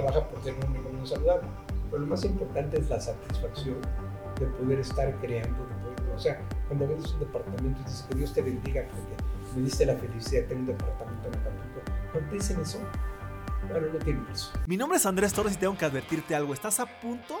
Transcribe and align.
trabaja 0.00 0.28
por 0.28 0.40
tener 0.40 0.64
una 0.66 0.78
economía 0.78 1.06
saludable. 1.06 1.48
Pero 1.90 2.02
lo 2.02 2.06
más 2.06 2.24
importante 2.24 2.78
es 2.78 2.88
la 2.90 3.00
satisfacción 3.00 3.76
de 4.38 4.46
poder 4.46 4.80
estar 4.80 5.14
creando, 5.20 5.64
de 5.66 5.74
poder, 5.74 6.14
o 6.14 6.18
sea, 6.18 6.40
cuando 6.68 6.86
ves 6.88 7.12
un 7.12 7.20
departamento 7.20 7.82
dices 7.82 8.06
que 8.08 8.16
Dios 8.16 8.32
te 8.34 8.42
bendiga 8.42 8.82
porque 8.88 9.56
me 9.56 9.62
diste 9.62 9.86
la 9.86 9.94
felicidad 9.94 10.42
de 10.42 10.48
tener 10.48 10.60
un 10.62 10.66
departamento 10.66 11.28
en 11.28 11.34
Acapulco, 11.34 11.80
cuando 12.12 12.30
te 12.30 12.36
dicen 12.36 12.60
eso, 12.60 12.78
mi 14.66 14.76
nombre 14.76 14.98
es 14.98 15.06
Andrés 15.06 15.32
Torres 15.32 15.54
y 15.54 15.56
tengo 15.56 15.76
que 15.76 15.84
advertirte 15.84 16.36
algo. 16.36 16.54
Estás 16.54 16.78
a 16.78 16.86
punto 16.86 17.40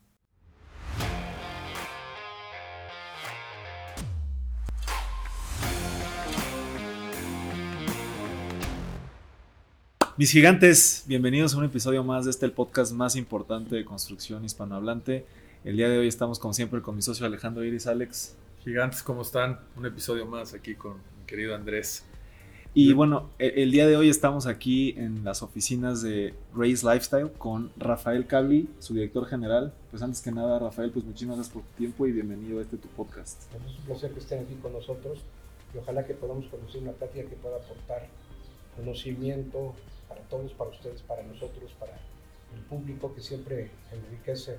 Mis 10.17 10.31
gigantes, 10.31 11.05
bienvenidos 11.07 11.55
a 11.55 11.57
un 11.57 11.63
episodio 11.63 12.03
más 12.03 12.25
de 12.25 12.31
este 12.31 12.45
el 12.45 12.51
podcast 12.51 12.91
más 12.91 13.15
importante 13.15 13.75
de 13.75 13.85
construcción 13.85 14.43
hispanohablante. 14.43 15.25
El 15.63 15.77
día 15.77 15.87
de 15.87 15.99
hoy 15.99 16.07
estamos 16.07 16.37
como 16.37 16.53
siempre 16.53 16.81
con 16.81 16.97
mi 16.97 17.01
socio 17.01 17.25
Alejandro 17.25 17.63
Iris 17.63 17.87
Alex. 17.87 18.35
Gigantes, 18.61 19.03
¿cómo 19.03 19.21
están? 19.21 19.61
Un 19.77 19.85
episodio 19.85 20.25
más 20.25 20.53
aquí 20.53 20.75
con 20.75 20.95
mi 20.97 21.25
querido 21.25 21.55
Andrés. 21.55 22.03
Y 22.73 22.91
bueno, 22.91 23.29
e, 23.39 23.63
el, 23.63 23.71
día 23.71 23.87
de 23.87 23.95
hoy 23.95 24.09
estamos 24.09 24.47
aquí 24.47 24.93
en 24.97 25.23
las 25.23 25.43
oficinas 25.43 26.01
de 26.01 26.33
Race 26.53 26.85
Lifestyle 26.85 27.31
con 27.31 27.71
Rafael 27.77 28.27
Cabli, 28.27 28.69
su 28.79 28.93
director 28.93 29.25
general. 29.27 29.73
Pues 29.91 30.03
antes 30.03 30.21
que 30.21 30.31
nada, 30.31 30.59
Rafael, 30.59 30.91
pues 30.91 31.05
muchísimas 31.05 31.37
gracias 31.37 31.53
por 31.53 31.63
tu 31.63 31.77
tiempo 31.77 32.05
y 32.05 32.11
bienvenido 32.11 32.59
a 32.59 32.63
este 32.63 32.75
tu 32.75 32.89
podcast. 32.89 33.43
Es 33.53 33.79
un 33.79 33.85
placer 33.85 34.11
que 34.11 34.19
estén 34.19 34.43
aquí 34.43 34.55
con 34.55 34.73
nosotros 34.73 35.19
y 35.73 35.77
ojalá 35.77 36.05
que 36.05 36.13
podamos 36.15 36.47
conocer 36.47 36.81
una 36.81 36.91
plática 36.91 37.29
que 37.29 37.35
pueda 37.37 37.55
aportar 37.55 38.09
conocimiento 38.75 39.73
para 40.07 40.21
todos, 40.21 40.53
para 40.53 40.69
ustedes, 40.69 41.01
para 41.01 41.23
nosotros, 41.23 41.71
para 41.79 41.93
el 42.55 42.61
público 42.63 43.13
que 43.13 43.21
siempre 43.21 43.71
enriquece 43.91 44.57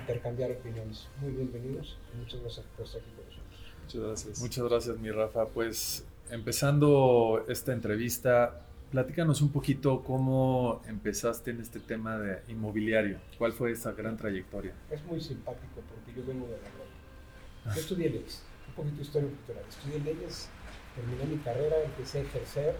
intercambiar 0.00 0.50
opiniones. 0.52 1.08
Muy 1.20 1.32
bienvenidos 1.32 1.98
y 2.12 2.18
muchas 2.18 2.40
gracias 2.40 2.66
por 2.76 2.86
estar 2.86 3.00
aquí 3.00 3.10
con 3.10 3.24
nosotros. 3.26 3.44
Muchas 3.82 4.02
gracias. 4.02 4.40
Muchas 4.40 4.64
gracias, 4.64 4.98
mi 4.98 5.10
Rafa. 5.10 5.46
Pues 5.46 6.06
empezando 6.30 7.44
esta 7.48 7.72
entrevista, 7.72 8.66
platícanos 8.90 9.42
un 9.42 9.50
poquito 9.50 10.02
cómo 10.02 10.82
empezaste 10.88 11.50
en 11.50 11.60
este 11.60 11.80
tema 11.80 12.18
de 12.18 12.42
inmobiliario. 12.48 13.18
¿Cuál 13.38 13.52
fue 13.52 13.72
esa 13.72 13.92
gran 13.92 14.16
trayectoria? 14.16 14.72
Es 14.90 15.04
muy 15.04 15.20
simpático 15.20 15.80
porque 15.88 16.18
yo 16.18 16.26
vengo 16.26 16.46
de 16.46 16.52
la 16.52 16.70
Roma. 16.70 17.74
Yo 17.74 17.80
estudié 17.80 18.10
leyes, 18.10 18.42
un 18.68 18.74
poquito 18.74 18.96
de 18.96 19.02
historia 19.02 19.28
cultural. 19.28 19.64
Estudié 19.68 19.98
leyes, 20.00 20.48
terminé 20.94 21.24
mi 21.24 21.38
carrera, 21.38 21.76
empecé 21.84 22.18
a 22.18 22.22
ejercer, 22.22 22.76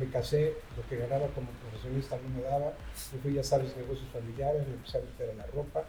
me 0.00 0.10
casé, 0.10 0.54
lo 0.76 0.88
que 0.88 0.96
ganaba 0.96 1.28
como 1.28 1.48
profesionista 1.50 2.16
no 2.16 2.36
me 2.36 2.42
daba. 2.42 2.72
Yo 3.12 3.18
fui, 3.22 3.34
ya 3.34 3.44
sabes, 3.44 3.76
negocios 3.76 4.08
familiares, 4.12 4.66
me 4.66 4.74
empecé 4.74 4.98
a 4.98 5.02
meter 5.02 5.30
en 5.30 5.38
la 5.38 5.46
ropa. 5.46 5.84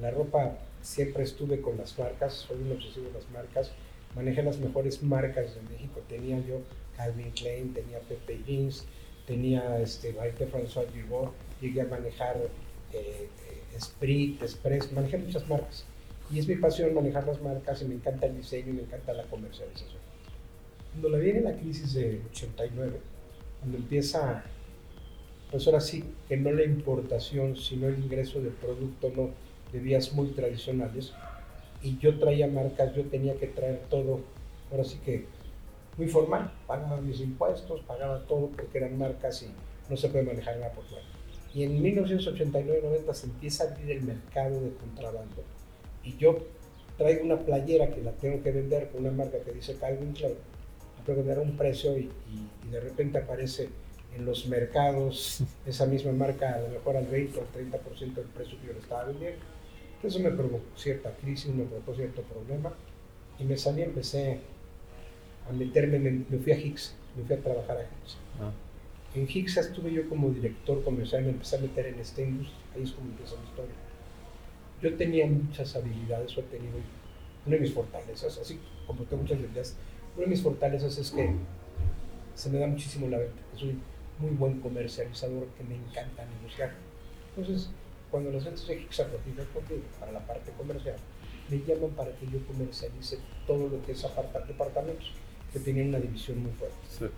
La 0.00 0.10
ropa 0.10 0.58
siempre 0.82 1.24
estuve 1.24 1.60
con 1.60 1.76
las 1.76 1.98
marcas, 1.98 2.34
soy 2.34 2.58
un 2.58 2.72
obsesivo 2.72 3.06
de 3.06 3.14
las 3.14 3.28
marcas 3.30 3.72
manejé 4.14 4.42
las 4.42 4.58
mejores 4.58 5.02
marcas 5.02 5.54
de 5.54 5.62
México. 5.62 6.00
Tenía 6.08 6.38
yo 6.40 6.60
Calvin 6.96 7.30
Klein, 7.30 7.72
tenía 7.72 8.00
Pepe 8.00 8.40
Jeans, 8.46 8.84
tenía 9.26 9.80
este, 9.80 10.14
François 10.14 10.90
Giraud, 10.92 11.30
llegué 11.60 11.82
a 11.82 11.86
manejar 11.86 12.36
eh, 12.92 13.28
eh, 13.72 13.80
Sprit, 13.80 14.42
Express, 14.42 14.92
manejé 14.92 15.18
muchas 15.18 15.48
marcas. 15.48 15.84
Y 16.30 16.38
es 16.38 16.48
mi 16.48 16.56
pasión 16.56 16.94
manejar 16.94 17.26
las 17.26 17.40
marcas 17.40 17.80
y 17.82 17.86
me 17.86 17.94
encanta 17.94 18.26
el 18.26 18.36
diseño 18.36 18.70
y 18.70 18.72
me 18.72 18.82
encanta 18.82 19.12
la 19.12 19.24
comercialización. 19.24 20.00
Cuando 20.90 21.16
le 21.16 21.24
viene 21.24 21.40
la 21.40 21.56
crisis 21.56 21.94
de 21.94 22.20
89, 22.30 22.98
cuando 23.60 23.78
empieza, 23.78 24.44
pues 25.50 25.66
ahora 25.66 25.80
sí, 25.80 26.04
que 26.28 26.36
no 26.36 26.52
la 26.52 26.64
importación, 26.64 27.56
sino 27.56 27.88
el 27.88 27.98
ingreso 27.98 28.40
de 28.40 28.50
producto 28.50 29.10
no 29.14 29.30
de 29.72 29.80
vías 29.80 30.12
muy 30.12 30.28
tradicionales, 30.28 31.12
y 31.82 31.98
yo 31.98 32.18
traía 32.18 32.48
marcas, 32.48 32.94
yo 32.94 33.04
tenía 33.04 33.34
que 33.34 33.46
traer 33.46 33.82
todo, 33.90 34.20
ahora 34.70 34.84
sí 34.84 34.98
que 35.04 35.26
muy 35.96 36.06
formal, 36.06 36.52
pagaba 36.66 37.00
mis 37.00 37.20
impuestos, 37.20 37.80
pagaba 37.82 38.20
todo 38.26 38.48
porque 38.48 38.78
eran 38.78 38.96
marcas 38.96 39.42
y 39.42 39.90
no 39.90 39.96
se 39.96 40.08
puede 40.08 40.24
manejar 40.24 40.56
nada 40.58 40.72
por 40.72 40.84
fuera. 40.84 41.04
Y 41.54 41.64
en 41.64 41.82
1989-90 41.82 43.12
se 43.14 43.26
empieza 43.26 43.64
a 43.64 43.72
abrir 43.72 43.90
el 43.90 44.02
mercado 44.02 44.60
de 44.60 44.70
contrabando. 44.74 45.42
Y 46.04 46.16
yo 46.16 46.38
traigo 46.96 47.24
una 47.24 47.38
playera 47.38 47.90
que 47.90 48.02
la 48.02 48.12
tengo 48.12 48.42
que 48.42 48.52
vender 48.52 48.90
con 48.90 49.00
una 49.00 49.10
marca 49.10 49.38
que 49.40 49.52
dice 49.52 49.76
Calvin 49.76 50.12
Klein, 50.12 50.34
vender 51.14 51.38
a 51.38 51.42
un 51.42 51.56
precio 51.56 51.96
y, 51.96 52.10
y, 52.64 52.70
de 52.70 52.80
repente 52.80 53.18
aparece 53.18 53.70
en 54.14 54.26
los 54.26 54.46
mercados 54.46 55.42
esa 55.66 55.86
misma 55.86 56.12
marca 56.12 56.54
a 56.54 56.60
lo 56.60 56.68
mejor 56.68 56.96
al 56.96 57.06
20 57.06 57.38
o 57.38 57.42
al 57.42 57.48
30% 57.52 58.14
del 58.14 58.26
precio 58.26 58.60
que 58.60 58.66
yo 58.66 58.72
le 58.74 58.80
estaba 58.80 59.04
vendiendo 59.04 59.58
eso 60.02 60.20
me 60.20 60.30
provocó 60.30 60.64
cierta 60.76 61.10
crisis, 61.16 61.52
me 61.52 61.64
provocó 61.64 61.94
cierto 61.94 62.22
problema 62.22 62.72
y 63.38 63.44
me 63.44 63.56
salí, 63.56 63.82
empecé 63.82 64.40
a 65.48 65.52
meterme, 65.52 65.98
me, 65.98 66.38
fui 66.38 66.52
a 66.52 66.58
Higgs, 66.58 66.94
me 67.16 67.24
fui 67.24 67.34
a 67.34 67.40
trabajar 67.40 67.78
a 67.78 67.82
Higgs. 67.82 68.16
Ah. 68.40 68.52
En 69.14 69.28
Higgs 69.28 69.56
estuve 69.56 69.92
yo 69.92 70.08
como 70.08 70.30
director 70.30 70.84
comercial, 70.84 71.24
me 71.24 71.30
empecé 71.30 71.56
a 71.56 71.60
meter 71.60 71.86
en 71.86 71.98
esta 71.98 72.22
industria, 72.22 72.58
ahí 72.76 72.82
es 72.82 72.92
como 72.92 73.08
empieza 73.10 73.36
mi 73.36 73.48
historia. 73.48 73.74
Yo 74.82 74.94
tenía 74.96 75.26
muchas 75.26 75.74
habilidades, 75.74 76.36
o 76.36 76.40
he 76.40 76.44
tenido 76.44 76.74
una 77.46 77.56
de 77.56 77.60
mis 77.62 77.72
fortalezas, 77.72 78.38
así 78.38 78.60
como 78.86 79.02
tengo 79.04 79.22
muchas 79.22 79.38
habilidades, 79.38 79.76
una 80.16 80.24
de 80.24 80.30
mis 80.30 80.42
fortalezas 80.42 80.98
es 80.98 81.10
que 81.10 81.34
se 82.34 82.50
me 82.50 82.58
da 82.58 82.66
muchísimo 82.66 83.08
la 83.08 83.18
venta, 83.18 83.42
que 83.52 83.58
soy 83.58 83.78
muy 84.18 84.30
buen 84.30 84.60
comercializador, 84.60 85.46
que 85.56 85.64
me 85.64 85.76
encanta 85.76 86.24
negociar. 86.26 86.72
Entonces, 87.36 87.70
cuando 88.10 88.30
los 88.30 88.42
centros 88.42 88.66
de 88.66 88.86
contigo 88.86 89.82
para 90.00 90.12
la 90.12 90.20
parte 90.20 90.52
comercial, 90.52 90.96
me 91.50 91.58
llaman 91.58 91.90
para 91.90 92.10
que 92.12 92.26
yo 92.26 92.44
comercialice 92.46 93.18
todo 93.46 93.68
lo 93.68 93.84
que 93.84 93.92
es 93.92 94.04
apartar 94.04 94.46
departamentos, 94.46 95.12
que 95.52 95.60
tenían 95.60 95.88
una 95.88 95.98
división 95.98 96.42
muy 96.42 96.52
fuerte. 96.52 97.12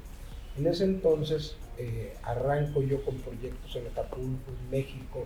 En 0.56 0.66
ese 0.66 0.84
entonces 0.84 1.56
eh, 1.78 2.14
arranco 2.22 2.82
yo 2.82 3.02
con 3.04 3.16
proyectos 3.16 3.74
en 3.76 3.86
Acapulco, 3.86 4.50
en 4.50 4.70
México, 4.70 5.24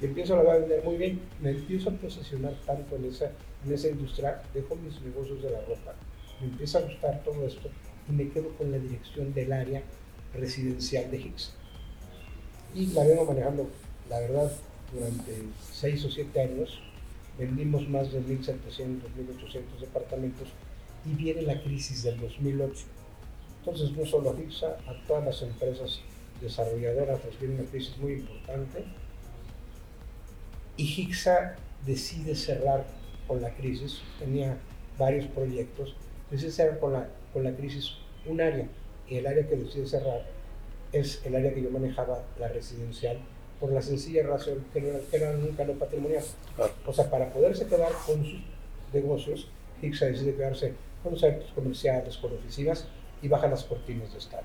y 0.00 0.06
empiezo 0.06 0.36
a 0.36 0.58
vender 0.58 0.82
muy 0.84 0.96
bien, 0.96 1.20
me 1.40 1.50
empiezo 1.50 1.90
a 1.90 1.92
posesionar 1.92 2.54
tanto 2.66 2.96
en 2.96 3.04
esa, 3.04 3.30
en 3.64 3.72
esa 3.72 3.88
industria, 3.88 4.42
dejo 4.52 4.74
mis 4.76 5.00
negocios 5.00 5.42
de 5.42 5.50
la 5.50 5.60
ropa, 5.60 5.94
empieza 6.44 6.78
a 6.78 6.82
gustar 6.82 7.22
todo 7.24 7.46
esto 7.46 7.68
y 8.08 8.12
me 8.12 8.28
quedo 8.30 8.50
con 8.56 8.70
la 8.70 8.78
dirección 8.78 9.32
del 9.34 9.52
área 9.52 9.82
residencial 10.34 11.10
de 11.10 11.18
Hicks. 11.18 11.52
Y 12.74 12.86
la 12.86 13.04
vengo 13.04 13.26
manejando, 13.26 13.68
la 14.08 14.20
verdad, 14.20 14.52
durante 14.92 15.42
seis 15.72 16.04
o 16.04 16.10
siete 16.10 16.40
años, 16.40 16.80
vendimos 17.38 17.88
más 17.88 18.12
de 18.12 18.20
1.700, 18.20 18.56
1.800 18.76 19.80
departamentos 19.80 20.48
y 21.04 21.14
viene 21.14 21.42
la 21.42 21.62
crisis 21.62 22.02
del 22.02 22.20
2008. 22.20 22.84
Entonces, 23.60 23.92
no 23.92 24.04
solo 24.06 24.30
a 24.30 24.34
FIXA, 24.34 24.66
a 24.66 25.06
todas 25.06 25.24
las 25.24 25.42
empresas 25.42 26.00
desarrolladoras 26.40 27.24
les 27.24 27.38
viene 27.38 27.54
una 27.54 27.70
crisis 27.70 27.96
muy 27.98 28.14
importante 28.14 28.84
y 30.76 30.84
HIXA 30.84 31.56
decide 31.86 32.34
cerrar 32.34 32.84
con 33.28 33.40
la 33.40 33.54
crisis, 33.54 34.00
tenía 34.18 34.58
varios 34.98 35.26
proyectos, 35.26 35.94
decide 36.32 36.50
cerrar 36.50 36.80
con 36.80 36.94
la, 36.94 37.06
con 37.32 37.44
la 37.44 37.54
crisis 37.54 37.92
un 38.26 38.40
área 38.40 38.66
y 39.08 39.16
el 39.16 39.26
área 39.26 39.46
que 39.46 39.56
decide 39.56 39.86
cerrar 39.86 40.24
es 40.92 41.24
el 41.24 41.36
área 41.36 41.54
que 41.54 41.62
yo 41.62 41.70
manejaba, 41.70 42.24
la 42.40 42.48
residencial 42.48 43.18
por 43.62 43.72
la 43.72 43.80
sencilla 43.80 44.26
razón 44.26 44.64
que 44.72 44.80
no, 44.80 44.88
era 45.12 45.32
nunca 45.34 45.62
lo 45.62 45.74
patrimonial. 45.74 46.24
O 46.84 46.92
sea, 46.92 47.08
para 47.08 47.32
poderse 47.32 47.64
quedar 47.66 47.92
con 48.04 48.24
sus 48.24 48.40
negocios, 48.92 49.46
Hixa 49.80 50.06
decide 50.06 50.34
quedarse 50.34 50.74
con 51.00 51.12
los 51.12 51.22
actos 51.22 51.52
comerciales, 51.52 52.16
con 52.16 52.32
oficinas 52.32 52.88
y 53.22 53.28
baja 53.28 53.46
las 53.46 53.62
cortinas 53.62 54.10
de 54.12 54.18
estar. 54.18 54.42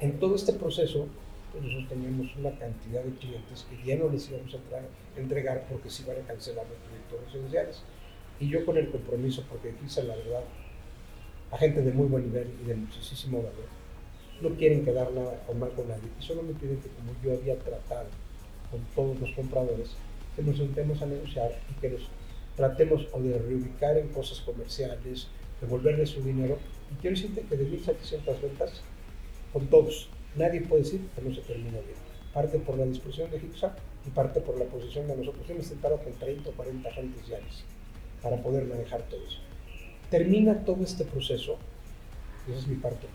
En 0.00 0.20
todo 0.20 0.34
este 0.36 0.52
proceso, 0.52 1.06
pues 1.50 1.64
nosotros 1.64 1.88
teníamos 1.88 2.36
una 2.36 2.50
cantidad 2.58 3.02
de 3.02 3.14
clientes 3.16 3.66
que 3.70 3.86
ya 3.86 3.96
no 3.96 4.10
les 4.10 4.28
íbamos 4.28 4.54
a 4.54 5.18
entregar 5.18 5.66
porque 5.70 5.88
se 5.88 6.02
iban 6.02 6.18
a 6.22 6.26
cancelar 6.26 6.66
los 6.66 6.76
proyectos 6.76 7.24
residenciales. 7.24 7.82
Y 8.38 8.50
yo 8.50 8.66
con 8.66 8.76
el 8.76 8.90
compromiso, 8.90 9.44
porque 9.48 9.72
Hixa, 9.82 10.02
la 10.02 10.14
verdad, 10.14 10.42
a 11.50 11.58
gente 11.58 11.82
de 11.82 11.92
muy 11.92 12.06
buen 12.06 12.24
nivel 12.24 12.52
y 12.62 12.68
de 12.68 12.74
muchísimo 12.74 13.38
valor, 13.38 13.76
no 14.40 14.50
quieren 14.50 14.84
quedar 14.84 15.12
nada 15.12 15.42
o 15.48 15.54
mal 15.54 15.70
con 15.70 15.88
nadie 15.88 16.08
y 16.18 16.22
solo 16.22 16.42
me 16.42 16.52
piden 16.52 16.78
que 16.78 16.88
como 16.88 17.12
yo 17.22 17.32
había 17.32 17.56
tratado 17.58 18.08
con 18.70 18.80
todos 18.94 19.18
los 19.20 19.30
compradores, 19.32 19.90
que 20.34 20.42
nos 20.42 20.56
sentemos 20.56 21.00
a 21.00 21.06
negociar 21.06 21.58
y 21.70 21.80
que 21.80 21.90
nos 21.90 22.02
tratemos 22.56 23.06
o 23.12 23.20
de 23.20 23.38
reubicar 23.38 23.96
en 23.96 24.08
cosas 24.08 24.40
comerciales, 24.40 25.28
devolverle 25.60 26.06
su 26.06 26.22
dinero. 26.22 26.58
Y 26.92 27.00
quiero 27.00 27.16
decirte 27.16 27.42
que 27.42 27.56
de 27.56 27.70
1.700 27.70 28.40
ventas, 28.40 28.82
con 29.52 29.66
todos, 29.68 30.08
nadie 30.34 30.62
puede 30.62 30.82
decir 30.82 31.00
que 31.14 31.22
no 31.22 31.34
se 31.34 31.42
terminó 31.42 31.78
bien. 31.82 31.98
Parte 32.32 32.58
por 32.58 32.76
la 32.76 32.84
disposición 32.84 33.30
de 33.30 33.38
HIPSA 33.38 33.74
y 34.06 34.10
parte 34.10 34.40
por 34.40 34.58
la 34.58 34.66
posición 34.66 35.06
de 35.08 35.16
nosotros. 35.16 35.46
Yo 35.46 35.54
me 35.54 35.62
sentado 35.62 35.96
con 35.98 36.12
30 36.12 36.50
o 36.50 36.52
40 36.52 36.88
agentes 36.88 37.26
diarios 37.26 37.64
para 38.22 38.36
poder 38.42 38.64
manejar 38.66 39.02
todo 39.02 39.20
eso. 39.26 39.45
Termina 40.10 40.54
todo 40.64 40.82
este 40.84 41.04
proceso, 41.04 41.56
esa 42.48 42.58
es 42.58 42.66
mi 42.68 42.76
parte 42.76 43.06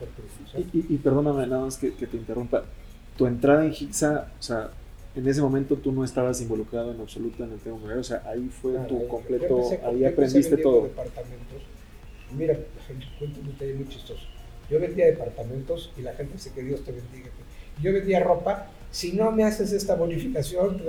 y, 0.58 0.78
y, 0.78 0.86
y, 0.90 0.98
perdóname 0.98 1.46
nada 1.46 1.64
más 1.64 1.78
que, 1.78 1.90
te 1.90 2.16
interrumpa, 2.16 2.64
tu 3.16 3.26
entrada 3.26 3.64
en 3.64 3.72
HIPSA, 3.72 4.30
o 4.38 4.42
sea, 4.42 4.70
en 5.14 5.26
ese 5.28 5.40
momento 5.40 5.76
tú 5.76 5.92
no 5.92 6.04
estabas 6.04 6.40
involucrado 6.40 6.92
en 6.92 7.00
absoluto 7.00 7.44
en 7.44 7.52
el 7.52 7.58
tema 7.58 7.78
o 7.98 8.02
sea, 8.02 8.22
ahí 8.26 8.48
fue 8.48 8.74
tu 8.88 9.06
completo, 9.08 9.70
ahí 9.84 10.04
aprendiste 10.04 10.56
todo. 10.58 10.84
Departamentos. 10.84 11.62
Mira, 12.36 12.58
cuento 13.18 13.40
un 13.40 13.46
detalle 13.48 13.74
muy 13.74 13.88
chistoso. 13.88 14.26
Yo 14.70 14.80
vendía 14.80 15.06
departamentos 15.06 15.92
y 15.98 16.02
la 16.02 16.14
gente 16.14 16.38
se 16.38 16.52
que 16.52 16.62
Dios 16.62 16.82
te 16.82 16.92
bendiga. 16.92 17.28
Yo 17.82 17.92
vendía 17.92 18.20
ropa, 18.20 18.70
si 18.92 19.12
no 19.12 19.32
me 19.32 19.42
haces 19.42 19.72
esta 19.72 19.96
bonificación, 19.96 20.80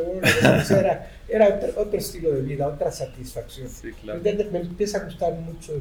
era, 0.69 1.11
era 1.27 1.59
otro, 1.77 1.97
estilo 1.97 2.31
de 2.31 2.43
vida, 2.43 2.67
otra 2.67 2.91
satisfacción. 2.91 3.67
Sí, 3.67 3.91
claro. 3.93 4.21
Me 4.21 4.59
empieza 4.59 4.99
a 4.99 5.05
gustar 5.05 5.33
mucho 5.33 5.73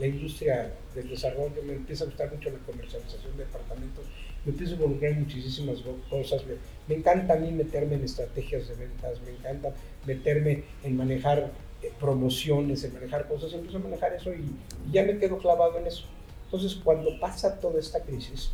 la 0.00 0.06
industria 0.06 0.72
del 0.94 1.08
desarrollo, 1.08 1.62
me 1.64 1.74
empieza 1.74 2.02
a 2.02 2.06
gustar 2.08 2.32
mucho 2.34 2.50
la 2.50 2.58
comercialización 2.58 3.36
de 3.36 3.44
departamentos 3.44 4.04
me 4.46 4.52
empiezo 4.52 4.74
a 4.74 4.76
involucrar 4.76 5.12
en 5.12 5.20
muchísimas 5.20 5.78
cosas. 6.08 6.42
Me, 6.88 6.94
encanta 6.94 7.34
a 7.34 7.36
mí 7.36 7.50
meterme 7.50 7.96
en 7.96 8.04
estrategias 8.04 8.68
de 8.68 8.76
ventas, 8.76 9.20
me 9.22 9.32
encanta 9.32 9.74
meterme 10.06 10.62
en 10.84 10.96
manejar 10.96 11.50
eh, 11.82 11.90
promociones, 11.98 12.84
en 12.84 12.94
manejar 12.94 13.26
cosas. 13.26 13.52
Empiezo 13.52 13.78
a 13.78 13.80
manejar 13.80 14.14
eso 14.14 14.32
y, 14.32 14.44
ya 14.92 15.02
me 15.02 15.18
quedo 15.18 15.38
clavado 15.38 15.76
en 15.78 15.88
eso. 15.88 16.04
Entonces, 16.44 16.76
cuando 16.76 17.18
pasa 17.18 17.58
toda 17.58 17.80
esta 17.80 18.00
crisis, 18.00 18.52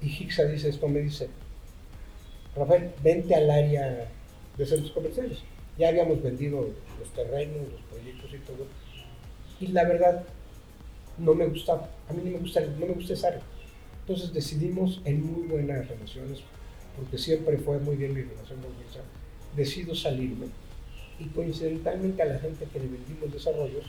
y 0.00 0.06
Hixa 0.06 0.44
dice 0.44 0.70
esto, 0.70 0.88
me 0.88 1.00
dice, 1.00 1.28
Rafael, 2.58 2.90
vente 3.02 3.34
al 3.34 3.50
área 3.50 4.08
de 4.56 4.66
centros 4.66 4.92
comerciales. 4.92 5.38
Ya 5.78 5.88
habíamos 5.88 6.22
vendido 6.22 6.68
los 6.98 7.08
terrenos, 7.14 7.68
los 7.70 7.80
proyectos 7.82 8.30
y 8.32 8.38
todo. 8.38 8.66
Y 9.60 9.68
la 9.68 9.84
verdad, 9.84 10.24
no 11.18 11.34
me 11.34 11.46
gustaba. 11.46 11.88
A 12.08 12.12
mí 12.12 12.22
no 12.24 12.30
me 12.32 12.38
gusta, 12.38 12.60
no 12.60 12.86
me 12.86 12.92
gusta 12.92 13.14
esa 13.14 13.28
área. 13.28 13.42
Entonces 14.00 14.32
decidimos 14.32 15.00
en 15.04 15.24
muy 15.24 15.46
buenas 15.48 15.86
relaciones, 15.86 16.40
porque 16.96 17.18
siempre 17.18 17.58
fue 17.58 17.78
muy 17.78 17.96
bien 17.96 18.14
mi 18.14 18.22
relación 18.22 18.60
con 18.60 18.70
Wilson, 18.78 19.02
decido 19.54 19.94
salirme 19.94 20.46
y 21.18 21.26
coincidentalmente 21.26 22.22
a 22.22 22.26
la 22.26 22.38
gente 22.38 22.64
que 22.72 22.80
le 22.80 22.86
vendimos 22.86 23.32
desarrollos 23.32 23.84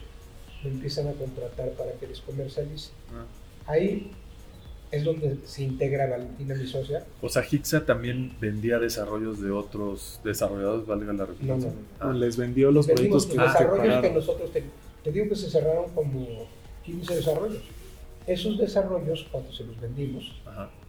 me 0.64 0.72
empiezan 0.72 1.08
a 1.08 1.14
contratar 1.14 1.70
para 1.72 1.94
que 1.94 2.08
les 2.08 2.20
comercialice. 2.22 2.92
Ah. 3.14 3.26
Ahí 3.72 4.12
es 4.92 5.04
donde 5.04 5.38
se 5.46 5.64
integra 5.64 6.08
Valentina, 6.08 6.56
mi 6.56 6.66
socia. 6.66 7.06
O 7.22 7.30
sea, 7.30 7.44
Hixa 7.50 7.86
también 7.86 8.34
vendía 8.40 8.80
desarrollos 8.80 9.42
de 9.42 9.52
otros 9.52 10.20
desarrolladores, 10.24 10.88
valga 10.88 11.14
la 11.14 11.26
repetición. 11.26 11.60
No, 11.60 12.06
no, 12.06 12.14
no. 12.14 12.20
Les 12.20 12.38
vendió 12.38 12.72
los 12.72 12.88
proyectos 12.88 13.28
que, 13.28 13.38
desarrollos 13.40 14.02
que 14.02 14.12
nosotros, 14.12 14.52
te, 14.52 14.64
te, 15.04 15.12
digo 15.12 15.30
que 15.30 15.36
se 15.36 15.50
cerraron 15.50 15.90
como 15.94 16.48
15 16.86 17.16
desarrollos. 17.16 17.62
Esos 18.26 18.58
desarrollos, 18.58 19.28
cuando 19.32 19.52
se 19.52 19.64
los 19.64 19.80
vendimos, 19.80 20.36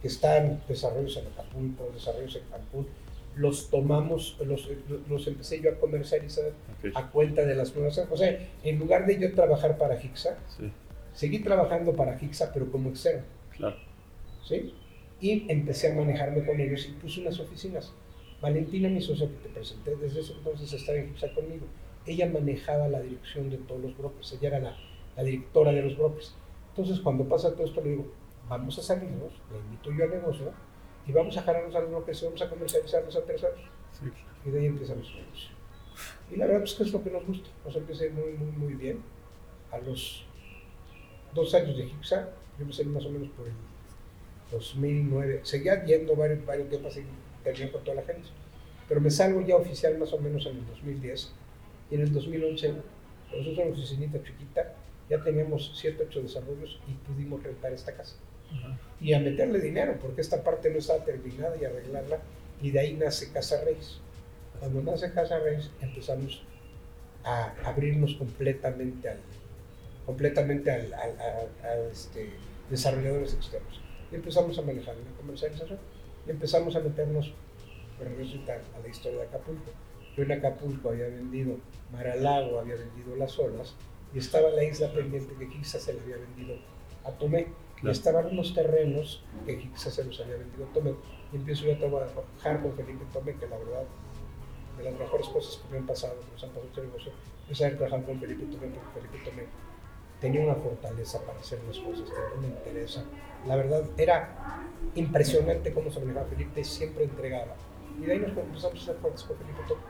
que 0.01 0.07
están 0.07 0.61
desarrollos 0.67 1.17
en 1.17 1.27
Acapulco, 1.27 1.91
desarrollos 1.93 2.35
en 2.35 2.43
Cancún, 2.49 2.87
los 3.35 3.69
tomamos, 3.69 4.37
los, 4.45 4.67
los 5.09 5.27
empecé 5.27 5.61
yo 5.61 5.71
a 5.71 5.75
comercializar 5.75 6.51
a 6.93 7.07
cuenta 7.11 7.43
de 7.45 7.55
las 7.55 7.75
nuevas. 7.75 7.99
O 8.09 8.17
sea, 8.17 8.37
en 8.63 8.79
lugar 8.79 9.05
de 9.05 9.19
yo 9.19 9.33
trabajar 9.33 9.77
para 9.77 10.01
Hixa, 10.01 10.37
seguí 11.13 11.39
trabajando 11.39 11.93
para 11.93 12.17
Hixa, 12.21 12.51
pero 12.53 12.71
como 12.71 12.89
externo. 12.89 13.23
Claro. 13.55 13.75
¿Sí? 14.43 14.73
Y 15.19 15.51
empecé 15.51 15.91
a 15.91 15.95
manejarme 15.95 16.45
con 16.45 16.59
ellos 16.59 16.87
y 16.87 16.93
puse 16.93 17.21
unas 17.21 17.39
oficinas. 17.39 17.93
Valentina, 18.41 18.89
mi 18.89 19.01
socia 19.01 19.27
que 19.27 19.35
te 19.35 19.49
presenté, 19.49 19.95
desde 19.95 20.21
ese 20.21 20.33
entonces 20.33 20.73
estaba 20.73 20.97
en 20.97 21.11
Hixa 21.11 21.31
conmigo. 21.33 21.67
Ella 22.07 22.27
manejaba 22.27 22.87
la 22.87 22.99
dirección 22.99 23.49
de 23.51 23.57
todos 23.57 23.81
los 23.81 23.95
brokers, 23.95 24.33
ella 24.33 24.47
era 24.47 24.59
la, 24.59 24.77
la 25.15 25.23
directora 25.23 25.71
de 25.71 25.83
los 25.83 25.95
brokers. 25.95 26.35
Entonces, 26.69 26.99
cuando 27.01 27.27
pasa 27.29 27.53
todo 27.53 27.65
esto, 27.65 27.81
le 27.81 27.91
digo, 27.91 28.07
vamos 28.49 28.79
a 28.79 28.81
salirnos, 28.81 29.33
le 29.51 29.59
invito 29.59 29.91
yo 29.91 30.05
al 30.05 30.09
negocio 30.09 30.51
y 31.07 31.11
vamos 31.11 31.37
a 31.37 31.43
jalarnos 31.43 31.75
a 31.75 31.81
lo 31.81 32.03
que 32.05 32.11
y 32.11 32.25
vamos 32.25 32.41
a 32.41 32.49
comercializarnos 32.49 33.15
a 33.15 33.21
terceros. 33.23 33.59
Y 34.45 34.49
de 34.49 34.59
ahí 34.59 34.65
empezamos 34.65 35.07
el 35.09 35.21
negocio. 35.21 35.49
Y 36.31 36.35
la 36.37 36.47
verdad 36.47 36.63
es 36.63 36.73
que 36.73 36.83
es 36.83 36.93
lo 36.93 37.03
que 37.03 37.11
nos 37.11 37.25
gusta. 37.25 37.49
Nos 37.65 37.75
empieza 37.75 38.05
muy, 38.13 38.33
muy, 38.33 38.51
muy 38.57 38.73
bien. 38.73 39.03
A 39.71 39.77
los 39.77 40.25
dos 41.33 41.53
años 41.53 41.77
de 41.77 41.85
Hixa, 41.85 42.29
yo 42.57 42.65
me 42.65 42.73
salí 42.73 42.89
más 42.89 43.05
o 43.05 43.09
menos 43.09 43.29
por 43.29 43.47
el 43.47 43.53
2009. 44.51 45.41
Seguía 45.43 45.75
viendo 45.75 46.15
varios, 46.15 46.45
varios 46.45 46.69
temas 46.69 46.95
y 46.97 47.03
tenía 47.43 47.71
con 47.71 47.83
toda 47.83 47.95
la 47.95 48.03
gente. 48.03 48.29
Pero 48.87 49.01
me 49.01 49.09
salgo 49.09 49.41
ya 49.41 49.55
oficial 49.55 49.97
más 49.97 50.11
o 50.13 50.19
menos 50.19 50.45
en 50.45 50.57
el 50.57 50.67
2010. 50.67 51.31
Y 51.89 51.95
en 51.95 52.01
el 52.01 52.13
2011, 52.13 52.73
nosotros 53.31 53.47
es 53.47 53.57
una 53.57 53.71
oficinita 53.71 54.23
chiquita, 54.23 54.73
ya 55.09 55.21
teníamos 55.23 55.73
7, 55.75 56.05
8 56.09 56.21
desarrollos 56.21 56.79
y 56.87 56.93
pudimos 57.05 57.43
rentar 57.43 57.73
esta 57.73 57.93
casa. 57.93 58.15
Y 58.99 59.13
a 59.13 59.19
meterle 59.19 59.59
dinero, 59.59 59.97
porque 60.01 60.21
esta 60.21 60.43
parte 60.43 60.69
no 60.69 60.77
estaba 60.77 61.03
terminada 61.03 61.55
y 61.59 61.65
arreglarla. 61.65 62.19
Y 62.61 62.71
de 62.71 62.79
ahí 62.79 62.93
nace 62.93 63.31
Casa 63.31 63.63
Reyes. 63.63 63.99
Cuando 64.59 64.81
nace 64.83 65.11
Casa 65.11 65.39
Reyes 65.39 65.71
empezamos 65.81 66.43
a 67.23 67.53
abrirnos 67.63 68.15
completamente 68.15 69.09
al, 69.09 69.17
completamente 70.05 70.71
al, 70.71 70.93
a, 70.93 71.75
este, 71.91 72.29
desarrolladores 72.69 73.33
externos. 73.33 73.81
Y 74.11 74.15
empezamos 74.15 74.57
a 74.57 74.61
manejar 74.61 74.95
la 74.95 75.17
comercialización 75.17 75.79
y 76.27 76.31
empezamos 76.31 76.75
a 76.75 76.79
meternos, 76.79 77.33
pero 77.97 78.15
resulta 78.15 78.53
a 78.75 78.79
la 78.79 78.87
historia 78.87 79.19
de 79.19 79.25
Acapulco. 79.25 79.71
Yo 80.15 80.23
en 80.23 80.31
Acapulco 80.33 80.89
había 80.89 81.07
vendido 81.07 81.57
Maralago, 81.91 82.59
había 82.59 82.75
vendido 82.75 83.15
Las 83.15 83.39
Olas, 83.39 83.75
y 84.13 84.19
estaba 84.19 84.49
la 84.49 84.63
isla 84.63 84.91
pendiente 84.91 85.33
que 85.39 85.47
quizás 85.47 85.83
se 85.83 85.93
le 85.93 86.01
había 86.01 86.17
vendido 86.17 86.55
a 87.05 87.11
Tomé. 87.11 87.47
Y 87.81 87.89
estaban 87.89 88.27
unos 88.27 88.53
terrenos 88.53 89.23
que 89.45 89.57
quizás 89.57 89.93
se 89.93 90.03
los 90.03 90.19
había 90.19 90.35
vendido 90.35 90.65
a 90.65 90.73
Tomé. 90.73 90.93
Y 91.31 91.37
empiezo 91.37 91.65
yo 91.65 91.73
a 91.73 91.77
trabajar 91.77 92.61
con 92.61 92.73
Felipe 92.73 93.05
Tomé, 93.13 93.35
que 93.35 93.47
la 93.47 93.57
verdad, 93.57 93.83
de 94.77 94.83
las 94.83 94.99
mejores 94.99 95.27
cosas 95.29 95.61
que 95.63 95.71
me 95.71 95.77
han 95.79 95.87
pasado, 95.87 96.19
que 96.19 96.31
nos 96.33 96.43
han 96.43 96.49
pasado 96.49 96.67
este 96.67 96.81
negocio, 96.81 97.11
es 97.49 97.61
haber 97.61 97.77
trabajado 97.77 98.05
con 98.05 98.19
Felipe 98.19 98.45
Tomé, 98.45 98.67
porque 98.67 98.99
Felipe 98.99 99.29
Tomé 99.29 99.70
tenía 100.21 100.41
una 100.41 100.55
fortaleza 100.55 101.19
para 101.25 101.39
hacer 101.39 101.59
las 101.67 101.79
cosas, 101.79 102.05
tenía 102.05 102.37
una 102.37 102.47
interés. 102.47 103.03
La 103.47 103.55
verdad, 103.55 103.83
era 103.97 104.63
impresionante 104.95 105.73
cómo 105.73 105.91
se 105.91 105.99
manejaba 105.99 106.27
Felipe, 106.27 106.63
siempre 106.63 107.03
entregaba. 107.03 107.55
Y 107.99 108.05
de 108.05 108.13
ahí 108.13 108.19
nos 108.19 108.29
empezamos 108.29 108.63
a 108.63 108.67
hacer 108.67 108.95
fuertes 109.01 109.23
con 109.23 109.37
Felipe 109.37 109.61
Tomé. 109.67 109.81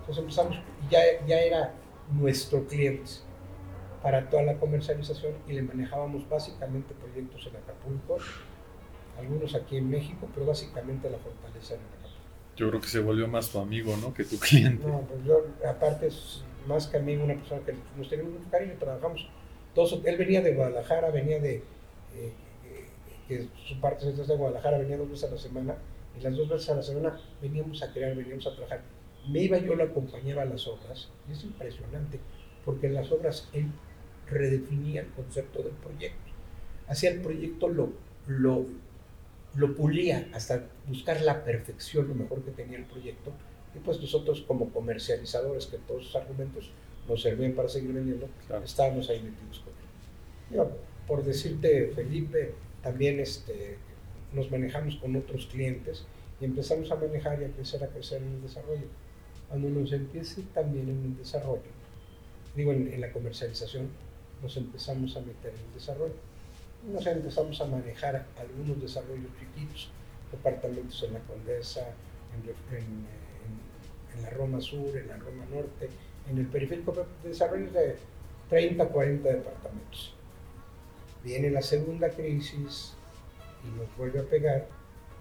Entonces 0.00 0.18
empezamos, 0.18 0.56
ya, 0.88 1.00
ya 1.26 1.40
era 1.40 1.74
nuestro 2.12 2.66
cliente 2.66 3.10
para 4.02 4.30
toda 4.30 4.42
la 4.44 4.54
comercialización 4.58 5.34
y 5.46 5.52
le 5.52 5.62
manejábamos 5.62 6.26
básicamente 6.28 6.94
proyectos 6.94 7.46
en 7.46 7.56
Acapulco, 7.56 8.16
algunos 9.18 9.54
aquí 9.54 9.76
en 9.76 9.90
México, 9.90 10.26
pero 10.32 10.46
básicamente 10.46 11.10
la 11.10 11.18
fortaleza 11.18 11.74
en 11.74 11.80
Acapulco. 11.80 12.00
Yo 12.56 12.68
creo 12.68 12.80
que 12.80 12.88
se 12.88 13.00
volvió 13.00 13.26
más 13.26 13.50
tu 13.50 13.58
amigo, 13.58 13.96
¿no? 13.96 14.14
Que 14.14 14.24
tu 14.24 14.38
cliente. 14.38 14.86
No, 14.86 15.00
pues 15.00 15.24
yo, 15.24 15.46
aparte, 15.68 16.06
es 16.06 16.44
más 16.66 16.86
que 16.86 16.96
amigo, 16.98 17.24
una 17.24 17.34
persona 17.34 17.60
que 17.64 17.74
nos 17.96 18.08
tenemos 18.08 18.32
mucho 18.32 18.50
cariño, 18.50 18.74
trabajamos. 18.78 19.28
Él 20.04 20.16
venía 20.16 20.42
de 20.42 20.54
Guadalajara, 20.54 21.10
venía 21.10 21.38
de. 21.38 21.62
Eh, 22.14 22.32
que 23.28 23.46
su 23.64 23.80
parte 23.80 24.08
es 24.08 24.26
de 24.26 24.36
Guadalajara, 24.36 24.78
venía 24.78 24.96
dos 24.96 25.08
veces 25.08 25.30
a 25.30 25.32
la 25.32 25.38
semana, 25.38 25.76
y 26.18 26.22
las 26.22 26.36
dos 26.36 26.48
veces 26.48 26.68
a 26.70 26.74
la 26.74 26.82
semana 26.82 27.20
veníamos 27.40 27.80
a 27.80 27.92
crear, 27.92 28.16
veníamos 28.16 28.46
a 28.48 28.54
trabajar. 28.56 28.82
Me 29.28 29.40
iba 29.42 29.56
yo, 29.58 29.76
lo 29.76 29.84
acompañaba 29.84 30.42
a 30.42 30.46
las 30.46 30.66
obras, 30.66 31.08
y 31.28 31.32
es 31.32 31.44
impresionante, 31.44 32.18
porque 32.64 32.88
en 32.88 32.94
las 32.94 33.12
obras 33.12 33.48
él 33.52 33.66
redefinía 34.28 35.02
el 35.02 35.10
concepto 35.10 35.62
del 35.62 35.74
proyecto. 35.74 36.32
Hacía 36.88 37.10
el 37.10 37.20
proyecto, 37.20 37.68
lo, 37.68 37.92
lo, 38.26 38.66
lo 39.54 39.74
pulía 39.76 40.28
hasta 40.34 40.64
buscar 40.88 41.20
la 41.20 41.44
perfección, 41.44 42.08
lo 42.08 42.14
mejor 42.16 42.42
que 42.42 42.50
tenía 42.50 42.78
el 42.78 42.86
proyecto. 42.86 43.32
Y 43.76 43.78
pues 43.78 44.00
nosotros 44.00 44.42
como 44.42 44.70
comercializadores, 44.70 45.66
que 45.66 45.78
todos 45.78 46.02
esos 46.02 46.16
argumentos 46.16 46.72
nos 47.10 47.22
servían 47.22 47.52
para 47.52 47.68
seguir 47.68 47.92
vendiendo, 47.92 48.28
estábamos 48.64 49.10
ahí 49.10 49.20
metidos 49.20 49.64
con 49.64 50.60
él. 50.60 50.66
por 51.08 51.24
decirte, 51.24 51.90
Felipe, 51.94 52.54
también 52.82 53.18
este, 53.18 53.76
nos 54.32 54.50
manejamos 54.50 54.96
con 54.96 55.16
otros 55.16 55.46
clientes 55.46 56.04
y 56.40 56.44
empezamos 56.44 56.90
a 56.92 56.94
manejar 56.94 57.42
y 57.42 57.46
a 57.46 57.48
crecer, 57.48 57.82
a 57.82 57.88
crecer 57.88 58.22
en 58.22 58.34
el 58.34 58.42
desarrollo. 58.42 58.86
Cuando 59.48 59.68
nos 59.68 59.92
empiece 59.92 60.42
también 60.54 60.88
en 60.88 61.02
el 61.04 61.16
desarrollo, 61.18 61.70
digo 62.54 62.70
en 62.72 63.00
la 63.00 63.12
comercialización, 63.12 63.88
nos 64.40 64.56
empezamos 64.56 65.16
a 65.16 65.20
meter 65.20 65.52
en 65.52 65.66
el 65.66 65.74
desarrollo. 65.74 66.14
Nos 66.90 67.04
empezamos 67.06 67.60
a 67.60 67.66
manejar 67.66 68.24
algunos 68.38 68.80
desarrollos 68.80 69.30
chiquitos, 69.38 69.90
departamentos 70.30 71.02
en 71.02 71.14
la 71.14 71.20
Condesa, 71.20 71.92
en, 72.72 73.06
en 74.16 74.22
la 74.22 74.30
Roma 74.30 74.60
Sur, 74.60 74.96
en 74.96 75.08
la 75.08 75.16
Roma 75.16 75.44
Norte, 75.50 75.90
en 76.30 76.38
el 76.38 76.46
periférico, 76.46 76.94
desarrollos 77.24 77.72
de 77.72 77.96
30, 78.48 78.86
40 78.86 79.28
departamentos. 79.28 80.14
Viene 81.24 81.50
la 81.50 81.62
segunda 81.62 82.08
crisis 82.10 82.94
y 83.64 83.78
nos 83.78 83.94
vuelve 83.96 84.20
a 84.20 84.24
pegar 84.24 84.66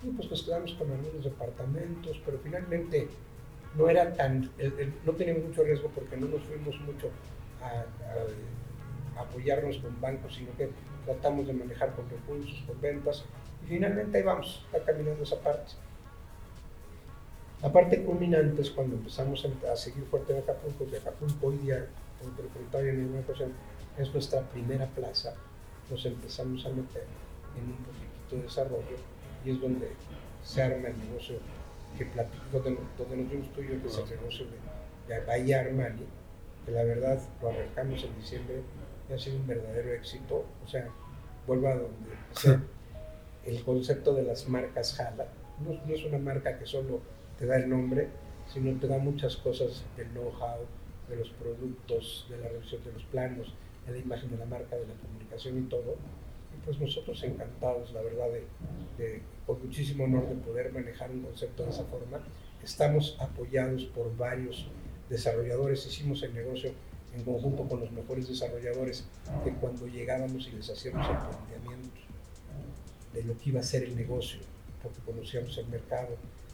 y 0.04 0.08
pues 0.12 0.30
nos 0.30 0.44
quedamos 0.44 0.74
con 0.74 0.92
algunos 0.92 1.24
departamentos, 1.24 2.22
pero 2.26 2.40
finalmente 2.40 3.08
no 3.76 3.90
era 3.90 4.14
tan, 4.14 4.50
no 5.06 5.14
teníamos 5.14 5.44
mucho 5.46 5.64
riesgo 5.64 5.90
porque 5.94 6.16
no 6.18 6.28
nos 6.28 6.42
fuimos 6.44 6.80
mucho 6.82 7.10
a, 7.62 7.86
apoyarnos 9.22 9.78
con 9.78 10.00
bancos, 10.00 10.36
sino 10.36 10.56
que 10.56 10.70
tratamos 11.06 11.48
de 11.48 11.54
manejar 11.54 11.94
con 11.94 12.10
recursos, 12.10 12.64
con 12.66 12.80
ventas, 12.80 13.26
y 13.66 13.68
finalmente 13.68 14.18
ahí 14.18 14.24
vamos, 14.24 14.66
está 14.72 14.84
caminando 14.86 15.24
esa 15.24 15.40
parte. 15.42 15.74
La 17.62 17.72
parte 17.74 18.02
culminante 18.04 18.62
es 18.62 18.70
cuando 18.70 18.96
empezamos 18.96 19.46
a, 19.70 19.76
seguir 19.76 20.06
fuerte 20.06 20.32
en 20.32 20.40
Acapulco, 20.40 20.90
que 20.90 20.98
Acapulco 20.98 21.48
hoy 21.48 21.58
día, 21.58 21.88
como 22.18 22.32
en 22.80 22.88
el 22.88 23.54
es 23.98 24.14
nuestra 24.14 24.42
primera 24.50 24.88
plaza, 24.88 25.34
nos 25.90 26.06
empezamos 26.06 26.66
a 26.66 26.70
meter 26.70 27.04
en 27.58 27.66
un 27.66 27.78
poquito 27.84 28.36
de 28.38 28.42
desarrollo 28.44 28.98
y 29.44 29.52
es 29.52 29.60
donde 29.60 29.90
se 30.42 30.62
arma 30.62 30.88
el 30.88 30.98
negocio 31.00 31.36
que 31.98 32.06
platico, 32.06 32.60
donde, 32.60 33.18
nos 33.18 33.30
vimos 33.30 33.54
tú 33.54 33.62
y 33.62 33.68
yo, 33.68 33.82
que 33.82 33.88
es 33.88 33.98
el 33.98 34.10
negocio 34.10 34.46
de, 34.46 35.14
de 35.14 35.26
Bahía 35.26 35.60
Armani, 35.60 36.06
que 36.66 36.72
la 36.72 36.84
verdad 36.84 37.20
lo 37.42 37.50
arrancamos 37.50 38.02
en 38.06 38.16
diciembre 38.16 38.62
y 39.10 39.14
ha 39.14 39.20
sido 39.20 39.36
un 39.36 39.48
verdadero 39.48 39.92
éxito. 39.94 40.46
O 40.64 40.68
sea, 40.68 40.88
vuelvo 41.46 41.68
a 41.68 41.76
donde 41.76 42.66
el 43.46 43.64
concepto 43.64 44.14
de 44.14 44.24
las 44.24 44.48
marcas 44.48 44.94
jala. 44.94 45.28
No, 45.60 45.74
no, 45.74 45.94
es 45.94 46.06
una 46.06 46.20
marca 46.20 46.58
que 46.58 46.66
solo 46.66 47.02
te 47.40 47.46
da 47.46 47.58
el 47.58 47.70
nombre, 47.70 48.10
sino 48.54 48.78
te 48.80 48.88
da 48.88 49.00
muchas 49.00 49.38
cosas 49.38 49.84
del 49.98 50.10
know-how, 50.10 50.60
de 51.08 51.16
los 51.16 51.30
productos, 51.30 52.28
de 52.30 52.38
la 52.38 52.50
revisión 52.50 52.84
de 52.84 52.92
los 52.92 53.04
planos, 53.06 53.56
de 53.88 53.94
la 53.94 53.98
imagen 53.98 54.30
de 54.30 54.38
la 54.38 54.46
marca, 54.46 54.76
de 54.76 54.86
la 54.86 54.94
comunicación 54.96 55.58
y 55.58 55.62
todo 55.70 55.96
pues 56.66 56.80
nosotros 56.80 57.24
encantados, 57.24 57.92
la 57.94 58.02
verdad, 58.02 58.28
de, 58.98 59.22
con 59.46 59.60
muchísimo 59.64 60.04
honor 60.04 60.28
de 60.30 60.36
poder 60.36 60.72
manejar 60.72 61.10
un 61.12 61.22
concepto 61.22 61.64
de 61.64 61.70
esa 61.70 61.84
forma. 61.86 62.20
Estamos 62.64 63.18
apoyados 63.20 63.86
por 63.86 64.16
varios 64.18 64.68
desarrolladores, 65.10 65.86
hicimos 65.88 66.22
el 66.24 66.34
negocio 66.34 66.72
en 67.16 67.24
conjunto 67.24 67.68
con 67.68 67.80
los 67.80 67.92
mejores 67.92 68.28
desarrolladores, 68.28 69.06
que 69.44 69.52
cuando 69.54 69.88
llegábamos 69.88 70.48
y 70.48 70.52
les 70.52 70.70
hacíamos 70.70 71.08
el 71.10 71.18
planteamiento 71.18 72.00
de 73.14 73.24
lo 73.24 73.38
que 73.38 73.50
iba 73.50 73.62
a 73.62 73.64
ser 73.64 73.84
el 73.84 73.96
negocio, 73.96 74.40
porque 74.84 75.00
conocíamos 75.00 75.58
el 75.58 75.68
mercado, 75.68 76.10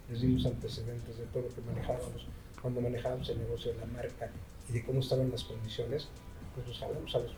les 0.09 0.21
dimos 0.21 0.45
antecedentes 0.45 1.17
de 1.17 1.25
todo 1.25 1.43
lo 1.43 1.49
que 1.49 1.61
manejábamos, 1.61 2.27
cuando 2.61 2.81
manejábamos 2.81 3.29
el 3.29 3.39
negocio 3.39 3.73
de 3.73 3.79
la 3.79 3.85
marca 3.87 4.29
y 4.69 4.73
de 4.73 4.85
cómo 4.85 4.99
estaban 4.99 5.31
las 5.31 5.43
condiciones, 5.43 6.07
pues 6.53 6.67
nos 6.67 6.81
hablamos 6.81 7.13
a 7.15 7.19
los 7.19 7.31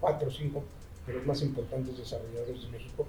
cuatro 0.00 0.28
o 0.28 0.30
cinco 0.30 0.64
de 1.06 1.14
los 1.14 1.26
más 1.26 1.42
importantes 1.42 1.98
desarrolladores 1.98 2.62
de 2.62 2.68
México, 2.68 3.06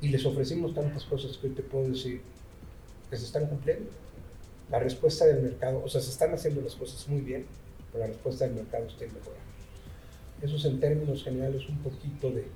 y 0.00 0.08
les 0.08 0.24
ofrecimos 0.24 0.74
tantas 0.74 1.04
cosas 1.04 1.36
que 1.36 1.48
hoy 1.48 1.54
te 1.54 1.62
puedo 1.62 1.88
decir 1.88 2.20
que 3.10 3.16
se 3.16 3.24
están 3.24 3.46
cumpliendo. 3.46 3.90
La 4.70 4.78
respuesta 4.78 5.26
del 5.26 5.42
mercado, 5.42 5.82
o 5.84 5.88
sea, 5.88 6.00
se 6.00 6.10
están 6.10 6.32
haciendo 6.34 6.60
las 6.60 6.74
cosas 6.76 7.08
muy 7.08 7.20
bien, 7.20 7.46
pero 7.90 8.04
la 8.04 8.08
respuesta 8.08 8.44
del 8.46 8.54
mercado 8.54 8.86
está 8.86 9.04
mejorando. 9.06 9.48
Eso 10.42 10.56
es 10.56 10.64
en 10.66 10.78
términos 10.78 11.24
generales 11.24 11.68
un 11.68 11.78
poquito 11.78 12.30
de, 12.30 12.46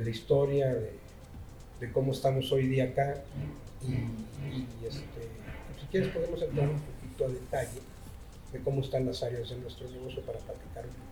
la 0.00 0.08
historia, 0.08 0.74
de, 0.74 1.92
cómo 1.92 2.12
estamos 2.12 2.50
hoy 2.52 2.66
día 2.66 2.84
acá, 2.84 3.22
y, 3.82 4.86
este, 4.86 5.28
si 5.80 5.86
quieres 5.90 6.08
podemos 6.10 6.42
entrar 6.42 6.68
un 6.68 6.80
poquito 6.80 7.24
a 7.24 7.28
detalle 7.28 7.80
de 8.52 8.58
cómo 8.60 8.80
están 8.80 9.06
las 9.06 9.22
áreas 9.22 9.48
de 9.50 9.56
nuestro 9.56 9.88
negocio 9.90 10.22
para 10.22 10.38
platicar 10.38 10.84
un 10.84 10.90
poquito 10.90 11.10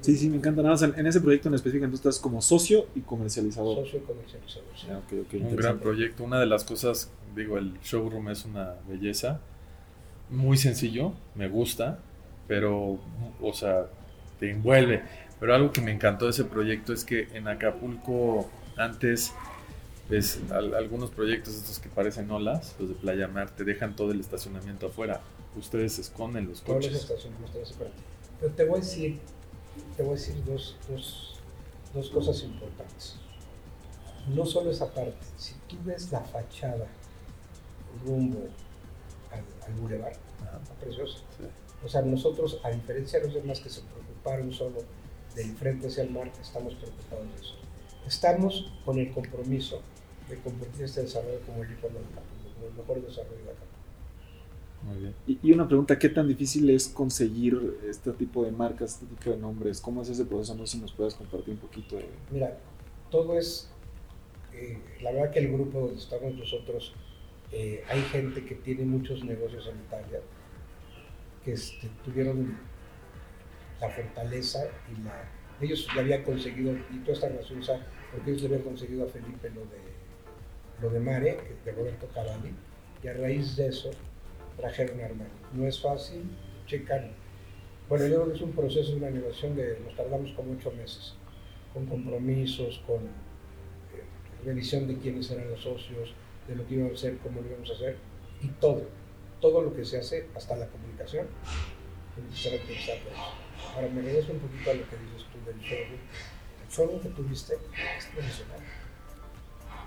Sí, 0.00 0.16
sí, 0.16 0.28
me 0.28 0.36
encanta. 0.36 0.62
Nada 0.62 0.74
más 0.74 0.82
en, 0.82 1.06
ese 1.06 1.20
proyecto 1.20 1.48
en 1.48 1.54
específico, 1.54 1.88
tú 1.88 1.96
estás 1.96 2.18
como 2.18 2.40
socio 2.40 2.86
y 2.94 3.00
comercializador. 3.00 3.84
Socio 3.84 3.98
y 3.98 4.02
comercializador, 4.02 4.68
sí. 4.76 4.86
Ah, 4.90 5.00
un 5.32 5.56
gran 5.56 5.78
proyecto. 5.78 6.22
Una 6.22 6.38
de 6.38 6.46
las 6.46 6.64
cosas, 6.64 7.10
digo, 7.34 7.58
el 7.58 7.78
showroom 7.80 8.28
es 8.28 8.44
una 8.44 8.74
belleza. 8.88 9.40
Muy 10.30 10.56
sencillo, 10.58 11.12
me 11.34 11.48
gusta, 11.48 11.98
pero, 12.46 12.98
o 13.40 13.52
sea, 13.52 13.86
te 14.38 14.50
envuelve. 14.50 15.02
Pero 15.40 15.54
algo 15.54 15.72
que 15.72 15.80
me 15.80 15.92
encantó 15.92 16.26
de 16.26 16.32
ese 16.32 16.44
proyecto 16.44 16.92
es 16.92 17.04
que 17.04 17.28
en 17.34 17.48
Acapulco 17.48 18.48
antes 18.76 19.32
ves 20.08 20.40
algunos 20.50 21.10
proyectos 21.10 21.54
estos 21.54 21.78
que 21.78 21.88
parecen 21.88 22.30
olas, 22.30 22.74
los 22.78 22.88
de 22.88 22.94
Playa 22.94 23.28
Mar, 23.28 23.50
te 23.50 23.64
dejan 23.64 23.96
todo 23.96 24.12
el 24.12 24.20
estacionamiento 24.20 24.86
afuera 24.86 25.20
ustedes 25.58 25.98
esconden 25.98 26.48
los 26.48 26.60
coches. 26.60 27.06
Pero 28.40 28.52
te 28.52 28.64
voy 28.64 28.78
a 28.78 28.82
decir, 28.82 29.18
te 29.96 30.02
voy 30.02 30.12
a 30.12 30.16
decir 30.16 30.44
dos, 30.44 30.76
dos, 30.88 31.40
dos 31.94 32.10
cosas 32.10 32.42
importantes. 32.42 33.16
No 34.34 34.44
solo 34.44 34.70
esa 34.70 34.92
parte, 34.92 35.24
si 35.36 35.54
tú 35.68 35.76
ves 35.84 36.10
la 36.12 36.20
fachada 36.20 36.86
rumbo 38.04 38.40
al, 39.30 39.44
al 39.66 39.80
bulevar, 39.80 40.12
está 40.12 40.74
preciosa. 40.80 41.18
O 41.84 41.88
sea, 41.88 42.02
nosotros, 42.02 42.60
a 42.64 42.70
diferencia 42.70 43.20
de 43.20 43.26
los 43.26 43.34
demás 43.34 43.60
que 43.60 43.70
se 43.70 43.80
preocuparon 43.82 44.52
solo 44.52 44.82
del 45.34 45.54
frente 45.56 45.86
hacia 45.86 46.02
el 46.02 46.10
mar, 46.10 46.30
estamos 46.40 46.74
preocupados 46.74 47.26
de 47.34 47.40
eso. 47.40 47.54
Estamos 48.06 48.72
con 48.84 48.98
el 48.98 49.12
compromiso 49.12 49.80
de 50.28 50.36
convertir 50.40 50.84
este 50.84 51.02
desarrollo 51.02 51.40
como 51.46 51.62
el 51.62 51.76
como 51.76 51.98
el 52.66 52.74
mejor 52.74 53.02
desarrollo 53.02 53.44
de 53.44 53.50
Acapulco. 53.50 53.76
Y, 55.26 55.52
una 55.52 55.66
pregunta, 55.66 55.98
¿qué 55.98 56.08
tan 56.08 56.28
difícil 56.28 56.70
es 56.70 56.88
conseguir 56.88 57.78
este 57.88 58.12
tipo 58.12 58.44
de 58.44 58.52
marcas, 58.52 58.94
este 58.94 59.06
tipo 59.06 59.30
de 59.30 59.36
nombres? 59.36 59.80
¿Cómo 59.80 60.02
es 60.02 60.08
ese 60.08 60.24
proceso? 60.24 60.54
No 60.54 60.66
sé 60.66 60.76
si 60.76 60.82
nos 60.82 60.92
puedes 60.92 61.14
compartir 61.14 61.54
un 61.54 61.60
poquito. 61.60 61.96
De... 61.96 62.06
Mira, 62.30 62.56
todo 63.10 63.36
es, 63.36 63.68
eh, 64.54 64.78
la 65.02 65.12
verdad 65.12 65.32
que 65.32 65.40
el 65.40 65.52
grupo 65.52 65.80
donde 65.80 65.96
estamos 65.96 66.34
nosotros, 66.34 66.94
eh, 67.52 67.82
hay 67.88 68.00
gente 68.02 68.44
que 68.44 68.54
tiene 68.54 68.84
muchos 68.84 69.24
negocios 69.24 69.66
en 69.66 69.78
Italia, 69.80 70.20
que 71.44 71.52
este, 71.52 71.88
tuvieron 72.04 72.56
la 73.80 73.90
fortaleza 73.90 74.60
y 74.92 75.02
la... 75.02 75.30
Ellos 75.60 75.88
ya 75.94 76.02
habían 76.02 76.22
conseguido, 76.22 76.74
y 76.92 76.98
toda 76.98 77.14
esta 77.14 77.28
relación, 77.28 77.60
porque 78.12 78.30
ellos 78.30 78.42
le 78.42 78.48
habían 78.48 78.62
conseguido 78.62 79.04
a 79.04 79.08
Felipe 79.08 79.50
lo 79.50 79.62
de, 79.62 79.85
lo 80.80 80.90
de 80.90 81.00
Mare, 81.00 81.38
de 81.64 81.72
Roberto 81.72 82.06
Cavalli, 82.14 82.54
y 83.02 83.08
a 83.08 83.14
raíz 83.14 83.56
de 83.56 83.68
eso 83.68 83.90
trajeron 84.56 85.00
Armani. 85.00 85.30
No 85.52 85.66
es 85.66 85.80
fácil, 85.80 86.30
checan. 86.66 87.12
Bueno, 87.88 88.06
yo 88.06 88.16
creo 88.16 88.28
que 88.28 88.36
es 88.36 88.42
un 88.42 88.52
proceso 88.52 88.92
de 88.92 88.96
una 88.96 89.10
negociación 89.10 89.56
de, 89.56 89.78
nos 89.84 89.94
tardamos 89.94 90.32
como 90.32 90.52
ocho 90.52 90.72
meses, 90.72 91.14
con 91.72 91.86
compromisos, 91.86 92.82
con 92.86 93.04
eh, 93.04 94.02
revisión 94.44 94.88
de 94.88 94.96
quiénes 94.98 95.30
eran 95.30 95.50
los 95.50 95.62
socios, 95.62 96.14
de 96.48 96.56
lo 96.56 96.66
que 96.66 96.74
íbamos 96.74 96.92
a 96.92 96.94
hacer, 96.96 97.18
cómo 97.18 97.40
lo 97.40 97.48
íbamos 97.48 97.70
a 97.70 97.74
hacer, 97.74 97.96
y 98.42 98.48
todo, 98.48 98.82
todo 99.40 99.62
lo 99.62 99.74
que 99.74 99.84
se 99.84 99.98
hace, 99.98 100.26
hasta 100.34 100.56
la 100.56 100.66
comunicación, 100.66 101.26
tiene 102.14 102.58
que 102.60 102.74
ser 102.78 103.00
Ahora 103.74 103.88
me 103.88 104.00
regreso 104.00 104.32
un 104.32 104.38
poquito 104.38 104.70
a 104.70 104.74
lo 104.74 104.88
que 104.88 104.96
dices 104.96 105.26
tú 105.30 105.38
del 105.44 105.60
showroom. 105.60 106.00
El 106.64 106.72
showroom 106.72 107.00
que 107.00 107.08
tuviste 107.10 107.54
es 107.54 108.06
tradicional. 108.10 108.60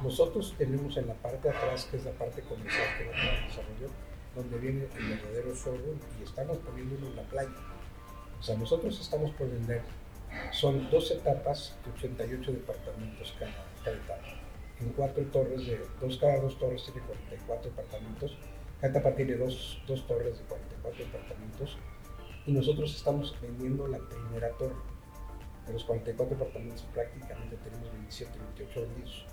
Nosotros 0.03 0.55
tenemos 0.57 0.95
en 0.95 1.07
la 1.07 1.13
parte 1.15 1.49
de 1.49 1.55
atrás, 1.55 1.85
que 1.91 1.97
es 1.97 2.05
la 2.05 2.11
parte 2.11 2.41
comercial 2.43 2.87
que 2.97 3.05
no 3.05 3.11
desarrolló, 3.47 3.93
donde 4.33 4.57
viene 4.57 4.87
el 4.97 5.09
verdadero 5.09 5.53
showroom 5.53 5.99
y 6.19 6.23
estamos 6.23 6.57
poniéndolo 6.59 7.07
en 7.07 7.15
la 7.17 7.23
playa. 7.23 7.49
O 8.39 8.43
sea, 8.43 8.55
nosotros 8.57 8.97
estamos 8.99 9.31
por 9.31 9.49
vender, 9.49 9.81
son 10.51 10.89
dos 10.89 11.11
etapas 11.11 11.75
de 11.83 11.91
88 11.91 12.51
departamentos 12.53 13.35
cada, 13.37 13.51
etapa. 13.97 14.27
En 14.79 14.89
cuatro 14.89 15.21
torres, 15.25 15.67
de 15.67 15.81
dos, 15.99 16.17
cada 16.17 16.39
dos 16.39 16.57
torres 16.57 16.85
tiene 16.85 17.01
44 17.01 17.69
departamentos, 17.69 18.37
cada 18.79 18.97
etapa 18.97 19.15
tiene 19.15 19.35
dos, 19.35 19.81
dos 19.85 20.07
torres 20.07 20.37
de 20.37 20.45
44 20.45 21.05
departamentos 21.05 21.77
y 22.45 22.53
nosotros 22.53 22.95
estamos 22.95 23.35
vendiendo 23.41 23.85
la 23.87 23.99
primera 23.99 24.49
torre. 24.57 24.75
De 25.67 25.73
los 25.73 25.83
44 25.83 26.37
departamentos 26.37 26.87
prácticamente 26.93 27.57
tenemos 27.57 27.91
27, 27.91 28.39
28 28.39 28.81
vendidos. 28.81 29.25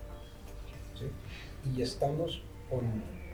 Y 1.74 1.82
estamos 1.82 2.42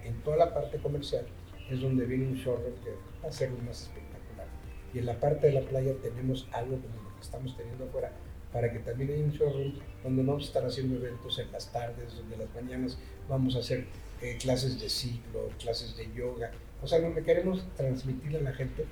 en 0.05 0.23
toda 0.23 0.37
la 0.37 0.55
parte 0.55 0.79
comercial 0.79 1.27
es 1.71 1.81
donde 1.81 2.05
viene 2.05 2.27
un 2.27 2.35
showroom 2.35 2.75
que 2.85 2.91
va 3.23 3.29
a 3.29 3.33
ser 3.33 3.51
más 3.51 3.83
espectacular. 3.83 4.47
Y 4.93 4.99
en 4.99 5.07
la 5.07 5.19
parte 5.19 5.47
de 5.47 5.55
la 5.55 5.63
playa 5.63 5.95
tenemos 6.03 6.47
algo 6.53 6.77
como 6.77 7.03
lo 7.03 7.15
que 7.17 7.23
estamos 7.23 7.57
teniendo 7.57 7.85
afuera, 7.85 8.13
para 8.53 8.71
que 8.71 8.81
también 8.81 9.11
haya 9.11 9.25
un 9.25 9.33
showroom 9.33 9.73
donde 10.03 10.23
vamos 10.23 10.45
a 10.45 10.47
estar 10.47 10.65
haciendo 10.67 10.97
eventos 10.97 11.39
en 11.39 11.51
las 11.51 11.73
tardes, 11.73 12.15
donde 12.17 12.37
las 12.37 12.55
mañanas 12.55 12.99
vamos 13.29 13.57
a 13.57 13.61
hacer 13.61 13.87
eh, 14.21 14.37
clases 14.39 14.81
de 14.81 14.91
ciclo, 14.91 15.49
clases 15.59 15.97
de 15.97 16.13
yoga. 16.15 16.51
O 16.83 16.87
sea, 16.87 17.01
donde 17.01 17.23
queremos 17.23 17.65
transmitirle 17.77 18.39
a 18.39 18.43
la 18.43 18.53
gente 18.53 18.85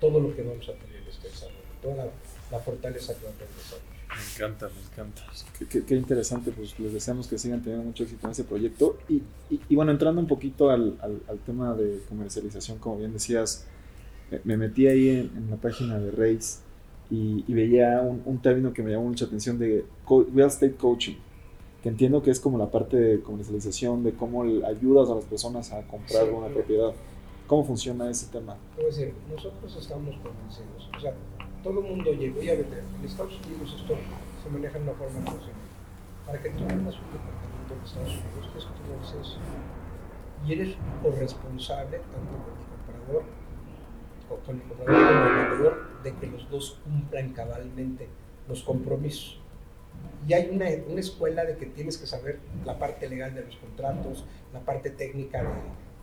todo 0.00 0.20
lo 0.20 0.34
que 0.36 0.42
vamos 0.42 0.68
a 0.68 0.72
tener 0.74 1.02
en 1.02 1.08
este 1.08 1.28
desarrollo. 1.28 1.58
toda 1.82 2.06
la, 2.50 2.60
fortaleza 2.60 3.14
que 3.18 3.24
va 3.24 3.30
a 3.30 3.34
tener 3.34 3.52
Me 4.08 4.44
encanta, 4.44 4.68
me 4.68 4.80
encanta. 4.80 5.22
Qué, 5.86 5.94
interesante, 5.94 6.50
pues 6.50 6.78
les 6.78 6.92
deseamos 6.92 7.28
que 7.28 7.38
sigan 7.38 7.62
teniendo 7.62 7.84
mucho 7.84 8.04
éxito 8.04 8.26
en 8.26 8.32
ese 8.32 8.44
proyecto. 8.44 8.98
Y, 9.08 9.22
y, 9.50 9.76
bueno, 9.76 9.92
entrando 9.92 10.20
un 10.20 10.26
poquito 10.26 10.70
al, 10.70 10.98
al, 11.02 11.38
tema 11.46 11.74
de 11.74 12.02
comercialización, 12.08 12.78
como 12.78 12.98
bien 12.98 13.12
decías, 13.12 13.66
me 14.44 14.56
metí 14.56 14.86
ahí 14.86 15.10
en, 15.10 15.50
la 15.50 15.56
página 15.56 15.98
de 15.98 16.10
Race 16.10 16.60
y, 17.10 17.52
veía 17.52 18.00
un, 18.00 18.22
un, 18.24 18.40
término 18.40 18.72
que 18.72 18.82
me 18.82 18.90
llamó 18.90 19.04
mucha 19.04 19.26
atención 19.26 19.58
de 19.58 19.84
real 20.34 20.48
estate 20.48 20.74
coaching 20.74 21.16
que 21.82 21.88
entiendo 21.88 22.22
que 22.22 22.30
es 22.30 22.40
como 22.40 22.58
la 22.58 22.70
parte 22.70 22.96
de 22.96 23.20
comercialización, 23.20 24.02
de 24.02 24.12
cómo 24.12 24.42
ayudas 24.42 25.10
a 25.10 25.14
las 25.14 25.24
personas 25.24 25.72
a 25.72 25.82
comprar 25.82 26.28
una 26.30 26.48
propiedad. 26.48 26.92
¿Cómo 27.46 27.64
funciona 27.64 28.10
ese 28.10 28.26
tema? 28.26 28.56
Es 28.76 28.96
decir, 28.96 29.14
nosotros 29.30 29.76
estamos 29.80 30.16
convencidos, 30.16 30.90
o 30.96 31.00
sea, 31.00 31.14
todo 31.62 31.80
el 31.80 31.86
mundo 31.86 32.12
llegó, 32.12 32.40
ya 32.40 32.54
vete, 32.54 32.78
en 32.78 33.04
Estados 33.04 33.38
Unidos 33.46 33.74
esto 33.78 33.96
se 34.42 34.50
maneja 34.50 34.78
de 34.78 34.84
una 34.84 34.92
forma 34.92 35.20
profesional. 35.20 35.68
Para 36.26 36.42
que 36.42 36.50
tú 36.50 36.58
tengas 36.66 36.94
un 36.94 37.12
departamento 37.12 37.74
en 37.74 37.84
Estados 37.84 38.10
Unidos, 38.10 38.50
es 38.56 38.64
tu 38.64 38.82
proceso. 38.92 39.38
Y 40.46 40.52
eres 40.52 40.76
corresponsable 41.02 41.98
tanto 41.98 42.34
con 42.44 42.54
el 42.58 42.66
comprador, 42.68 43.24
o 44.30 44.36
con 44.36 44.56
el 44.56 44.62
comprador 44.62 44.94
como 44.94 45.26
el 45.26 45.48
vendedor, 45.48 46.02
de 46.02 46.14
que 46.14 46.26
los 46.26 46.50
dos 46.50 46.80
cumplan 46.84 47.32
cabalmente 47.32 48.08
los 48.48 48.62
compromisos. 48.62 49.40
Y 50.28 50.32
hay 50.32 50.50
una, 50.50 50.66
una, 50.88 51.00
escuela 51.00 51.44
de 51.44 51.56
que 51.56 51.66
tienes 51.66 51.98
que 51.98 52.06
saber 52.06 52.38
la 52.64 52.78
parte 52.78 53.08
legal 53.08 53.34
de 53.34 53.42
los 53.42 53.56
contratos, 53.56 54.24
la 54.52 54.60
parte 54.60 54.90
técnica 54.90 55.42
de, 55.42 55.48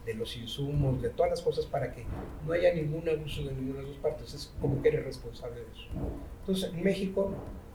de, 0.05 0.13
los 0.13 0.35
insumos, 0.37 1.01
de 1.01 1.09
todas 1.09 1.31
las 1.31 1.41
cosas 1.41 1.65
para 1.65 1.91
que 1.91 2.03
no 2.45 2.53
haya 2.53 2.73
ningún 2.73 3.07
abuso 3.07 3.43
de 3.43 3.53
ninguna 3.53 3.79
de 3.79 3.83
las 3.83 3.91
dos 3.91 3.97
partes. 3.99 4.33
Es 4.33 4.53
como 4.61 4.81
que 4.81 4.89
eres 4.89 5.05
responsable 5.05 5.55
de 5.55 5.71
eso. 5.71 5.87
Entonces, 6.41 6.73
en 6.73 6.83
México 6.83 7.31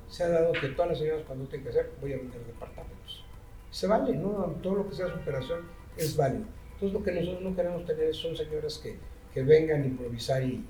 se 0.08 0.24
ha 0.24 0.28
dado 0.28 0.52
que 0.52 0.68
todas 0.68 0.90
las 0.90 0.98
señoras 0.98 1.22
cuando 1.26 1.46
tienen 1.46 1.64
que 1.64 1.70
hacer, 1.70 1.90
voy 2.00 2.12
a 2.12 2.16
vender 2.16 2.44
departamentos. 2.44 3.24
Se 3.70 3.86
vale, 3.86 4.14
¿no? 4.14 4.56
Todo 4.62 4.76
lo 4.76 4.88
que 4.88 4.96
sea 4.96 5.08
su 5.08 5.16
operación 5.16 5.60
es 5.96 6.16
válido. 6.16 6.44
Entonces, 6.74 6.92
lo 6.92 7.04
que 7.04 7.12
nosotros 7.12 7.42
no 7.42 7.54
queremos 7.54 7.84
tener 7.84 8.14
son 8.14 8.36
señoras 8.36 8.78
que, 8.78 8.96
que 9.32 9.42
vengan 9.42 9.82
a 9.82 9.86
improvisar 9.86 10.42
y, 10.42 10.64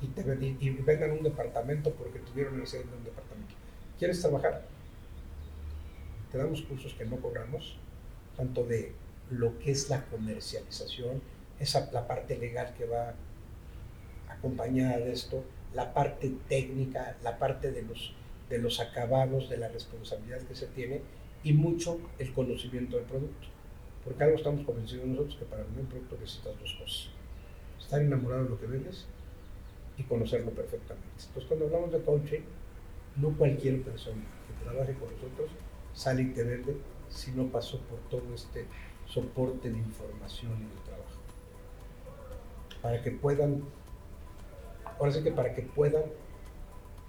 y, 0.00 0.06
te, 0.08 0.22
un 0.22 1.22
departamento 1.22 1.90
porque 1.92 2.20
tuvieron 2.20 2.58
necesidad 2.58 2.84
de 2.90 2.96
un 2.96 3.04
departamento 3.04 3.54
¿Quieres 3.98 4.20
trabajar? 4.20 4.64
Te 6.32 6.38
damos 6.38 6.62
cursos 6.62 6.94
que 6.94 7.04
no 7.04 7.16
cobramos, 7.16 7.76
tanto 8.34 8.64
de 8.64 8.94
lo 9.30 9.58
que 9.58 9.70
es 9.70 9.88
la 9.88 10.04
comercialización, 10.06 11.22
esa, 11.58 11.90
la 11.92 12.06
parte 12.06 12.36
legal 12.36 12.74
que 12.76 12.86
va 12.86 13.14
acompañada 14.28 14.98
de 14.98 15.12
esto, 15.12 15.44
la 15.74 15.94
parte 15.94 16.32
técnica, 16.48 17.16
la 17.22 17.38
parte 17.38 17.70
de 17.70 17.82
los, 17.82 18.14
de 18.48 18.58
los 18.58 18.80
acabados, 18.80 19.48
de 19.48 19.58
la 19.58 19.68
responsabilidad 19.68 20.40
que 20.42 20.54
se 20.54 20.66
tiene 20.66 21.02
y 21.42 21.52
mucho 21.52 21.98
el 22.18 22.32
conocimiento 22.32 22.96
del 22.96 23.06
producto. 23.06 23.48
Porque 24.04 24.24
algo 24.24 24.36
estamos 24.36 24.64
convencidos 24.64 25.06
nosotros 25.06 25.36
que 25.36 25.44
para 25.44 25.62
vender 25.62 25.82
un 25.82 25.86
producto 25.88 26.16
necesitas 26.20 26.58
dos 26.58 26.76
cosas. 26.80 27.08
Estar 27.78 28.00
enamorado 28.00 28.44
de 28.44 28.50
lo 28.50 28.60
que 28.60 28.66
vendes 28.66 29.06
y 29.98 30.02
conocerlo 30.04 30.50
perfectamente. 30.52 31.08
Entonces 31.18 31.44
cuando 31.44 31.66
hablamos 31.66 31.92
de 31.92 32.00
coaching, 32.00 32.40
no 33.16 33.36
cualquier 33.36 33.82
persona 33.82 34.22
que 34.46 34.64
trabaje 34.64 34.94
con 34.94 35.12
nosotros 35.12 35.50
sale 35.92 36.22
y 36.22 36.26
te 36.26 36.44
vende 36.44 36.76
si 37.08 37.32
no 37.32 37.46
pasó 37.48 37.78
por 37.80 37.98
todo 38.08 38.34
este 38.34 38.66
soporte 39.12 39.70
de 39.70 39.78
información 39.78 40.52
y 40.52 40.64
de 40.64 40.80
trabajo. 40.84 41.20
Para 42.80 43.02
que 43.02 43.10
puedan, 43.10 43.62
ahora 44.98 45.12
sí 45.12 45.22
que 45.22 45.32
para 45.32 45.54
que 45.54 45.62
puedan 45.62 46.04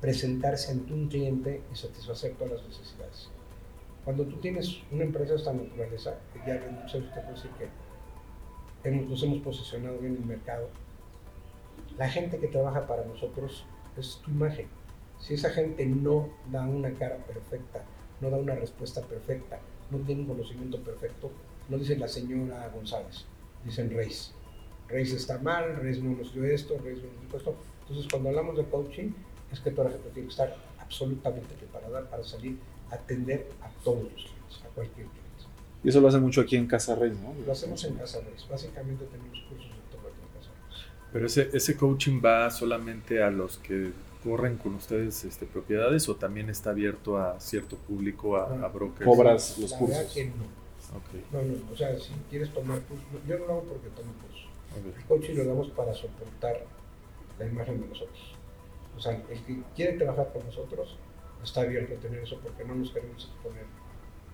presentarse 0.01 0.71
ante 0.71 0.93
un 0.93 1.07
cliente 1.07 1.61
y 1.71 1.75
satisfacer 1.75 2.33
todas 2.33 2.53
las 2.53 2.67
necesidades. 2.67 3.29
Cuando 4.03 4.25
tú 4.25 4.37
tienes 4.37 4.81
una 4.91 5.03
empresa 5.03 5.33
de 5.33 5.37
esta 5.37 5.53
naturaleza, 5.53 6.15
que 6.33 6.39
ya 6.39 6.55
usted 6.83 7.11
puede 7.11 7.33
decir 7.33 7.51
que 7.51 8.89
hemos, 8.89 9.07
nos 9.07 9.21
hemos 9.23 9.39
posicionado 9.39 9.99
bien 9.99 10.15
en 10.15 10.23
el 10.23 10.27
mercado, 10.27 10.69
la 11.97 12.09
gente 12.09 12.39
que 12.39 12.47
trabaja 12.47 12.87
para 12.87 13.05
nosotros 13.05 13.65
es 13.95 14.19
tu 14.23 14.31
imagen 14.31 14.67
si 15.21 15.35
esa 15.35 15.51
gente 15.51 15.85
no 15.85 16.29
da 16.51 16.63
una 16.63 16.91
cara 16.93 17.17
perfecta, 17.17 17.83
no 18.19 18.29
da 18.29 18.37
una 18.37 18.55
respuesta 18.55 19.01
perfecta, 19.01 19.59
no 19.91 19.99
tiene 19.99 20.21
un 20.21 20.27
conocimiento 20.27 20.79
perfecto, 20.79 21.31
no 21.71 21.77
dicen 21.77 21.99
la 22.01 22.07
señora 22.09 22.69
González, 22.75 23.25
dicen 23.63 23.89
Reis. 23.89 24.33
Reis 24.89 25.13
está 25.13 25.39
mal, 25.39 25.77
Reis 25.77 26.03
no 26.03 26.17
nos 26.17 26.33
dio 26.33 26.43
esto, 26.43 26.77
Reis 26.83 26.97
no 26.97 27.09
nos 27.09 27.29
dio 27.29 27.37
esto. 27.37 27.55
Entonces, 27.83 28.11
cuando 28.11 28.29
hablamos 28.29 28.57
de 28.57 28.65
coaching, 28.65 29.11
es 29.51 29.59
que 29.61 29.71
toda 29.71 29.85
la 29.85 29.91
gente 29.91 30.09
tiene 30.09 30.27
que 30.27 30.31
estar 30.31 30.53
absolutamente 30.79 31.55
preparada 31.55 32.09
para 32.09 32.23
salir 32.23 32.57
a 32.91 32.95
atender 32.95 33.47
a 33.61 33.69
todos 33.83 34.03
los 34.03 34.13
clientes, 34.13 34.61
a 34.65 34.67
cualquier 34.75 35.07
cliente. 35.07 35.21
Y 35.83 35.89
eso 35.89 36.01
lo 36.01 36.09
hace 36.09 36.19
mucho 36.19 36.41
aquí 36.41 36.57
en 36.57 36.67
Casa 36.67 36.93
Reis, 36.93 37.17
¿no? 37.17 37.33
Lo 37.45 37.51
hacemos 37.53 37.83
en 37.85 37.95
Casa 37.95 38.19
Reis. 38.19 38.45
Básicamente 38.49 39.05
tenemos 39.05 39.39
cursos 39.49 39.69
de 39.69 39.97
todo 39.97 40.07
aquí 40.09 40.21
en 40.21 40.39
Casa 40.39 40.51
Reis. 40.51 40.85
Pero 41.13 41.25
ese, 41.25 41.49
ese 41.53 41.77
coaching 41.77 42.21
va 42.23 42.51
solamente 42.51 43.23
a 43.23 43.31
los 43.31 43.57
que 43.57 43.91
corren 44.23 44.57
con 44.57 44.75
ustedes 44.75 45.23
este, 45.23 45.45
propiedades 45.45 46.07
o 46.09 46.15
también 46.15 46.49
está 46.49 46.71
abierto 46.71 47.17
a 47.17 47.39
cierto 47.39 47.77
público, 47.77 48.35
a, 48.35 48.63
a 48.63 48.67
brokers? 48.67 49.05
¿Cobras 49.05 49.57
los 49.57 49.71
la 49.71 49.77
cursos? 49.79 49.97
Verdad 49.97 50.13
que 50.13 50.25
no. 50.25 50.60
Okay. 50.91 51.25
No, 51.31 51.41
no, 51.41 51.71
o 51.71 51.75
sea, 51.75 51.97
si 51.97 52.11
quieres 52.29 52.53
tomar 52.53 52.81
cursos, 52.81 53.05
yo 53.25 53.39
no 53.39 53.45
lo 53.45 53.53
hago 53.53 53.63
porque 53.63 53.89
tomo 53.89 54.11
cursos. 54.21 54.47
Okay. 54.71 54.93
El 54.97 55.05
coaching 55.05 55.35
lo 55.35 55.45
damos 55.45 55.69
para 55.69 55.93
soportar 55.93 56.65
la 57.39 57.45
imagen 57.45 57.81
de 57.81 57.87
nosotros. 57.87 58.35
O 58.97 58.99
sea, 58.99 59.13
el 59.13 59.41
que 59.43 59.61
quiere 59.75 59.97
trabajar 59.97 60.31
con 60.33 60.45
nosotros 60.45 60.97
está 61.43 61.61
abierto 61.61 61.95
a 61.95 61.97
tener 61.97 62.19
eso 62.19 62.39
porque 62.43 62.65
no 62.65 62.75
nos 62.75 62.91
queremos 62.91 63.23
exponer 63.23 63.65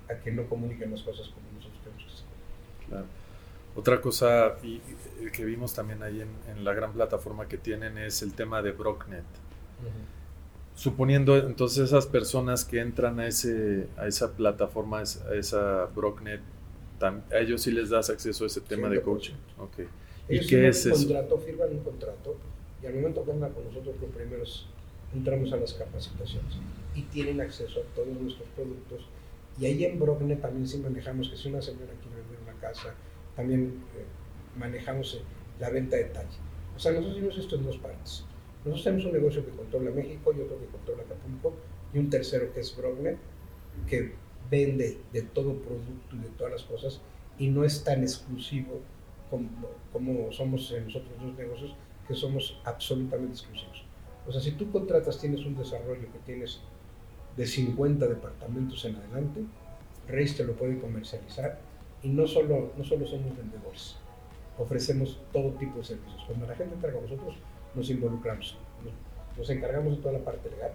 a 0.10 0.16
que 0.16 0.32
no 0.32 0.48
comuniquen 0.48 0.92
las 0.92 1.02
cosas 1.04 1.30
como 1.30 1.46
nosotros 1.54 1.80
queremos 1.84 2.04
que 2.04 2.10
se 2.10 2.88
Claro. 2.88 3.06
Otra 3.76 4.02
cosa 4.02 4.56
y, 4.64 4.82
que 5.32 5.46
vimos 5.46 5.74
también 5.74 6.02
ahí 6.02 6.22
en, 6.22 6.30
en, 6.50 6.66
la 6.66 6.74
gran 6.74 6.94
plataforma 6.94 7.48
que 7.48 7.58
tienen 7.58 7.98
es 8.00 8.24
el 8.24 8.34
tema 8.34 8.64
de 8.64 8.72
Brocknet. 8.72 9.26
Suponiendo 10.78 11.36
entonces 11.36 11.86
esas 11.86 12.06
personas 12.06 12.64
que 12.64 12.80
entran 12.80 13.20
a, 13.20 13.26
ese, 13.26 13.88
a 13.98 14.06
esa 14.06 14.34
plataforma, 14.34 15.00
a 15.00 15.34
esa 15.34 15.86
Brocknet, 15.96 16.40
a 17.02 17.38
ellos 17.40 17.64
sí 17.64 17.72
les 17.72 17.90
das 17.90 18.12
acceso 18.12 18.44
a 18.44 18.48
ese 18.48 18.62
tema 18.62 18.88
de 18.88 19.02
coaching. 19.02 19.34
Okay. 19.58 19.88
¿Y 20.30 20.46
qué 20.46 20.68
es 20.68 20.86
un 20.86 20.92
eso? 20.92 21.08
Contrato, 21.08 21.40
firman 21.40 21.70
un 21.72 21.80
contrato 21.80 22.36
y 22.84 22.86
al 22.86 22.94
momento 22.94 23.26
que 23.26 23.32
andan 23.32 23.54
con 23.54 23.66
nosotros, 23.66 23.96
lo 24.00 24.08
primero 24.10 24.44
es 24.44 24.66
entramos 25.16 25.52
a 25.52 25.58
las 25.58 25.74
capacitaciones 25.74 26.58
y 26.94 27.02
tienen 27.02 27.42
acceso 27.42 27.80
a 27.80 27.96
todos 27.96 28.10
nuestros 28.10 28.48
productos. 28.56 29.10
Y 29.60 29.66
ahí 29.66 29.84
en 29.84 30.00
Brocknet 30.00 30.42
también 30.42 30.68
sí 30.68 30.78
manejamos 30.78 31.30
que 31.30 31.38
si 31.38 31.50
una 31.50 31.60
señora 31.60 31.94
quiere 32.04 32.18
vender 32.22 32.38
una 32.44 32.54
casa, 32.62 32.94
también 33.36 33.82
eh, 33.96 34.06
manejamos 34.60 35.20
la 35.60 35.72
venta 35.72 35.96
de 35.96 36.04
detalle. 36.04 36.38
O 36.76 36.80
sea, 36.80 36.92
nosotros 36.92 37.18
hicimos 37.18 37.36
esto 37.40 37.56
en 37.56 37.64
dos 37.66 37.78
partes. 37.78 38.24
Nosotros 38.66 38.84
tenemos 38.84 39.06
un 39.06 39.14
negocio 39.14 39.46
que 39.46 39.52
controla 39.52 39.92
México 39.92 40.34
y 40.36 40.42
otro 40.42 40.60
que 40.60 40.66
controla 40.66 41.04
Acapulco 41.04 41.54
y 41.94 42.00
un 42.00 42.10
tercero 42.10 42.54
que 42.54 42.60
es 42.60 42.76
Brognet, 42.76 43.18
que 43.88 44.14
vende 44.50 44.98
de 45.14 45.22
todo 45.22 45.54
producto 45.54 46.16
y 46.16 46.20
de 46.20 46.30
todas 46.30 46.54
las 46.54 46.64
cosas 46.64 47.02
y 47.38 47.48
no 47.48 47.64
es 47.64 47.84
tan 47.84 48.02
exclusivo 48.02 48.80
como, 49.30 50.32
somos 50.32 50.72
nosotros 50.72 51.12
dos 51.22 51.38
negocios, 51.38 51.76
que 52.08 52.16
somos 52.16 52.60
absolutamente 52.64 53.34
exclusivos. 53.34 53.84
O 54.26 54.32
sea, 54.32 54.42
si 54.42 54.52
tú 54.52 54.72
contratas, 54.72 55.20
tienes 55.20 55.46
un 55.46 55.56
desarrollo 55.56 56.12
que 56.12 56.20
tienes 56.26 56.62
de 57.36 57.46
50 57.46 58.08
departamentos 58.08 58.84
en 58.86 58.96
adelante, 58.96 59.42
Reis 60.08 60.36
te 60.36 60.46
lo 60.46 60.54
puede 60.54 60.80
comercializar 60.80 61.60
y 62.02 62.10
no 62.10 62.26
solo, 62.28 62.72
no 62.78 62.84
solo 62.84 63.06
somos 63.06 63.36
vendedores, 63.36 63.98
ofrecemos 64.58 65.20
todo 65.34 65.52
tipo 65.52 65.80
de 65.80 65.84
servicios. 65.84 66.24
Cuando 66.26 66.48
la 66.48 66.56
gente 66.56 66.76
entra 66.76 66.94
con 66.94 67.04
nosotros, 67.04 67.36
nos 67.78 67.90
involucramos. 67.90 68.58
Nos, 69.38 69.50
encargamos 69.52 69.96
de 69.96 70.02
toda 70.02 70.14
la 70.14 70.26
parte 70.26 70.50
legal, 70.50 70.72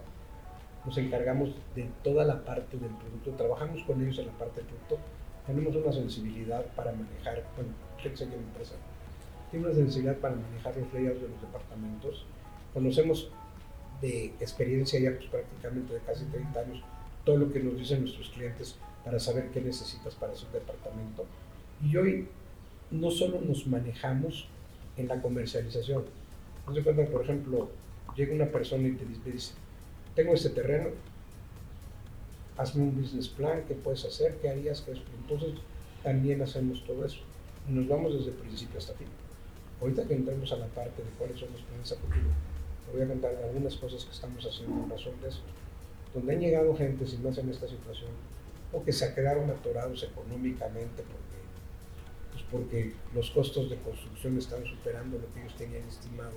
nos 0.85 0.97
encargamos 0.97 1.53
de 1.75 1.89
toda 2.01 2.23
la 2.23 2.45
parte 2.45 2.77
del 2.77 2.91
producto, 2.91 3.31
trabajamos 3.31 3.83
con 3.83 4.01
ellos 4.01 4.17
en 4.19 4.27
la 4.27 4.33
parte 4.33 4.61
del 4.61 4.67
producto, 4.67 4.99
tenemos 5.45 5.75
una 5.75 5.91
sensibilidad 5.91 6.65
para 6.73 6.93
manejar, 6.93 7.43
bueno, 7.57 7.73
fíjense 7.97 8.23
que 8.29 8.37
la 8.37 8.41
empresa 8.41 8.75
tiene 9.51 9.65
una 9.65 9.75
sensibilidad 9.75 10.15
para 10.15 10.35
manejar 10.35 10.77
los 10.77 10.93
layouts 10.93 11.21
de 11.21 11.27
los 11.27 11.41
departamentos, 11.41 12.25
conocemos 12.73 13.29
de 14.01 14.27
experiencia 14.39 14.97
ya 14.97 15.11
pues, 15.11 15.29
prácticamente 15.29 15.93
de 15.95 15.99
casi 15.99 16.23
30 16.23 16.59
años 16.59 16.83
todo 17.25 17.37
lo 17.37 17.51
que 17.51 17.59
nos 17.59 17.77
dicen 17.77 18.01
nuestros 18.01 18.29
clientes 18.29 18.77
para 19.03 19.19
saber 19.19 19.49
qué 19.51 19.59
necesitas 19.59 20.15
para 20.15 20.35
su 20.35 20.45
departamento. 20.51 21.25
Y 21.83 21.95
hoy 21.97 22.27
no 22.91 23.11
solo 23.11 23.41
nos 23.41 23.67
manejamos 23.67 24.47
en 24.95 25.07
la 25.07 25.21
comercialización, 25.21 26.05
no 26.67 26.73
se 26.73 26.83
cuenta, 26.83 27.05
por 27.05 27.23
ejemplo, 27.23 27.69
llega 28.15 28.33
una 28.33 28.47
persona 28.47 28.87
y 28.87 28.93
te 28.93 29.31
dice, 29.31 29.53
tengo 30.15 30.33
este 30.33 30.49
terreno, 30.49 30.89
hazme 32.57 32.83
un 32.83 33.01
business 33.01 33.27
plan, 33.27 33.63
qué 33.67 33.73
puedes 33.73 34.05
hacer, 34.05 34.37
qué 34.41 34.49
harías, 34.49 34.81
qué 34.81 34.91
es. 34.91 34.99
Entonces, 35.21 35.59
también 36.03 36.41
hacemos 36.41 36.83
todo 36.85 37.05
eso. 37.05 37.19
Nos 37.67 37.87
vamos 37.87 38.13
desde 38.13 38.31
el 38.31 38.37
principio 38.37 38.77
hasta 38.77 38.93
fin. 38.93 39.07
Ahorita 39.81 40.05
que 40.05 40.13
entramos 40.13 40.51
a 40.51 40.57
la 40.57 40.67
parte 40.67 41.01
de 41.01 41.09
cuáles 41.17 41.39
son 41.39 41.51
los 41.51 41.61
planes 41.61 41.91
a 41.91 41.95
futuro 41.95 42.29
voy 42.93 43.01
a 43.01 43.07
contar 43.07 43.35
algunas 43.43 43.75
cosas 43.75 44.05
que 44.05 44.11
estamos 44.11 44.45
haciendo 44.45 44.83
en 44.83 44.89
razón 44.89 45.13
de 45.21 45.29
eso. 45.29 45.41
Donde 46.13 46.33
han 46.33 46.39
llegado 46.39 46.75
gente, 46.75 47.07
sin 47.07 47.23
más 47.23 47.37
en 47.39 47.49
esta 47.49 47.67
situación, 47.67 48.11
o 48.71 48.83
que 48.83 48.93
se 48.93 49.13
quedaron 49.13 49.49
atorados 49.49 50.03
económicamente 50.03 51.03
porque, 51.03 51.32
porque 52.53 52.93
los 53.15 53.31
costos 53.31 53.67
de 53.71 53.77
construcción 53.77 54.37
están 54.37 54.63
superando 54.63 55.17
lo 55.17 55.33
que 55.33 55.41
ellos 55.41 55.55
tenían 55.55 55.81
estimado 55.89 56.33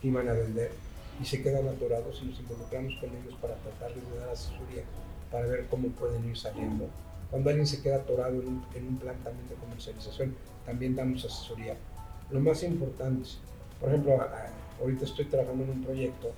que 0.00 0.08
iban 0.08 0.26
a 0.26 0.32
vender 0.32 0.72
y 1.20 1.26
se 1.26 1.42
quedan 1.42 1.68
atorados 1.68 2.20
y 2.22 2.26
nos 2.26 2.40
involucramos 2.40 2.94
con 2.94 3.10
ellos 3.10 3.34
para 3.40 3.54
tratar 3.56 3.92
de 3.94 4.18
dar 4.18 4.30
asesoría 4.30 4.82
para 5.30 5.46
ver 5.46 5.66
cómo 5.68 5.88
pueden 5.88 6.26
ir 6.26 6.38
saliendo. 6.38 6.88
Cuando 7.30 7.50
alguien 7.50 7.66
se 7.66 7.82
queda 7.82 7.96
atorado 7.96 8.40
en 8.40 8.48
un, 8.48 8.64
en 8.74 8.88
un 8.88 8.96
plan 8.96 9.16
también 9.22 9.46
de 9.46 9.56
comercialización, 9.56 10.34
también 10.64 10.96
damos 10.96 11.26
asesoría. 11.26 11.76
Lo 12.30 12.40
más 12.40 12.62
importante, 12.62 13.28
por 13.78 13.90
ejemplo, 13.90 14.18
ahorita 14.80 15.04
estoy 15.04 15.26
trabajando 15.26 15.64
en 15.64 15.70
un 15.70 15.84
proyecto, 15.84 16.32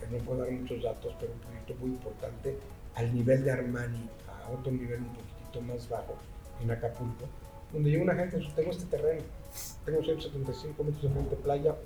que 0.00 0.16
no 0.16 0.24
puedo 0.24 0.40
dar 0.40 0.52
muchos 0.52 0.82
datos, 0.82 1.14
pero 1.20 1.32
un 1.32 1.40
proyecto 1.40 1.74
muy 1.80 1.90
importante 1.90 2.56
al 2.94 3.14
nivel 3.14 3.44
de 3.44 3.52
Armani, 3.52 4.08
a 4.26 4.50
otro 4.50 4.72
nivel 4.72 5.00
un 5.00 5.14
poquitito 5.14 5.60
más 5.60 5.86
bajo, 5.90 6.16
en 6.62 6.70
Acapulco, 6.70 7.26
donde 7.76 7.90
llega 7.90 8.04
una 8.04 8.14
gente, 8.14 8.42
tengo 8.56 8.70
este 8.70 8.86
terreno, 8.86 9.20
tengo 9.84 10.02
175 10.02 10.82
metros 10.82 11.02
de 11.02 11.10
frente 11.10 11.36
playa, 11.36 11.76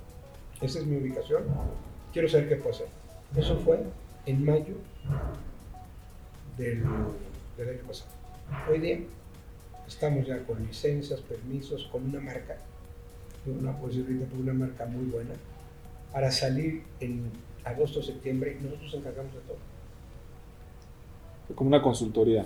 esa 0.61 0.79
es 0.79 0.85
mi 0.85 0.95
ubicación, 0.95 1.43
quiero 2.13 2.29
saber 2.29 2.47
qué 2.47 2.55
puedo 2.55 2.71
hacer. 2.71 2.87
Eso 3.35 3.57
fue 3.57 3.83
en 4.25 4.45
mayo 4.45 4.75
del, 6.57 6.81
del 7.57 7.69
año 7.69 7.81
pasado. 7.85 8.09
Hoy 8.69 8.79
día 8.79 8.99
estamos 9.85 10.25
ya 10.25 10.41
con 10.45 10.65
licencias, 10.65 11.19
permisos, 11.19 11.89
con 11.91 12.05
una 12.05 12.21
marca, 12.21 12.55
una 13.45 13.77
posibilidad 13.77 14.27
por 14.27 14.39
una 14.39 14.53
marca 14.53 14.85
muy 14.85 15.11
buena, 15.11 15.33
para 16.13 16.31
salir 16.31 16.83
en 17.01 17.29
agosto, 17.65 18.01
septiembre, 18.01 18.57
y 18.57 18.63
nosotros 18.63 18.93
encargamos 18.93 19.33
de 19.33 19.39
todo. 19.41 19.57
Como 21.53 21.67
una 21.67 21.81
consultoría. 21.81 22.45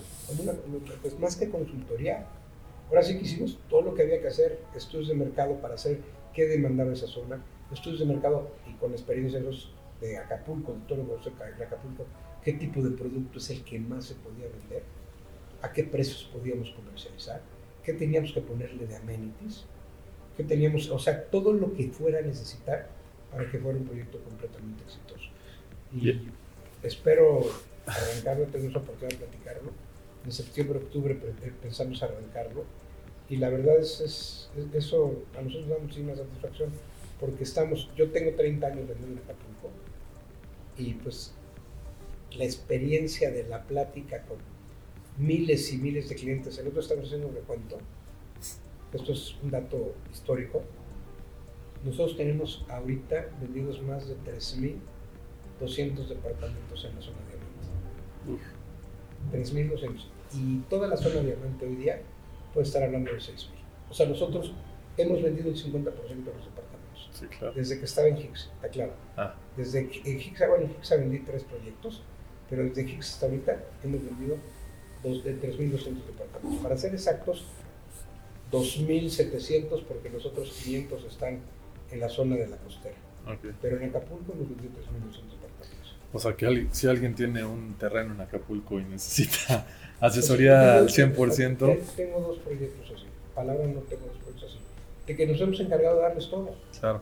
pues 1.04 1.20
más 1.20 1.36
que 1.36 1.48
consultoría, 1.48 2.26
ahora 2.90 3.04
sí 3.04 3.18
que 3.18 3.24
hicimos 3.24 3.60
todo 3.70 3.82
lo 3.82 3.96
que 3.96 4.04
había 4.04 4.22
que 4.22 4.28
hacer, 4.28 4.60
estudios 4.76 5.08
de 5.08 5.16
mercado 5.16 5.56
para 5.62 5.76
hacer 5.76 6.00
qué 6.34 6.46
demandaba 6.46 6.94
esa 6.94 7.08
zona, 7.08 7.44
estudios 7.72 8.00
de 8.00 8.06
mercado 8.06 8.52
y 8.68 8.74
con 8.74 8.92
experiencia 8.92 9.42
de 10.02 10.18
Acapulco, 10.18 10.74
de 10.74 10.80
todo 10.88 11.04
lo 11.04 11.20
que 11.22 11.30
de 11.30 11.64
Acapulco, 11.64 12.06
qué 12.44 12.54
tipo 12.54 12.82
de 12.82 12.92
producto 12.92 13.40
es 13.40 13.50
el 13.50 13.64
que 13.64 13.80
más 13.80 14.06
se 14.06 14.16
podía 14.16 14.48
vender, 14.48 14.84
a 15.62 15.72
qué 15.72 15.84
precios 15.84 16.30
podíamos 16.32 16.72
comercializar, 16.72 17.42
qué 17.84 17.94
teníamos 17.94 18.32
que 18.34 18.42
ponerle 18.42 18.86
de 18.86 18.96
amenities, 18.96 19.66
qué 20.38 20.44
teníamos, 20.44 20.90
o 20.90 21.00
sea, 21.00 21.26
todo 21.26 21.54
lo 21.54 21.74
que 21.74 21.88
fuera 21.88 22.20
a 22.20 22.22
necesitar 22.22 22.90
para 23.32 23.50
que 23.50 23.58
fuera 23.58 23.80
un 23.80 23.86
proyecto 23.86 24.20
completamente 24.20 24.84
exitoso. 24.84 25.30
Y 25.94 26.30
espero 26.84 27.42
arrancarlo, 27.86 28.46
tenemos 28.46 28.74
la 28.74 28.80
oportunidad 28.80 29.18
de 29.18 29.26
platicarlo. 29.26 29.72
En 30.26 30.32
septiembre, 30.32 30.80
octubre 30.80 31.16
pensamos 31.62 32.02
arrancarlo. 32.02 32.66
Y 33.30 33.38
la 33.38 33.50
verdad 33.50 33.78
es, 33.78 34.02
es, 34.02 34.50
eso 34.74 35.24
a 35.38 35.42
nosotros 35.42 35.68
nos 35.68 35.78
da 35.78 35.84
muchísima 35.84 36.16
satisfacción 36.16 36.72
porque 37.20 37.44
estamos, 37.44 37.90
yo 37.96 38.12
tengo 38.12 38.36
30 38.36 38.68
años 38.68 38.88
vendiendo 38.88 39.22
en 39.22 39.24
Acapulco 39.24 39.72
y 40.78 40.94
pues 40.96 41.34
la 42.38 42.44
experiencia 42.44 43.32
de 43.32 43.44
la 43.48 43.64
plática 43.64 44.24
con 44.24 44.38
miles 45.18 45.72
y 45.72 45.78
miles 45.78 46.10
de 46.10 46.16
clientes, 46.16 46.58
el 46.58 46.68
otro 46.68 46.82
estamos 46.82 47.06
haciendo 47.06 47.28
un 47.28 47.36
recuento, 47.36 47.78
esto 48.94 49.14
es 49.14 49.36
un 49.42 49.52
dato 49.52 49.96
histórico, 50.12 50.64
nosotros 51.86 52.18
tenemos 52.18 52.66
ahorita 52.68 53.30
vendidos 53.40 53.82
más 53.82 54.08
de 54.08 54.16
3.200 54.18 56.08
departamentos 56.08 56.84
en 56.84 56.96
la 56.96 57.02
zona 57.02 57.18
de 57.20 57.38
Diamante. 58.26 58.44
3.200. 59.32 60.15
Y 60.34 60.60
toda 60.70 60.88
la 60.88 60.98
zona 60.98 61.16
de 61.16 61.36
Diamante 61.36 61.66
hoy 61.66 61.76
día 61.76 62.02
puede 62.54 62.68
estar 62.68 62.84
hablando 62.84 63.12
de 63.12 63.18
6.000. 63.18 63.48
O 63.90 63.94
sea, 63.94 64.08
nosotros 64.08 64.54
hemos 64.98 65.22
vendido 65.22 65.50
el 65.50 65.56
50% 65.56 65.72
de 65.74 65.84
los 65.84 66.46
departamentos. 66.46 67.10
Sí, 67.12 67.28
claro. 67.28 67.54
Desde 67.54 67.80
que 67.80 67.86
estaba 67.86 68.08
en 68.08 68.18
Hicks, 68.18 68.50
está 68.56 68.70
claro. 68.70 68.94
Ah. 69.16 69.36
Desde 69.56 69.80
en 69.80 70.20
Hicks, 70.20 70.40
bueno, 70.48 70.66
en 70.66 70.72
Hicks 70.72 70.90
vendí 70.90 71.20
tres 71.20 71.44
proyectos, 71.44 72.04
pero 72.50 72.64
desde 72.64 72.82
Hicks 72.84 73.14
hasta 73.14 73.26
ahorita 73.28 73.64
hemos 73.84 74.04
vendido 74.04 74.38
dos, 75.04 75.24
de 75.24 75.40
3.200 75.40 76.06
departamentos. 76.06 76.64
Para 76.64 76.78
ser 76.78 76.94
exactos, 76.94 77.46
2.700 78.52 79.84
porque 79.84 80.10
los 80.10 80.26
otros 80.26 80.52
500 80.64 81.04
están 81.06 81.40
en 81.92 82.00
la 82.00 82.10
zona 82.10 82.36
de 82.36 82.48
la 82.48 82.58
costera. 82.58 82.96
Pero 83.62 83.78
en 83.78 83.90
Acapulco 83.90 84.34
hemos 84.34 84.50
vendido 84.50 84.74
3.200 84.74 84.82
departamentos. 84.82 85.45
O 86.16 86.20
sea, 86.20 86.34
que 86.34 86.68
si 86.72 86.88
alguien 86.88 87.14
tiene 87.14 87.44
un 87.44 87.74
terreno 87.74 88.14
en 88.14 88.22
Acapulco 88.22 88.80
y 88.80 88.86
necesita 88.86 89.68
asesoría 90.00 90.78
al 90.78 90.88
100%. 90.88 91.14
Tengo 91.98 92.22
dos 92.22 92.40
proyectos 92.40 92.92
así. 92.96 93.06
Palabras 93.36 93.68
no 93.68 93.82
tengo 93.82 94.06
dos 94.06 94.18
proyectos 94.24 94.52
así. 94.52 94.60
De 95.08 95.16
que 95.18 95.28
nos 95.28 95.42
hemos 95.42 95.60
encargado 95.60 95.98
de 95.98 96.02
darles 96.04 96.30
todo. 96.30 96.56
Claro. 96.80 97.02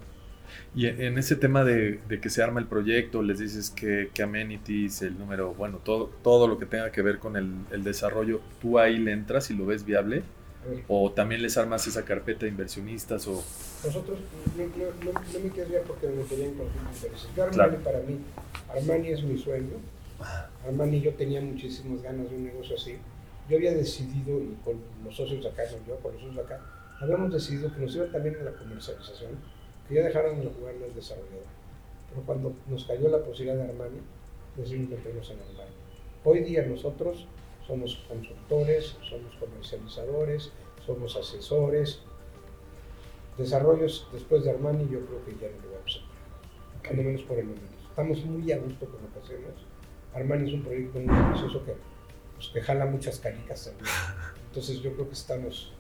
Y 0.75 0.87
en 0.87 1.19
ese 1.19 1.35
tema 1.35 1.63
de, 1.63 1.99
de, 2.09 2.19
que 2.19 2.31
se 2.31 2.41
arma 2.41 2.59
el 2.59 2.65
proyecto, 2.65 3.21
les 3.21 3.37
dices 3.37 3.69
que, 3.69 4.09
que, 4.11 4.23
amenities, 4.23 5.03
el 5.03 5.17
número, 5.19 5.53
bueno, 5.53 5.77
todo, 5.83 6.09
todo 6.23 6.47
lo 6.47 6.57
que 6.57 6.65
tenga 6.65 6.91
que 6.91 7.03
ver 7.03 7.19
con 7.19 7.37
el, 7.37 7.53
el 7.71 7.83
desarrollo, 7.83 8.41
tú 8.61 8.79
ahí 8.79 8.97
le 8.97 9.11
entras 9.11 9.51
y 9.51 9.53
lo 9.53 9.67
ves 9.67 9.85
viable. 9.85 10.23
¿O 10.87 11.11
también 11.11 11.41
les 11.41 11.57
armas 11.57 11.85
esa 11.87 12.05
carpeta 12.05 12.45
de 12.45 12.49
inversionistas? 12.49 13.27
O... 13.27 13.43
Nosotros 13.83 14.19
no, 14.57 14.63
no, 14.63 15.11
no, 15.11 15.39
me 15.39 15.49
quedaría 15.49 15.81
porque 15.83 16.07
me 16.07 16.15
metería 16.15 16.45
en 16.45 16.53
conflicto 16.53 16.89
de 16.89 16.95
intereses. 16.95 17.29
Yo 17.35 17.43
Armani 17.43 17.77
para 17.77 17.99
mí, 17.99 18.19
Armani 18.69 19.09
es 19.09 19.23
mi 19.23 19.37
sueño. 19.37 19.75
Armani 20.65 21.01
yo 21.01 21.13
tenía 21.15 21.41
muchísimas 21.41 22.01
ganas 22.01 22.29
de 22.29 22.37
un 22.37 22.45
negocio 22.45 22.75
así. 22.75 22.97
Yo 23.49 23.57
había 23.57 23.73
decidido, 23.73 24.39
y 24.39 24.57
con 24.63 24.75
los 25.03 25.15
socios 25.15 25.43
de 25.43 25.49
acá, 25.49 25.63
no 25.65 25.85
yo, 25.85 25.99
con 25.99 26.13
los 26.13 26.21
socios 26.21 26.35
de 26.35 26.41
acá, 26.41 26.61
habíamos 27.01 27.33
decidido 27.33 27.73
que 27.73 27.81
nos 27.81 27.95
iba 27.95 28.05
también 28.05 28.35
en 28.35 28.45
la 28.45 28.53
comercialización, 28.53 29.31
que 29.87 29.95
ya 29.95 30.03
dejáramos 30.03 30.45
de 30.45 30.51
jugar 30.51 30.75
desarrollador. 30.95 31.43
Pero 32.09 32.25
cuando 32.25 32.53
nos 32.69 32.85
cayó 32.85 33.09
la 33.09 33.19
posibilidad 33.19 33.55
de 33.55 33.69
Armani, 33.69 33.99
decidimos 34.55 34.91
meternos 34.91 35.29
en 35.29 35.39
Armani. 35.41 35.75
Hoy 36.23 36.39
día 36.39 36.65
nosotros 36.65 37.27
somos 37.67 37.95
consultores, 38.07 38.97
somos 39.07 39.35
comercializadores, 39.39 40.51
somos 40.85 41.15
asesores. 41.15 41.99
Desarrollos 43.37 44.07
después 44.11 44.43
de 44.43 44.51
Armani 44.51 44.87
yo 44.89 45.05
creo 45.05 45.25
que 45.25 45.31
ya 45.33 45.47
no 45.49 45.65
lo 45.65 45.75
vamos 45.75 45.95
a 45.95 46.79
hacer, 46.79 46.91
al 46.91 47.05
menos 47.05 47.21
por 47.23 47.39
el 47.39 47.45
momento. 47.45 47.73
Estamos 47.89 48.25
muy 48.25 48.51
a 48.51 48.57
gusto 48.57 48.85
con 48.85 49.01
lo 49.01 49.13
que 49.13 49.19
hacemos. 49.19 49.53
Armani 50.13 50.49
es 50.49 50.53
un 50.55 50.63
proyecto 50.63 50.99
muy 50.99 51.15
ambicioso 51.15 51.65
que, 51.65 51.75
pues, 52.35 52.47
que 52.49 52.61
jala 52.61 52.85
muchas 52.85 53.19
canicas 53.19 53.65
también. 53.65 53.85
Entonces 54.47 54.81
yo 54.81 54.93
creo 54.93 55.07
que 55.07 55.13
estamos 55.13 55.71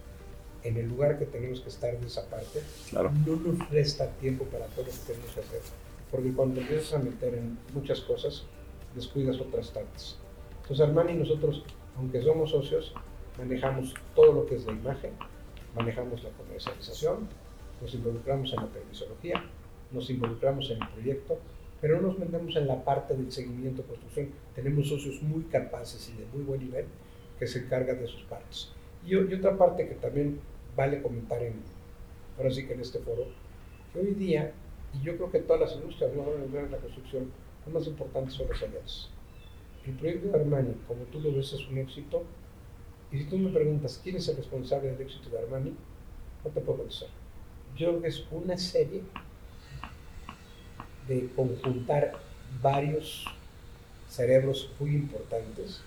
en 0.63 0.77
el 0.77 0.87
lugar 0.87 1.19
que 1.19 1.25
tenemos 1.25 1.61
que 1.61 1.69
estar 1.69 1.99
de 1.99 2.07
esa 2.07 2.27
parte. 2.29 2.61
Claro. 2.89 3.11
No 3.25 3.35
nos 3.35 3.69
resta 3.69 4.09
tiempo 4.13 4.45
para 4.45 4.65
todo 4.67 4.85
lo 4.85 4.91
que 4.91 4.97
tenemos 5.13 5.31
que 5.31 5.39
hacer. 5.41 5.61
Porque 6.09 6.31
cuando 6.33 6.61
empiezas 6.61 6.93
a 6.93 6.99
meter 6.99 7.35
en 7.35 7.57
muchas 7.73 8.01
cosas, 8.01 8.45
descuidas 8.95 9.39
otras 9.39 9.71
tantas. 9.71 10.17
Entonces 10.63 10.87
Armani 10.87 11.13
nosotros, 11.15 11.61
aunque 11.97 12.21
somos 12.21 12.51
socios, 12.51 12.93
manejamos 13.37 13.93
todo 14.15 14.31
lo 14.31 14.45
que 14.45 14.55
es 14.55 14.65
la 14.65 14.71
imagen, 14.71 15.11
manejamos 15.75 16.23
la 16.23 16.29
comercialización, 16.29 17.27
nos 17.81 17.93
involucramos 17.93 18.53
en 18.53 18.61
la 18.61 18.67
permisología, 18.67 19.43
nos 19.91 20.09
involucramos 20.09 20.71
en 20.71 20.81
el 20.81 20.87
proyecto, 20.87 21.37
pero 21.81 21.99
no 21.99 22.07
nos 22.07 22.19
metemos 22.19 22.55
en 22.55 22.67
la 22.67 22.81
parte 22.81 23.13
del 23.13 23.29
seguimiento 23.29 23.83
construcción. 23.83 24.29
Tenemos 24.55 24.87
socios 24.87 25.21
muy 25.21 25.43
capaces 25.43 26.09
y 26.09 26.17
de 26.17 26.25
muy 26.33 26.43
buen 26.43 26.61
nivel 26.61 26.85
que 27.37 27.45
se 27.45 27.59
encargan 27.59 27.99
de 27.99 28.07
sus 28.07 28.21
partes. 28.23 28.71
Y, 29.05 29.15
otra 29.15 29.57
parte 29.57 29.85
que 29.89 29.95
también 29.95 30.39
vale 30.77 31.01
comentar 31.01 31.43
en, 31.43 31.55
ahora 32.37 32.51
sí 32.51 32.65
que 32.65 32.73
en 32.73 32.79
este 32.79 32.99
foro, 32.99 33.25
que 33.91 33.99
hoy 33.99 34.13
día, 34.13 34.53
y 34.93 35.03
yo 35.03 35.17
creo 35.17 35.29
que 35.29 35.39
todas 35.39 35.59
las 35.59 35.75
industrias, 35.75 36.11
no 36.13 36.57
en 36.57 36.71
la 36.71 36.77
construcción, 36.77 37.29
lo 37.65 37.73
más 37.73 37.85
importante 37.85 38.31
son 38.31 38.47
las 38.47 38.63
alianzas. 38.63 39.12
El 39.85 39.93
proyecto 39.95 40.29
de 40.29 40.39
Armani, 40.39 40.73
como 40.87 41.03
tú 41.05 41.19
lo 41.19 41.33
ves, 41.33 41.53
es 41.53 41.67
un 41.67 41.77
éxito. 41.77 42.23
Y 43.11 43.19
si 43.19 43.25
tú 43.25 43.37
me 43.37 43.51
preguntas 43.51 43.99
quién 44.01 44.15
es 44.15 44.27
el 44.27 44.37
responsable 44.37 44.91
del 44.91 45.01
éxito 45.01 45.29
de 45.29 45.39
Armani, 45.39 45.75
no 46.43 46.49
te 46.51 46.61
puedo 46.61 46.79
contestar. 46.79 47.09
Yo 47.75 47.89
creo 47.89 48.01
que 48.01 48.07
es 48.07 48.25
una 48.31 48.57
serie 48.57 49.01
de 51.07 51.29
conjuntar 51.35 52.13
varios 52.61 53.25
cerebros 54.07 54.71
muy 54.79 54.95
importantes 54.95 55.81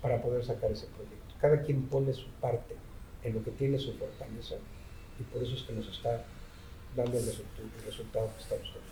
para 0.00 0.22
poder 0.22 0.44
sacar 0.44 0.70
ese 0.70 0.86
proyecto. 0.86 1.34
Cada 1.40 1.62
quien 1.62 1.82
pone 1.82 2.12
su 2.12 2.28
parte 2.40 2.76
en 3.22 3.34
lo 3.34 3.42
que 3.42 3.50
tiene 3.50 3.78
su 3.78 3.92
fortaleza 3.94 4.56
y 5.18 5.22
por 5.24 5.42
eso 5.42 5.54
es 5.54 5.62
que 5.62 5.72
nos 5.72 5.88
está 5.88 6.24
dando 6.96 7.18
el 7.18 7.24
resultado 7.86 8.30
que 8.34 8.42
estamos 8.42 8.72
teniendo. 8.72 8.83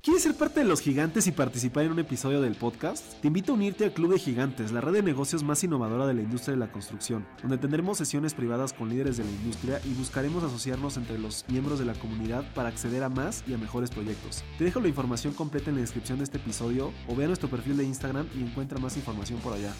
¿Quieres 0.00 0.22
¿Quieres 0.22 0.36
ser 0.36 0.48
parte 0.48 0.60
de 0.60 0.66
los 0.66 0.80
gigantes 0.80 1.26
y 1.26 1.32
participar 1.32 1.84
en 1.84 1.92
un 1.92 1.98
episodio 1.98 2.40
del 2.40 2.54
podcast? 2.54 3.20
Te 3.20 3.26
invito 3.26 3.50
a 3.50 3.54
unirte 3.56 3.84
al 3.84 3.92
Club 3.92 4.12
de 4.12 4.20
Gigantes, 4.20 4.70
la 4.70 4.80
red 4.80 4.92
de 4.92 5.02
negocios 5.02 5.42
más 5.42 5.64
innovadora 5.64 6.06
de 6.06 6.14
la 6.14 6.22
industria 6.22 6.52
de 6.52 6.60
la 6.60 6.70
construcción, 6.70 7.26
donde 7.40 7.58
tendremos 7.58 7.98
sesiones 7.98 8.32
privadas 8.32 8.72
con 8.72 8.88
líderes 8.88 9.16
de 9.16 9.24
la 9.24 9.30
industria 9.30 9.80
y 9.84 9.92
buscaremos 9.94 10.44
asociarnos 10.44 10.96
entre 10.96 11.18
los 11.18 11.44
miembros 11.48 11.80
de 11.80 11.86
la 11.86 11.94
comunidad 11.94 12.44
para 12.54 12.68
acceder 12.68 13.02
a 13.02 13.08
más 13.08 13.42
y 13.48 13.54
a 13.54 13.58
mejores 13.58 13.90
proyectos. 13.90 14.44
Te 14.58 14.64
dejo 14.64 14.80
la 14.80 14.86
información 14.86 15.34
completa 15.34 15.70
en 15.70 15.76
la 15.76 15.80
descripción 15.80 16.18
de 16.18 16.24
este 16.24 16.38
episodio 16.38 16.92
o 17.08 17.16
ve 17.16 17.26
nuestro 17.26 17.50
perfil 17.50 17.76
de 17.76 17.84
Instagram 17.84 18.28
y 18.38 18.42
encuentra 18.42 18.78
más 18.78 18.96
información 18.96 19.40
por 19.40 19.54
allá. 19.54 19.74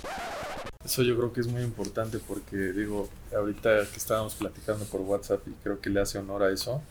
Eso 0.85 1.05
yo 1.05 1.17
creo 1.17 1.33
que 1.33 1.43
es 1.43 1.47
muy 1.47 1.63
importante 1.63 2.19
porque 2.19 2.57
digo, 2.57 3.09
ahorita 3.37 3.87
que 3.87 3.97
estábamos 3.97 4.35
platicando 4.35 4.85
por 4.87 5.03
WhatsApp 5.03 5.47
y 5.47 5.53
creo 5.63 5.81
que 5.81 5.91
le 5.91 6.01
hace 6.01 6.19
honor 6.19 6.43
a 6.43 6.51
eso, 6.51 6.83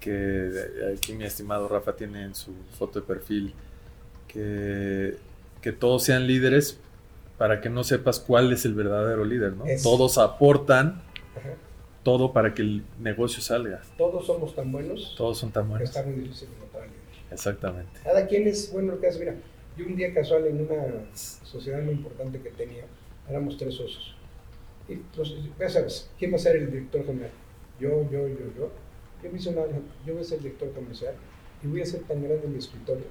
que 0.00 0.50
aquí 0.94 1.14
mi 1.14 1.24
estimado 1.24 1.68
Rafa 1.68 1.96
tiene 1.96 2.24
en 2.24 2.34
su 2.34 2.52
foto 2.78 3.00
de 3.00 3.06
perfil, 3.06 3.54
que, 4.28 5.16
que 5.60 5.72
todos 5.72 6.04
sean 6.04 6.26
líderes 6.26 6.78
para 7.38 7.60
que 7.60 7.68
no 7.68 7.84
sepas 7.84 8.20
cuál 8.20 8.52
es 8.52 8.64
el 8.64 8.74
verdadero 8.74 9.24
líder, 9.24 9.52
¿no? 9.52 9.64
Todos 9.82 10.18
aportan 10.18 11.02
todo 12.02 12.32
para 12.32 12.54
que 12.54 12.62
el 12.62 12.84
negocio 13.00 13.42
salga. 13.42 13.82
Todos 13.98 14.26
somos 14.26 14.54
tan 14.54 14.70
buenos. 14.70 15.14
Todos 15.16 15.38
son 15.38 15.50
tan 15.50 15.68
buenos. 15.68 15.88
está 15.88 16.04
muy 16.04 16.14
difícil 16.14 16.48
encontrar 16.56 16.88
Exactamente. 17.32 18.00
Cada 18.04 18.26
quien 18.26 18.46
es 18.46 18.72
bueno 18.72 18.92
lo 18.92 19.00
que 19.00 19.08
hace. 19.08 19.18
Mira, 19.18 19.34
yo 19.76 19.86
un 19.86 19.96
día 19.96 20.14
casual 20.14 20.46
en 20.46 20.60
una 20.60 20.84
sociedad 21.12 21.82
muy 21.82 21.94
importante 21.94 22.40
que 22.40 22.50
tenía, 22.50 22.84
éramos 23.28 23.56
tres 23.56 23.74
socios. 23.74 24.14
Y 24.88 25.00
ya 25.58 25.68
sabes, 25.68 26.08
¿quién 26.18 26.32
va 26.32 26.36
a 26.36 26.38
ser 26.38 26.56
el 26.56 26.70
director 26.70 27.04
general? 27.04 27.32
Yo, 27.80 27.90
yo, 28.10 28.28
yo, 28.28 28.54
yo. 28.56 28.70
Yo 30.04 30.14
voy 30.14 30.22
a 30.22 30.24
ser 30.24 30.38
director 30.38 30.72
comercial 30.72 31.14
y 31.62 31.66
voy 31.66 31.82
a 31.82 31.86
ser 31.86 32.02
tan 32.02 32.22
grande 32.22 32.46
mi 32.46 32.58
escritorio, 32.58 33.06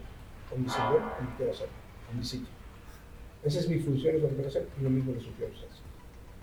o 0.54 0.58
mi 0.58 0.69
sillón, 0.69 1.04
como 1.17 1.36
quiero 1.38 1.51
hacer, 1.51 1.67
o 2.12 2.17
mi 2.17 2.23
sitio. 2.23 2.54
Esa 3.43 3.60
es 3.60 3.69
mi 3.69 3.80
función, 3.80 4.15
es 4.15 4.21
lo 4.21 4.30
que 4.30 4.36
quiero 4.36 4.49
hacer, 4.49 4.67
y 4.80 4.84
lo 4.84 4.89
mismo 4.89 5.13
lo 5.13 5.21
sugiero 5.21 5.51
a 5.51 5.56
ustedes. 5.56 5.86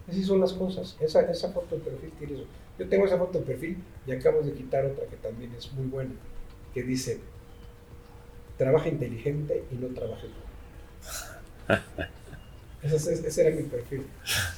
Así 0.08 0.24
son 0.24 0.40
las 0.40 0.52
cosas. 0.52 0.96
Esa, 1.00 1.20
esa 1.30 1.50
foto 1.50 1.76
de 1.76 1.82
perfil 1.82 2.10
tiene 2.18 2.34
eso. 2.34 2.44
Yo 2.78 2.88
tengo 2.88 3.06
esa 3.06 3.18
foto 3.18 3.38
de 3.38 3.44
perfil 3.44 3.78
y 4.06 4.12
acabo 4.12 4.42
de 4.42 4.52
quitar 4.52 4.84
otra 4.84 5.06
que 5.06 5.16
también 5.16 5.52
es 5.54 5.72
muy 5.72 5.86
buena, 5.86 6.12
que 6.74 6.82
dice, 6.82 7.20
trabaja 8.56 8.88
inteligente 8.88 9.64
y 9.70 9.76
no 9.76 9.88
trabaja 9.88 10.26
ese, 12.82 13.14
ese, 13.14 13.46
era 13.46 13.56
mi 13.56 13.62
perfil. 13.62 14.06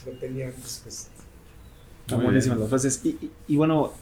Lo 0.06 0.12
tenía 0.12 0.46
antes. 0.46 0.80
Pues. 0.82 1.10
buenísimas 2.08 2.58
las 2.58 2.68
frases. 2.68 3.04
Y, 3.04 3.30
y, 3.46 3.56
bueno, 3.56 3.92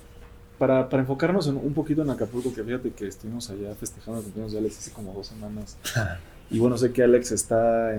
para, 0.63 0.89
para, 0.89 1.01
enfocarnos 1.01 1.49
un 1.49 1.75
poquito 1.75 2.03
en 2.03 2.11
Acapulco, 2.11 2.55
que 2.55 2.63
fíjate 2.63 2.93
que 2.93 3.09
estuvimos 3.09 3.51
allá 3.51 3.75
festejando 3.75 4.21
el 4.21 4.25
cumpleaños 4.27 4.53
de 4.53 4.59
Alex 4.59 4.79
hace 4.79 4.93
como 4.93 5.13
dos 5.13 5.27
semanas. 5.27 5.77
y 6.53 6.61
bueno, 6.61 6.79
sé 6.79 6.93
que 6.93 7.03
Alex 7.03 7.33
está 7.33 7.93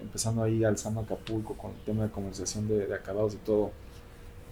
empezando 0.00 0.44
ahí 0.44 0.62
alzando 0.62 1.00
Acapulco 1.00 1.54
con 1.54 1.72
el 1.72 1.78
tema 1.78 2.04
de 2.04 2.10
comercialización 2.12 2.68
de, 2.68 2.94
acabados 2.94 3.34
y 3.34 3.38
todo. 3.38 3.72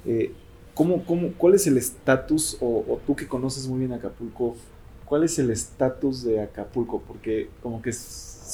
Eh, 0.07 0.33
¿cómo, 0.75 1.05
cómo, 1.05 1.35
cuál 1.39 1.55
es 1.55 1.69
el 1.69 1.77
estatus, 1.77 2.57
o, 2.61 2.67
o, 2.67 3.01
tú 3.07 3.15
que 3.15 3.29
conoces 3.29 3.69
muy 3.69 3.79
bien 3.79 3.93
Acapulco, 3.93 4.57
cuál 5.05 5.23
es 5.23 5.39
el 5.39 5.51
estatus 5.51 6.25
de 6.25 6.41
Acapulco? 6.41 7.01
Porque 7.07 7.49
como 7.63 7.81
que 7.81 7.93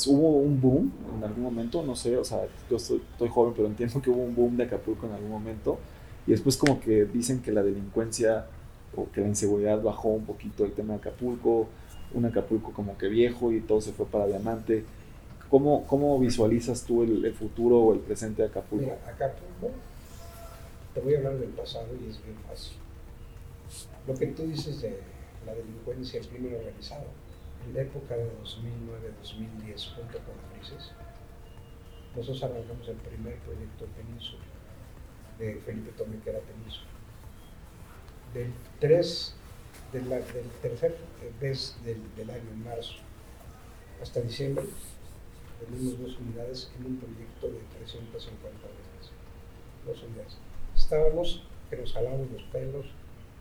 hubo 0.07 0.37
un 0.37 0.61
boom 0.61 0.93
en 1.17 1.25
algún 1.25 1.45
momento, 1.45 1.83
no 1.83 1.97
sé, 1.97 2.19
o 2.19 2.25
sea, 2.25 2.41
yo 2.69 2.77
estoy, 2.77 3.01
joven, 3.31 3.55
pero 3.57 3.69
entiendo 3.69 4.03
que 4.03 4.11
hubo 4.11 4.23
un 4.23 4.35
boom 4.35 4.59
de 4.59 4.65
Acapulco 4.65 5.07
en 5.07 5.15
algún 5.15 5.31
momento. 5.31 5.79
Y 6.27 6.33
después 6.33 6.59
como 6.59 6.79
que 6.79 7.07
dicen 7.07 7.41
que 7.41 7.53
la 7.53 7.63
delincuencia 7.63 8.45
o 8.97 9.11
que 9.11 9.21
la 9.21 9.29
inseguridad 9.29 9.81
bajó 9.83 10.09
un 10.09 10.25
poquito 10.25 10.65
el 10.65 10.73
tema 10.73 10.95
de 10.95 11.01
Acapulco, 11.01 11.69
un 12.15 12.25
Acapulco 12.27 12.73
como 12.73 12.97
que 12.99 13.09
viejo 13.09 13.53
y 13.53 13.61
todo 13.61 13.81
se 13.81 13.93
fue 13.93 14.07
para 14.07 14.27
diamante. 14.27 14.85
¿Cómo, 15.49 15.87
cómo 15.87 16.19
visualizas 16.19 16.85
tú 16.85 17.03
el, 17.03 17.33
futuro 17.35 17.79
o 17.79 17.93
el 17.93 18.01
presente 18.01 18.43
de 18.43 18.49
Acapulco? 18.49 18.85
Mira, 18.85 18.99
Acapulco, 19.07 19.71
te 20.95 21.01
voy 21.01 21.15
a 21.15 21.19
hablar 21.19 21.39
del 21.39 21.51
pasado 21.51 21.89
y 21.95 22.11
es 22.11 22.23
bien 22.23 22.37
fácil. 22.49 22.77
Lo 24.07 24.15
que 24.15 24.27
tú 24.29 24.45
dices 24.45 24.81
de 24.83 24.99
la 25.47 25.55
delincuencia, 25.55 26.21
el 26.21 26.29
crimen 26.29 26.55
organizado, 26.55 27.05
en 27.67 27.75
la 27.75 27.83
época 27.83 28.17
de 28.17 28.25
2009-2010, 28.25 29.95
junto 29.95 30.19
con 30.19 30.35
la 30.37 30.59
crisis, 30.59 30.93
nosotros 32.17 32.43
arrancamos 32.43 32.89
el 32.89 32.97
primer 32.97 33.37
proyecto 33.39 33.87
Península, 33.97 34.43
de 35.39 35.55
Felipe 35.65 35.93
Tomé, 35.97 36.19
que 36.19 36.31
era 36.31 36.41
Península. 36.41 36.92
Del 38.35 38.53
3, 38.81 39.35
del 39.93 40.09
tercer 40.63 40.97
mes 41.41 41.77
del, 41.85 42.31
año, 42.31 42.65
marzo, 42.65 42.95
hasta 44.01 44.21
diciembre, 44.21 44.65
tenemos 45.61 45.99
dos 45.99 46.19
unidades 46.19 46.71
en 46.79 46.87
un 46.87 46.97
proyecto 46.97 47.49
de 47.49 47.59
350 47.79 48.67
veces. 48.69 49.13
Dos 49.85 50.03
unidades. 50.03 50.37
Estábamos 50.75 51.45
que 51.69 51.77
nos 51.77 51.93
jalábamos 51.93 52.31
los 52.31 52.43
pelos, 52.45 52.87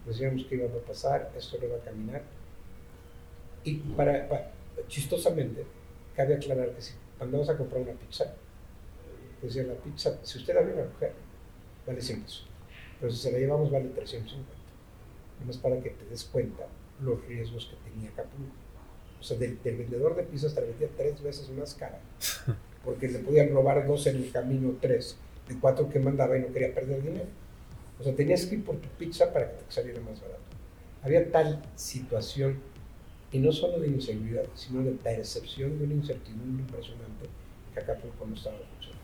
decíamos 0.06 0.46
que 0.46 0.56
iba 0.56 0.66
a 0.66 0.86
pasar, 0.86 1.32
esto 1.38 1.58
no 1.60 1.68
iba 1.68 1.78
a 1.78 1.82
caminar, 1.82 2.24
y 3.64 3.76
para, 3.76 4.52
chistosamente, 4.88 5.66
cabe 6.16 6.36
aclarar 6.36 6.72
que 6.72 6.82
si 6.82 6.94
vas 7.20 7.50
a 7.50 7.58
comprar 7.58 7.82
una 7.82 7.94
pizza, 7.94 8.34
decía 9.42 9.64
la 9.64 9.76
pizza, 9.76 10.20
si 10.24 10.40
usted 10.40 10.58
abre 10.58 10.74
una 10.74 10.84
mujer, 10.84 11.14
vale 11.86 12.02
100 12.02 12.24
pesos. 12.24 12.48
Pero 13.00 13.12
si 13.12 13.20
se 13.20 13.32
la 13.32 13.40
llevamos, 13.40 13.72
vale 13.72 13.90
350. 13.90 14.61
Además, 15.42 15.58
para 15.58 15.80
que 15.80 15.90
te 15.90 16.06
des 16.06 16.24
cuenta 16.26 16.68
los 17.02 17.26
riesgos 17.26 17.66
que 17.66 17.90
tenía 17.90 18.12
Acapulco. 18.12 18.54
O 19.20 19.24
sea, 19.24 19.38
del, 19.38 19.58
vendedor 19.64 20.16
de 20.16 20.24
pizzas 20.24 20.54
te 20.54 20.62
vendía 20.62 20.88
tres 20.96 21.22
veces 21.22 21.50
más 21.50 21.74
cara, 21.74 22.00
porque 22.86 23.08
le 23.08 23.20
podían 23.20 23.50
robar 23.50 23.88
dos 23.88 24.06
en 24.06 24.18
el 24.18 24.32
camino, 24.32 24.76
tres, 24.80 25.18
de 25.48 25.60
cuatro 25.60 25.90
que 25.90 26.00
mandaba 26.00 26.38
y 26.38 26.42
no 26.42 26.54
quería 26.54 26.74
perder 26.74 27.02
dinero. 27.02 27.26
O 28.00 28.04
sea, 28.04 28.16
tenías 28.16 28.46
que 28.46 28.56
ir 28.56 28.64
por 28.64 28.78
tu 28.78 28.88
pizza 28.90 29.34
para 29.34 29.50
que 29.50 29.64
te 29.64 29.72
saliera 29.72 30.00
más 30.02 30.22
barato. 30.22 30.42
Había 31.02 31.32
tal 31.32 31.64
situación 31.76 32.60
y 33.32 33.40
no 33.40 33.52
solo 33.52 33.80
de 33.80 33.88
inseguridad, 33.88 34.46
sino 34.54 34.84
de 34.84 34.92
percepción 34.92 35.80
de 35.80 35.86
una 35.86 35.96
incertidumbre 35.96 36.64
impresionante 36.64 37.30
que 37.74 37.80
Acapulco 37.80 38.28
no 38.28 38.36
estaba 38.36 38.58
funcionando. 38.58 39.02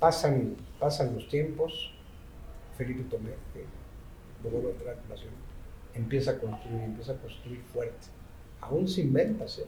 Pasan, 0.00 0.56
pasan 0.80 1.14
los 1.14 1.28
tiempos, 1.28 1.93
Felipe 2.76 3.04
Tomé, 3.04 3.30
que 3.52 3.64
de 4.50 4.84
la 4.84 4.94
nación, 5.08 5.32
empieza 5.94 6.32
a 6.32 6.38
construir, 6.38 6.82
empieza 6.82 7.12
a 7.12 7.16
construir 7.16 7.60
fuerte, 7.72 8.08
aún 8.60 8.86
sin 8.86 9.12
ventas, 9.12 9.58
¿eh? 9.58 9.66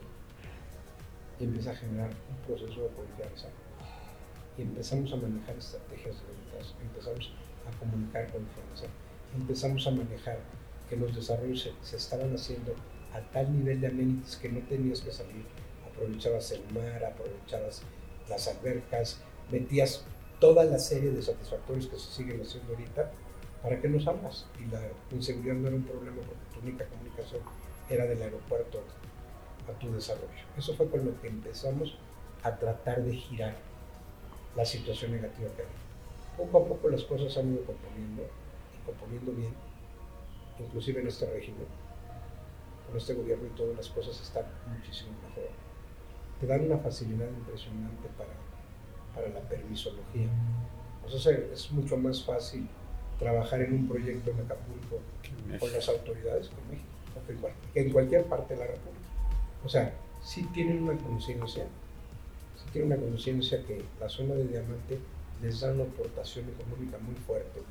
y 1.40 1.44
empieza 1.44 1.70
a 1.70 1.76
generar 1.76 2.10
un 2.10 2.36
proceso 2.46 2.82
de 2.82 2.88
confianza. 2.88 3.48
Y 4.58 4.62
empezamos 4.62 5.12
a 5.12 5.16
manejar 5.16 5.56
estrategias 5.56 6.16
de 6.16 6.26
ventas, 6.26 6.74
empezamos 6.80 7.32
a 7.66 7.78
comunicar 7.78 8.24
confianza, 8.32 8.86
empezamos 9.34 9.86
a 9.86 9.90
manejar 9.90 10.38
que 10.88 10.96
los 10.96 11.14
desarrollos 11.14 11.70
se, 11.82 11.96
estaban 11.96 12.34
haciendo 12.34 12.74
a 13.12 13.20
tal 13.32 13.52
nivel 13.52 13.80
de 13.80 13.88
amenities 13.88 14.36
que 14.36 14.48
no 14.48 14.60
tenías 14.60 15.00
que 15.00 15.10
salir. 15.10 15.44
Aprovechabas 15.90 16.52
el 16.52 16.62
mar, 16.72 17.04
aprovechabas 17.04 17.82
las 18.28 18.48
albercas, 18.48 19.20
metías 19.50 20.04
toda 20.40 20.64
la 20.64 20.78
serie 20.78 21.10
de 21.10 21.22
satisfactorios 21.22 21.86
que 21.86 21.98
se 21.98 22.10
siguen 22.10 22.40
haciendo 22.40 22.72
ahorita 22.72 23.10
para 23.62 23.80
que 23.80 23.88
no 23.88 24.00
salgas. 24.00 24.46
Y 24.58 24.70
la 24.70 24.80
inseguridad 25.10 25.54
no 25.54 25.68
era 25.68 25.76
un 25.76 25.84
problema 25.84 26.16
porque 26.16 26.54
tu 26.54 26.60
única 26.60 26.86
comunicación 26.86 27.40
era 27.88 28.04
del 28.06 28.22
aeropuerto 28.22 28.82
a 29.68 29.78
tu 29.78 29.92
desarrollo. 29.92 30.44
Eso 30.56 30.74
fue 30.74 30.88
con 30.88 31.04
lo 31.04 31.20
que 31.20 31.28
empezamos 31.28 31.96
a 32.42 32.56
tratar 32.56 33.02
de 33.02 33.14
girar 33.14 33.56
la 34.54 34.64
situación 34.64 35.12
negativa 35.12 35.50
que 35.56 35.62
había. 35.62 36.36
Poco 36.36 36.58
a 36.58 36.68
poco 36.68 36.88
las 36.88 37.02
cosas 37.04 37.36
han 37.38 37.52
ido 37.52 37.64
componiendo 37.64 38.22
y 38.22 38.86
componiendo 38.86 39.32
bien 39.32 39.54
inclusive 40.58 41.00
en 41.00 41.08
este 41.08 41.26
régimen, 41.26 41.66
con 42.86 42.96
este 42.96 43.14
gobierno 43.14 43.46
y 43.46 43.50
todas 43.50 43.76
las 43.76 43.88
cosas 43.88 44.20
están 44.20 44.44
muchísimo 44.68 45.10
mejor. 45.28 45.50
Te 46.40 46.46
dan 46.46 46.64
una 46.64 46.78
facilidad 46.78 47.28
impresionante 47.28 48.08
para, 48.16 48.30
para 49.16 49.28
la 49.28 49.40
permisología. 49.40 50.28
Sea, 51.08 51.32
es 51.52 51.72
mucho 51.72 51.96
más 51.96 52.22
fácil 52.22 52.68
trabajar 53.18 53.62
en 53.62 53.72
un 53.72 53.88
proyecto 53.88 54.30
en 54.30 54.40
Acapulco 54.40 55.00
con 55.58 55.72
las 55.72 55.88
autoridades 55.88 56.48
que 56.48 56.60
en 56.60 56.70
México, 56.70 57.50
que 57.72 57.80
en 57.80 57.90
cualquier 57.90 58.24
parte 58.26 58.54
de 58.54 58.60
la 58.60 58.66
República. 58.66 59.08
O 59.64 59.68
sea, 59.68 59.92
sí 60.22 60.46
tienen 60.52 60.84
una 60.84 60.96
conciencia, 60.98 61.64
sí 62.56 62.70
tienen 62.72 62.92
una 62.92 63.00
conciencia 63.00 63.64
que 63.64 63.84
la 63.98 64.08
zona 64.08 64.34
de 64.34 64.46
diamante 64.46 64.98
les 65.42 65.60
da 65.60 65.72
una 65.72 65.84
aportación 65.84 66.44
económica 66.48 66.98
muy 66.98 67.14
fuerte 67.14 67.62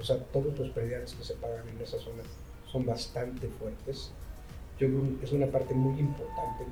o 0.00 0.04
sea, 0.04 0.16
todos 0.16 0.56
los 0.58 0.70
prediales 0.70 1.12
que 1.14 1.24
se 1.24 1.34
pagan 1.34 1.68
en 1.68 1.80
esa 1.82 1.98
zona 1.98 2.22
son 2.70 2.86
bastante 2.86 3.48
fuertes. 3.48 4.12
Yo 4.78 4.86
creo 4.86 5.18
que 5.18 5.24
es 5.24 5.32
una 5.32 5.46
parte 5.46 5.74
muy 5.74 5.98
importante, 5.98 6.64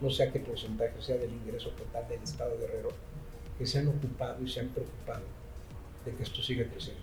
no, 0.00 0.10
sé 0.10 0.22
a 0.24 0.32
qué 0.32 0.38
porcentaje 0.38 0.94
sea 1.00 1.16
del 1.16 1.32
ingreso 1.32 1.70
total 1.70 2.06
del 2.08 2.22
Estado 2.22 2.52
de 2.52 2.58
Guerrero, 2.58 2.90
que 3.58 3.66
se 3.66 3.80
han 3.80 3.88
ocupado 3.88 4.42
y 4.42 4.48
se 4.48 4.60
han 4.60 4.68
preocupado 4.68 5.24
de 6.04 6.14
que 6.14 6.22
esto 6.22 6.40
siga 6.40 6.64
creciendo. 6.70 7.02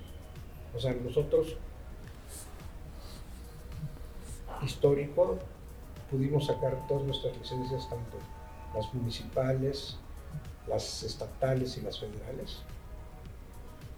O 0.73 0.79
sea, 0.79 0.93
nosotros 0.93 1.57
histórico 4.63 5.37
pudimos 6.09 6.47
sacar 6.47 6.87
todas 6.87 7.03
nuestras 7.03 7.37
licencias, 7.37 7.89
tanto 7.89 8.17
las 8.73 8.93
municipales, 8.93 9.97
las 10.67 11.03
estatales 11.03 11.77
y 11.77 11.81
las 11.81 11.99
federales, 11.99 12.61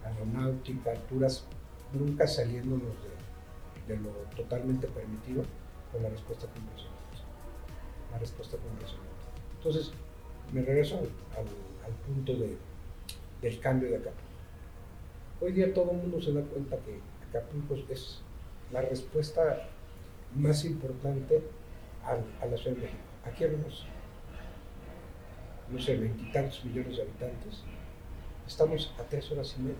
aeronáutica, 0.03 0.91
alturas, 0.91 1.45
nunca 1.93 2.27
saliéndonos 2.27 2.93
de, 3.87 3.97
lo 3.97 4.09
totalmente 4.35 4.87
permitido, 4.87 5.43
con 5.91 6.03
la 6.03 6.09
respuesta 6.09 6.45
impresionante. 6.45 6.97
La 8.11 8.19
respuesta 8.19 8.57
impresionante. 8.57 9.07
Entonces, 9.57 9.91
me 10.51 10.61
regreso 10.61 10.97
al, 10.97 11.05
al 11.37 11.45
punto 11.93 12.33
de, 12.33 12.57
del 13.41 13.59
cambio 13.59 13.89
de 13.89 13.97
Acapulco. 13.97 14.27
Hoy 15.39 15.51
día 15.51 15.73
todo 15.73 15.91
el 15.91 15.97
mundo 15.97 16.21
se 16.21 16.33
da 16.33 16.41
cuenta 16.41 16.77
que 16.77 16.99
Acapulco 17.29 17.75
es 17.89 18.21
la 18.71 18.81
respuesta 18.81 19.69
más 20.35 20.65
importante 20.65 21.41
a, 22.03 22.45
la 22.45 22.57
Ciudad 22.57 22.75
de 22.75 22.83
México. 22.83 23.03
Aquí 23.25 23.43
hablamos, 23.43 23.85
no 25.69 25.79
sé, 25.79 25.97
veintitantos 25.97 26.63
millones 26.65 26.97
de 26.97 27.03
habitantes. 27.03 27.63
Estamos 28.47 28.93
a 28.99 29.03
tres 29.03 29.31
horas 29.31 29.55
y 29.57 29.61
media. 29.61 29.75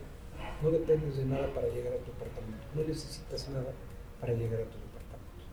No 0.62 0.72
dependes 0.72 1.18
de 1.18 1.26
nada 1.26 1.54
para 1.54 1.68
llegar 1.68 1.94
a 1.94 1.98
tu 1.98 2.12
departamento. 2.12 2.66
No 2.76 2.84
necesitas 2.84 3.50
nada 3.50 3.72
para 4.20 4.34
llegar 4.34 4.62
a 4.62 4.66
tu 4.66 4.78
departamento. 4.78 5.44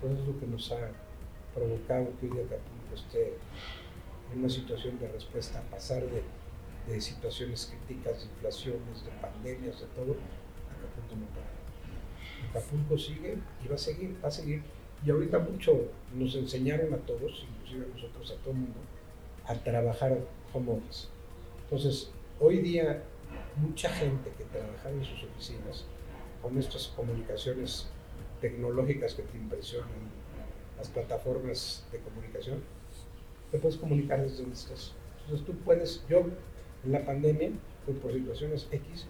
Todo 0.00 0.12
es 0.12 0.26
lo 0.26 0.38
que 0.38 0.46
nos 0.46 0.70
ha 0.72 0.90
provocado 1.54 2.08
que 2.20 2.26
hoy 2.26 2.32
día 2.32 2.44
Acapulco 2.44 2.94
esté 2.94 3.38
en 4.32 4.40
una 4.40 4.48
situación 4.48 4.98
de 4.98 5.08
respuesta, 5.08 5.58
a 5.58 5.62
pasar 5.62 6.02
de, 6.06 6.22
situaciones 7.00 7.70
críticas, 7.86 8.20
de 8.20 8.24
inflaciones, 8.26 9.04
de 9.04 9.10
pandemias, 9.20 9.80
de 9.80 9.86
todo, 9.88 10.16
Acapulco 10.70 11.16
no 11.16 11.26
para. 11.34 12.50
Acapulco 12.50 12.96
sigue 12.96 13.36
y 13.62 13.68
va 13.68 13.74
a 13.74 13.78
seguir, 13.78 14.16
va 14.24 14.28
a 14.28 14.30
seguir 14.30 14.62
y 15.04 15.10
ahorita 15.10 15.38
mucho 15.38 15.90
nos 16.14 16.34
enseñaron 16.34 16.92
a 16.94 16.96
todos, 16.98 17.46
inclusive 17.48 17.84
a 17.84 17.94
nosotros, 17.94 18.30
a 18.30 18.42
todo 18.42 18.50
el 18.52 18.60
mundo, 18.60 18.78
a 19.44 19.54
trabajar 19.54 20.18
home 20.52 20.72
office. 20.72 21.08
Entonces, 21.64 22.10
hoy 22.40 22.58
día 22.58 23.04
mucha 23.56 23.90
gente 23.90 24.32
que 24.36 24.44
trabaja 24.44 24.90
en 24.90 25.04
sus 25.04 25.24
oficinas 25.24 25.84
con 26.42 26.56
estas 26.58 26.88
comunicaciones 26.88 27.88
tecnológicas 28.40 29.14
que 29.14 29.22
te 29.22 29.36
impresionan, 29.36 30.18
las 30.76 30.88
plataformas 30.88 31.84
de 31.90 31.98
comunicación, 31.98 32.62
te 33.50 33.58
puedes 33.58 33.76
comunicar 33.76 34.22
desde 34.22 34.38
donde 34.38 34.54
estés. 34.54 34.92
Entonces 35.22 35.46
tú 35.46 35.54
puedes, 35.64 36.02
yo 36.08 36.24
en 36.84 36.92
la 36.92 37.04
pandemia, 37.04 37.50
por 38.02 38.12
situaciones 38.12 38.68
X, 38.70 39.06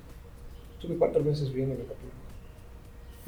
estuve 0.74 0.96
cuatro 0.96 1.22
meses 1.22 1.48
viviendo 1.48 1.74
en 1.74 1.82
Acapulco 1.82 2.28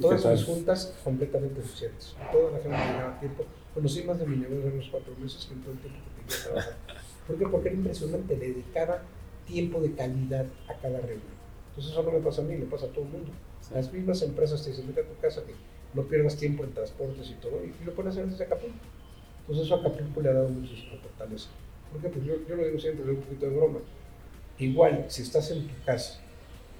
Todas 0.00 0.24
las 0.24 0.44
juntas 0.44 0.94
completamente 1.04 1.60
eficientes. 1.60 2.16
Toda 2.32 2.52
la 2.52 2.58
gente 2.58 2.76
llegaba 2.76 3.16
a 3.16 3.20
tiempo. 3.20 3.44
Conocí 3.74 4.02
más 4.02 4.18
de 4.18 4.26
mi 4.26 4.36
negocio 4.36 4.68
en 4.68 4.78
los 4.78 4.88
cuatro 4.88 5.14
meses 5.20 5.44
que 5.44 5.54
en 5.54 5.60
todo 5.60 5.72
el 5.72 5.78
tiempo 5.78 5.98
que 6.04 6.22
tenía 6.22 6.44
trabajar. 6.44 6.76
¿Por 7.26 7.38
qué? 7.38 7.46
Porque 7.46 7.68
era 7.68 7.76
impresionante. 7.76 8.36
Le 8.36 8.48
dedicaba 8.48 9.02
tiempo 9.46 9.80
de 9.80 9.92
calidad 9.92 10.46
a 10.68 10.74
cada 10.74 11.00
reunión. 11.00 11.40
Entonces 11.70 11.92
eso 11.92 12.02
no 12.02 12.12
me 12.12 12.20
pasa 12.20 12.42
a 12.42 12.44
mí, 12.44 12.56
le 12.56 12.66
pasa 12.66 12.86
a 12.86 12.88
todo 12.88 13.04
el 13.04 13.10
mundo. 13.10 13.30
Las 13.74 13.92
mismas 13.92 14.22
empresas 14.22 14.62
te 14.62 14.70
dicen, 14.70 14.86
vete 14.88 15.02
a 15.02 15.04
tu 15.04 15.16
casa, 15.20 15.42
que 15.44 15.54
no 15.94 16.02
pierdas 16.04 16.36
tiempo 16.36 16.64
en 16.64 16.72
transportes 16.72 17.30
y 17.30 17.34
todo, 17.34 17.60
y, 17.64 17.84
lo 17.84 17.94
puedes 17.94 18.12
hacer 18.12 18.26
desde 18.26 18.44
Acapulco. 18.44 18.74
Entonces 19.50 19.66
eso 19.66 19.74
a 19.74 19.78
Acapulco 19.80 20.20
le 20.20 20.28
ha 20.28 20.32
dado 20.32 20.48
muchos 20.48 20.78
fortaleza. 21.02 21.48
Porque 21.90 22.08
pues 22.08 22.24
yo, 22.24 22.34
yo 22.48 22.54
lo 22.54 22.64
digo 22.64 22.78
siempre, 22.78 23.04
le 23.04 23.12
doy 23.12 23.16
un 23.16 23.22
poquito 23.22 23.46
de 23.46 23.56
broma. 23.56 23.80
Igual, 24.60 25.06
si 25.08 25.22
estás 25.22 25.50
en 25.50 25.66
tu 25.66 25.74
casa 25.84 26.20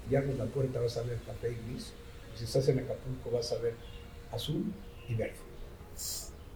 y 0.09 0.15
abres 0.15 0.37
la 0.37 0.45
puerta, 0.45 0.79
vas 0.79 0.95
a 0.95 1.01
ver 1.01 1.17
café 1.25 1.51
y 1.51 1.69
gris, 1.69 1.91
si 2.33 2.45
estás 2.45 2.69
en 2.69 2.79
Acapulco 2.79 3.29
vas 3.29 3.51
a 3.51 3.57
ver 3.57 3.73
azul 4.31 4.71
y 5.09 5.15
verde. 5.15 5.35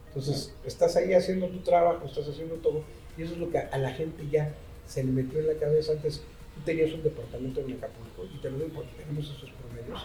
Entonces, 0.07 0.55
estás 0.63 0.95
ahí 0.95 1.13
haciendo 1.13 1.49
tu 1.49 1.59
trabajo, 1.59 2.05
estás 2.05 2.29
haciendo 2.29 2.55
todo, 2.55 2.85
y 3.17 3.23
eso 3.23 3.33
es 3.33 3.39
lo 3.39 3.49
que 3.49 3.57
a 3.57 3.77
la 3.77 3.91
gente 3.91 4.25
ya 4.31 4.55
se 4.87 5.03
le 5.03 5.11
metió 5.11 5.39
en 5.39 5.47
la 5.47 5.55
cabeza. 5.55 5.91
Antes 5.91 6.23
tú 6.55 6.61
tenías 6.61 6.93
un 6.93 7.03
departamento 7.03 7.59
en 7.59 7.73
Acapulco, 7.73 8.23
y 8.33 8.37
te 8.37 8.49
lo 8.49 8.57
digo 8.59 8.69
porque 8.73 8.91
tenemos 9.03 9.25
esos 9.25 9.51
promedios, 9.51 10.01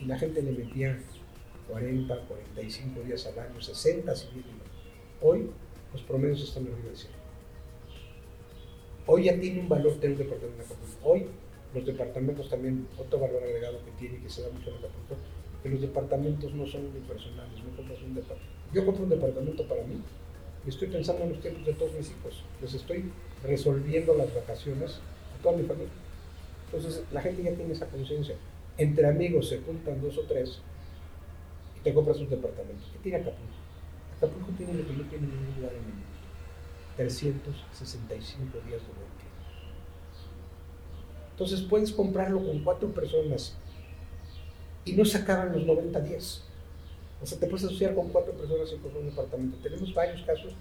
y 0.00 0.06
la 0.06 0.18
gente 0.18 0.40
le 0.40 0.52
metía 0.52 0.98
40, 1.68 2.18
45 2.28 3.00
días 3.02 3.26
al 3.26 3.38
año, 3.38 3.60
60 3.60 4.16
si 4.16 4.28
bien 4.28 4.69
Hoy 5.22 5.50
los 5.92 6.02
promedios 6.02 6.42
están 6.42 6.62
arriba 6.64 6.88
del 6.88 6.96
cielo. 6.96 7.16
Hoy 9.06 9.24
ya 9.24 9.38
tiene 9.38 9.60
un 9.60 9.68
valor 9.68 9.92
tener 10.00 10.12
un 10.12 10.18
departamento 10.18 10.62
en 10.62 10.66
Acapulco. 10.66 11.10
Hoy 11.10 11.26
los 11.74 11.86
departamentos 11.86 12.48
también, 12.48 12.86
otro 12.96 13.18
valor 13.18 13.42
agregado 13.42 13.84
que 13.84 13.90
tiene 13.92 14.22
que 14.22 14.30
se 14.30 14.42
da 14.42 14.48
mucho 14.48 14.70
en 14.70 14.76
Acapulco, 14.76 15.16
que 15.62 15.68
los 15.68 15.80
departamentos 15.82 16.54
no 16.54 16.66
son 16.66 16.86
unipersonales, 16.86 17.62
no 17.62 17.76
compras 17.76 18.00
un 18.02 18.14
departamento. 18.14 18.54
Yo 18.72 18.86
compro 18.86 19.04
un 19.04 19.10
departamento 19.10 19.68
para 19.68 19.82
mí 19.84 20.00
y 20.64 20.68
estoy 20.68 20.88
pensando 20.88 21.24
en 21.24 21.30
los 21.30 21.40
tiempos 21.40 21.66
de 21.66 21.74
todos 21.74 21.92
mis 21.92 22.10
hijos. 22.10 22.42
Les 22.62 22.72
estoy 22.72 23.12
resolviendo 23.42 24.14
las 24.14 24.34
vacaciones 24.34 25.00
a 25.38 25.42
toda 25.42 25.56
mi 25.56 25.64
familia. 25.64 25.92
Entonces 26.72 27.04
la 27.12 27.20
gente 27.20 27.42
ya 27.42 27.52
tiene 27.52 27.74
esa 27.74 27.86
conciencia. 27.88 28.36
Entre 28.78 29.06
amigos 29.06 29.50
se 29.50 29.58
juntan 29.58 30.00
dos 30.00 30.16
o 30.16 30.22
tres 30.22 30.60
y 31.78 31.80
te 31.82 31.92
compras 31.92 32.18
un 32.20 32.30
departamento. 32.30 32.84
¿Qué 32.92 32.98
tiene 33.00 33.18
Acapulco? 33.18 33.59
Acapulco 34.20 34.52
tiene 34.52 34.74
lo 34.74 34.86
que 34.86 34.92
no 34.92 35.02
tiene 35.04 35.26
ningún 35.26 35.54
lugar 35.56 35.72
en 35.72 35.78
el 35.78 35.84
mundo. 35.84 36.06
365 36.96 38.58
días 38.66 38.82
de 38.82 38.92
buen 38.92 39.10
entonces 41.40 41.62
puedes 41.62 41.90
comprarlo 41.90 42.44
con 42.44 42.62
cuatro 42.62 42.90
personas 42.90 43.54
y 44.84 44.92
no 44.92 45.06
se 45.06 45.20
los 45.20 45.64
90 45.64 46.00
días. 46.00 46.42
O 47.22 47.24
sea, 47.24 47.38
te 47.38 47.46
puedes 47.46 47.64
asociar 47.64 47.94
con 47.94 48.10
cuatro 48.10 48.34
personas 48.34 48.70
y 48.70 48.76
comprar 48.76 49.02
un 49.02 49.08
departamento. 49.08 49.56
Tenemos 49.62 49.94
varios 49.94 50.20
casos, 50.20 50.52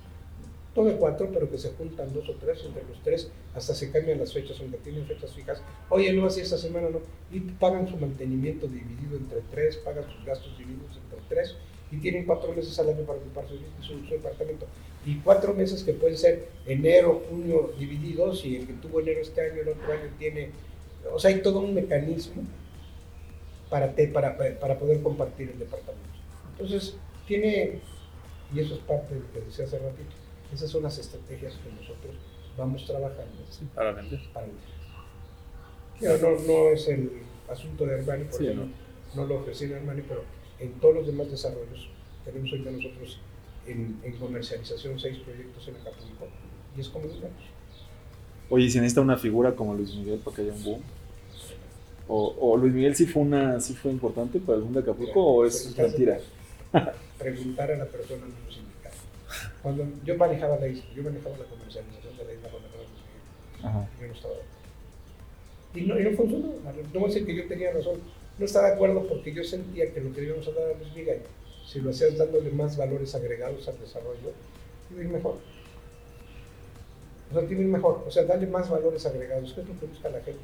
todo 0.73 0.85
de 0.85 0.95
cuatro, 0.95 1.29
pero 1.33 1.51
que 1.51 1.57
se 1.57 1.71
juntan 1.71 2.13
dos 2.13 2.29
o 2.29 2.35
tres, 2.35 2.63
entre 2.65 2.85
los 2.85 2.97
tres, 3.03 3.29
hasta 3.53 3.75
se 3.75 3.91
cambian 3.91 4.19
las 4.19 4.31
fechas, 4.31 4.57
aunque 4.61 4.77
tienen 4.77 5.05
fechas 5.05 5.33
fijas. 5.33 5.61
Oye, 5.89 6.13
no, 6.13 6.25
así 6.25 6.39
esta 6.39 6.57
semana 6.57 6.87
no. 6.89 7.01
Y 7.29 7.41
pagan 7.41 7.85
su 7.89 7.97
mantenimiento 7.97 8.65
dividido 8.65 9.17
entre 9.17 9.41
tres, 9.51 9.75
pagan 9.83 10.05
sus 10.09 10.23
gastos 10.23 10.57
divididos 10.57 10.97
entre 11.03 11.19
tres, 11.27 11.57
y 11.91 11.97
tienen 11.97 12.25
cuatro 12.25 12.53
meses 12.53 12.77
al 12.79 12.89
año 12.89 13.03
para 13.03 13.19
ocupar 13.19 13.45
su, 13.47 13.57
su, 13.83 14.05
su 14.05 14.13
departamento. 14.13 14.65
Y 15.05 15.15
cuatro 15.19 15.53
meses 15.53 15.83
que 15.83 15.93
pueden 15.93 16.17
ser 16.17 16.49
enero, 16.65 17.23
junio 17.29 17.73
divididos, 17.79 18.45
y 18.45 18.57
el 18.57 18.67
que 18.67 18.73
tuvo 18.73 18.99
enero 18.99 19.21
este 19.21 19.41
año, 19.41 19.61
el 19.61 19.69
otro 19.69 19.91
año 19.91 20.09
tiene 20.17 20.51
o 21.13 21.19
sea, 21.19 21.31
hay 21.31 21.41
todo 21.41 21.59
un 21.59 21.73
mecanismo 21.73 22.43
para, 23.69 23.93
para, 24.13 24.37
para 24.59 24.79
poder 24.79 25.01
compartir 25.01 25.51
el 25.51 25.59
departamento. 25.59 26.09
Entonces, 26.51 26.95
tiene, 27.27 27.79
y 28.53 28.59
eso 28.59 28.75
es 28.75 28.79
parte 28.81 29.13
de 29.13 29.21
lo 29.21 29.31
que 29.31 29.41
decía 29.41 29.65
hace 29.65 29.79
ratito, 29.79 30.15
esas 30.53 30.69
son 30.69 30.83
las 30.83 30.97
estrategias 30.97 31.53
que 31.53 31.71
nosotros 31.71 32.15
vamos 32.57 32.85
trabajando. 32.85 33.43
Para 33.75 33.91
vender. 33.93 34.19
Para 34.33 34.47
vender. 34.47 36.21
No, 36.21 36.39
no, 36.47 36.69
es 36.69 36.87
el 36.87 37.11
asunto 37.47 37.85
de 37.85 37.95
Armani, 37.95 38.25
porque 38.25 38.53
no, 38.53 38.69
no 39.15 39.25
lo 39.25 39.35
ofrecí 39.39 39.65
en 39.65 39.75
Armani, 39.75 40.01
pero 40.01 40.23
en 40.59 40.73
todos 40.79 40.95
los 40.95 41.07
demás 41.07 41.29
desarrollos 41.31 41.89
tenemos 42.25 42.51
ahorita 42.51 42.71
nosotros 42.71 43.19
en, 43.67 43.99
en 44.03 44.13
comercialización 44.13 44.99
seis 44.99 45.17
proyectos 45.19 45.67
en 45.67 45.75
Acapulco 45.75 46.27
y 46.75 46.81
es 46.81 46.89
como 46.89 47.07
digamos. 47.07 47.43
Oye, 48.49 48.69
si 48.69 48.77
necesita 48.79 49.01
una 49.01 49.17
figura 49.17 49.55
como 49.55 49.75
Luis 49.75 49.93
Miguel 49.95 50.19
para 50.19 50.35
que 50.35 50.41
haya 50.43 50.53
un 50.53 50.63
boom. 50.63 50.81
O, 52.07 52.35
o 52.39 52.57
Luis 52.57 52.73
Miguel 52.73 52.95
sí 52.95 53.05
fue 53.05 53.21
una 53.21 53.59
sí 53.59 53.75
fue 53.75 53.91
importante 53.91 54.39
para 54.39 54.57
el 54.57 54.63
boom 54.63 54.73
de 54.73 54.79
Acapulco 54.79 55.23
o 55.23 55.45
es 55.45 55.77
mentira. 55.77 56.19
Preguntar 57.17 57.71
a 57.71 57.77
la 57.77 57.85
persona 57.85 58.21
no 58.21 58.45
nos 58.45 58.57
indica. 58.57 58.89
Cuando 59.61 59.87
yo 60.03 60.17
manejaba 60.17 60.57
la 60.57 60.67
isla, 60.67 60.85
yo 60.95 61.03
manejaba 61.03 61.37
la 61.37 61.45
comercialización 61.45 62.17
de 62.17 62.25
la 62.25 62.33
isla 62.33 62.49
cuando 62.49 62.67
estaba 62.67 62.83
Luis 62.83 63.03
Miguel. 63.05 63.87
Yo 64.01 64.07
no 64.07 64.13
estaba. 64.13 64.33
Y 65.75 65.81
no, 65.81 65.99
y 65.99 66.03
no 66.03 66.17
funcionó. 66.17 66.47
No 66.93 66.99
voy 66.99 67.03
a 67.03 67.13
decir 67.13 67.25
que 67.27 67.35
yo 67.35 67.47
tenía 67.47 67.71
razón. 67.71 67.99
No 68.39 68.45
estaba 68.45 68.69
de 68.69 68.75
acuerdo 68.75 69.05
porque 69.05 69.33
yo 69.33 69.43
sentía 69.43 69.93
que 69.93 69.99
lo 69.99 70.13
que 70.13 70.23
íbamos 70.23 70.47
a 70.47 70.51
dar 70.51 70.71
a 70.71 70.77
Luis 70.77 70.95
Miguel, 70.95 71.21
si 71.67 71.81
lo 71.81 71.89
hacías 71.89 72.17
dándole 72.17 72.49
más 72.51 72.77
valores 72.77 73.13
agregados 73.13 73.67
al 73.67 73.77
desarrollo, 73.79 74.31
iba 74.89 75.01
a 75.01 75.03
ir 75.03 75.09
mejor. 75.09 75.35
O 77.29 77.33
sea, 77.33 77.47
tienen 77.47 77.69
mejor, 77.69 78.03
o 78.07 78.09
sea, 78.09 78.23
darle 78.23 78.47
más 78.47 78.69
valores 78.69 79.05
agregados, 79.05 79.53
que 79.53 79.61
es 79.61 79.67
lo 79.67 79.77
que 79.77 79.85
busca 79.85 80.09
la 80.09 80.21
gente, 80.21 80.39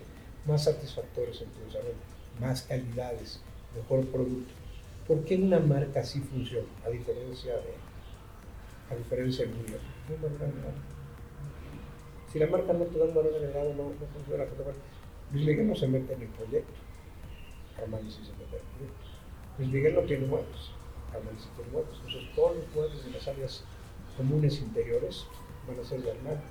más 0.45 0.65
satisfactores 0.65 1.41
en 1.41 1.47
tu 1.47 1.65
desarrollo, 1.65 1.95
más 2.39 2.63
calidades, 2.63 3.39
mejor 3.73 4.05
producto. 4.07 4.53
¿Por 5.07 5.23
qué 5.23 5.37
una 5.37 5.59
marca 5.59 6.01
así 6.01 6.19
funciona, 6.19 6.67
a 6.85 6.89
diferencia 6.89 7.53
de, 7.53 7.73
a 8.91 8.95
diferencia 8.97 9.45
de 9.45 9.51
un 9.51 10.21
valor 10.21 10.41
agregado? 10.43 10.95
Si 12.31 12.39
la 12.39 12.47
marca 12.47 12.73
no 12.73 12.83
te 12.85 12.99
da 12.99 13.05
un 13.05 13.15
valor 13.15 13.33
agregado, 13.33 13.73
no, 13.73 13.83
no 13.83 14.07
funciona. 14.13 14.43
Luis 15.31 15.45
Miguel 15.45 15.67
no 15.67 15.75
se 15.75 15.87
mete 15.87 16.13
en 16.13 16.21
el 16.23 16.27
proyecto, 16.27 16.73
Armani 17.81 18.09
sí 18.09 18.21
se 18.23 18.31
mete 18.31 18.57
en 18.57 18.65
proyecto. 18.75 19.05
Luis 19.57 19.69
Miguel 19.71 19.95
no 19.95 20.01
tiene 20.01 20.25
muertos, 20.27 20.71
Armani 21.13 21.39
sí 21.39 21.49
tiene 21.55 21.71
muertos. 21.71 22.01
Entonces 22.05 22.35
todos 22.35 22.55
los 22.57 22.75
muertos 22.75 23.05
de 23.05 23.11
las 23.11 23.27
áreas 23.27 23.63
comunes 24.17 24.59
interiores 24.59 25.25
van 25.67 25.79
a 25.79 25.83
ser 25.83 26.01
de 26.01 26.11
Armani 26.11 26.41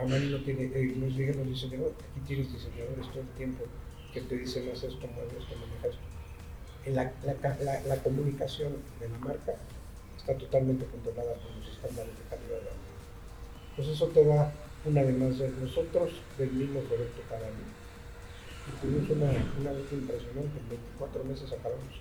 Armani 0.00 0.30
no 0.30 0.38
tiene, 0.38 0.64
eh, 0.74 0.94
nos 0.96 1.16
digan 1.16 1.38
los 1.38 1.48
diseñadores, 1.48 1.92
aquí 1.92 2.20
tienes 2.26 2.52
diseñadores 2.52 3.06
todo 3.10 3.20
el 3.20 3.28
tiempo 3.36 3.64
que 4.14 4.20
te 4.22 4.36
dicen 4.36 4.70
haz 4.72 4.82
esto, 4.82 5.06
mueve 5.06 5.36
esto, 5.38 5.54
maneja 5.56 5.88
esto. 5.88 6.00
la, 6.86 7.12
la, 7.24 7.80
la, 7.86 8.02
comunicación 8.02 8.72
de 8.98 9.08
la 9.08 9.18
marca 9.18 9.54
está 10.16 10.34
totalmente 10.38 10.86
controlada 10.86 11.34
por 11.34 11.52
los 11.52 11.68
estándares 11.68 12.16
de 12.16 12.24
calidad 12.30 12.58
de 12.58 12.64
la. 12.64 12.70
Pues 13.76 13.88
eso 13.88 14.06
te 14.08 14.24
da 14.24 14.52
una 14.86 15.02
vez 15.02 15.18
más 15.18 15.38
de 15.38 15.50
nosotros 15.50 16.12
cada 17.28 17.46
año. 17.46 17.64
Y 17.68 17.79
tuvimos 18.80 19.10
una, 19.10 19.30
una 19.60 19.72
vez 19.72 19.92
impresionante, 19.92 20.58
en 20.58 20.68
24 20.68 21.24
meses 21.24 21.52
acabamos 21.52 21.94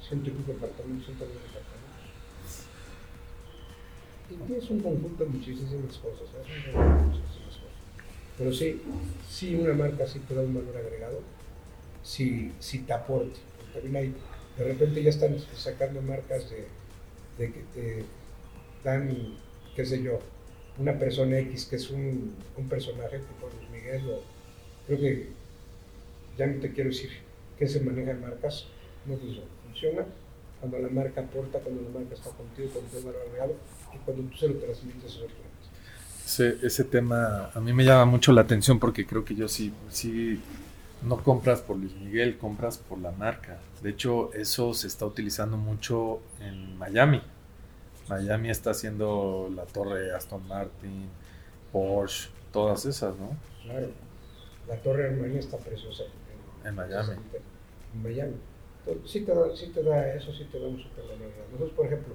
ciento 0.00 0.30
y 0.30 0.32
pico 0.32 0.52
departamentos, 0.52 1.06
ciento 1.06 1.24
departamentos. 1.24 1.68
Y 4.30 4.52
es 4.54 4.70
un 4.70 4.80
conjunto 4.80 5.24
de 5.24 5.30
muchísimas 5.30 5.96
cosas, 5.98 6.28
es 6.28 6.66
un 6.66 6.72
conjunto 6.72 6.98
de 6.98 7.04
muchísimas 7.06 7.56
cosas. 7.56 7.78
Pero 8.36 8.52
sí, 8.52 8.82
sí 9.28 9.54
una 9.54 9.74
marca 9.74 10.06
sí 10.06 10.20
te 10.20 10.34
da 10.34 10.42
un 10.42 10.54
valor 10.54 10.76
agregado, 10.76 11.20
si, 12.02 12.52
si 12.58 12.80
te 12.80 12.92
aporte. 12.92 13.38
También 13.72 13.96
hay, 13.96 14.14
de 14.56 14.64
repente 14.64 15.02
ya 15.02 15.10
están 15.10 15.36
sacando 15.54 16.02
marcas 16.02 16.48
de, 16.50 16.66
de 17.38 17.52
que 17.52 17.60
te 17.74 18.04
dan, 18.84 19.36
qué 19.74 19.84
sé 19.84 20.02
yo, 20.02 20.20
una 20.78 20.98
persona 20.98 21.38
X 21.38 21.66
que 21.66 21.76
es 21.76 21.90
un, 21.90 22.34
un 22.56 22.68
personaje 22.68 23.18
tipo 23.18 23.50
Luis 23.56 23.70
Miguel 23.70 24.08
o 24.10 24.22
creo 24.86 24.98
que 25.00 25.28
ya 26.38 26.46
no 26.46 26.60
te 26.60 26.72
quiero 26.72 26.90
decir 26.90 27.10
que 27.58 27.66
se 27.66 27.80
manejan 27.80 28.20
marcas, 28.20 28.66
no 29.04 29.16
funciona. 29.16 29.48
Funciona 29.64 30.06
cuando 30.60 30.78
la 30.78 30.88
marca 30.88 31.20
aporta, 31.20 31.58
cuando 31.58 31.82
la 31.82 31.98
marca 31.98 32.14
está 32.14 32.30
contigo, 32.30 32.70
cuando 32.72 32.90
te 32.90 33.00
valor 33.00 33.22
agregado 33.26 33.56
y 33.94 33.98
cuando 33.98 34.22
tú 34.24 34.36
se 34.36 34.48
lo 34.48 34.54
transmites 34.54 35.16
a 35.16 35.20
los 35.20 35.32
clientes. 35.32 35.48
Ese, 36.24 36.66
ese 36.66 36.84
tema 36.84 37.50
a 37.52 37.60
mí 37.60 37.72
me 37.72 37.84
llama 37.84 38.04
mucho 38.04 38.32
la 38.32 38.42
atención 38.42 38.78
porque 38.78 39.06
creo 39.06 39.24
que 39.24 39.34
yo 39.34 39.48
sí, 39.48 39.72
sí 39.88 40.40
no 41.02 41.22
compras 41.22 41.60
por 41.60 41.76
Luis 41.76 41.94
Miguel, 41.96 42.38
compras 42.38 42.78
por 42.78 42.98
la 42.98 43.12
marca. 43.12 43.58
De 43.82 43.90
hecho, 43.90 44.32
eso 44.34 44.74
se 44.74 44.88
está 44.88 45.06
utilizando 45.06 45.56
mucho 45.56 46.20
en 46.40 46.76
Miami. 46.76 47.22
Miami 48.08 48.50
está 48.50 48.70
haciendo 48.70 49.50
la 49.54 49.64
torre 49.64 50.12
Aston 50.12 50.46
Martin, 50.48 51.08
Porsche, 51.72 52.30
todas 52.52 52.84
esas, 52.86 53.16
¿no? 53.16 53.36
Claro. 53.62 53.88
La 54.66 54.76
torre 54.76 55.08
Armani 55.08 55.38
está 55.38 55.56
preciosa. 55.56 56.04
En, 56.64 56.74
Miami. 56.74 57.14
En 57.94 58.02
Miami. 58.02 58.36
sí, 59.04 59.20
te 59.22 59.34
da, 59.34 59.56
sí 59.56 59.68
te 59.68 59.82
da, 59.82 60.14
eso 60.14 60.32
sí 60.32 60.44
te 60.44 60.58
da 60.58 60.66
un 60.66 60.78
super 60.78 61.04
valor. 61.04 61.30
Nosotros, 61.52 61.72
por 61.76 61.86
ejemplo, 61.86 62.14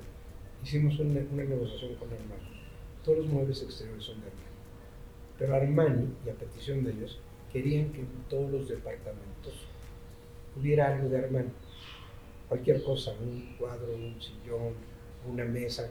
hicimos 0.63 0.99
una, 0.99 1.21
una 1.31 1.43
negociación 1.43 1.95
con 1.95 2.09
Armani. 2.09 2.61
Todos 3.03 3.19
los 3.19 3.27
muebles 3.27 3.61
exteriores 3.61 4.03
son 4.03 4.21
de 4.21 4.27
Armani. 4.27 4.53
Pero 5.37 5.55
Armani, 5.55 6.15
y 6.25 6.29
a 6.29 6.33
petición 6.33 6.83
de 6.83 6.91
ellos, 6.91 7.19
querían 7.51 7.91
que 7.91 8.01
en 8.01 8.07
todos 8.29 8.51
los 8.51 8.67
departamentos 8.69 9.67
hubiera 10.55 10.93
algo 10.93 11.09
de 11.09 11.17
Armani. 11.17 11.49
Cualquier 12.49 12.83
cosa, 12.83 13.13
un 13.21 13.55
cuadro, 13.57 13.93
un 13.93 14.21
sillón, 14.21 14.73
una 15.27 15.45
mesa. 15.45 15.89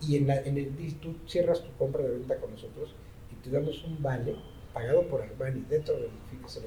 Y 0.00 0.16
en, 0.16 0.26
la, 0.26 0.40
en 0.40 0.58
el 0.58 0.94
tú 1.00 1.14
cierras 1.26 1.62
tu 1.62 1.70
compra 1.76 2.02
de 2.02 2.10
venta 2.10 2.36
con 2.38 2.50
nosotros 2.50 2.94
y 3.30 3.34
te 3.36 3.50
damos 3.50 3.84
un 3.84 4.02
vale 4.02 4.34
pagado 4.72 5.06
por 5.08 5.22
Armani 5.22 5.64
dentro 5.68 5.94
del 5.94 6.04
edificio 6.04 6.62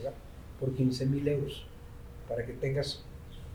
por 0.60 0.74
15 0.74 1.06
mil 1.08 1.28
euros 1.28 1.66
para 2.28 2.46
que 2.46 2.54
tengas 2.54 3.04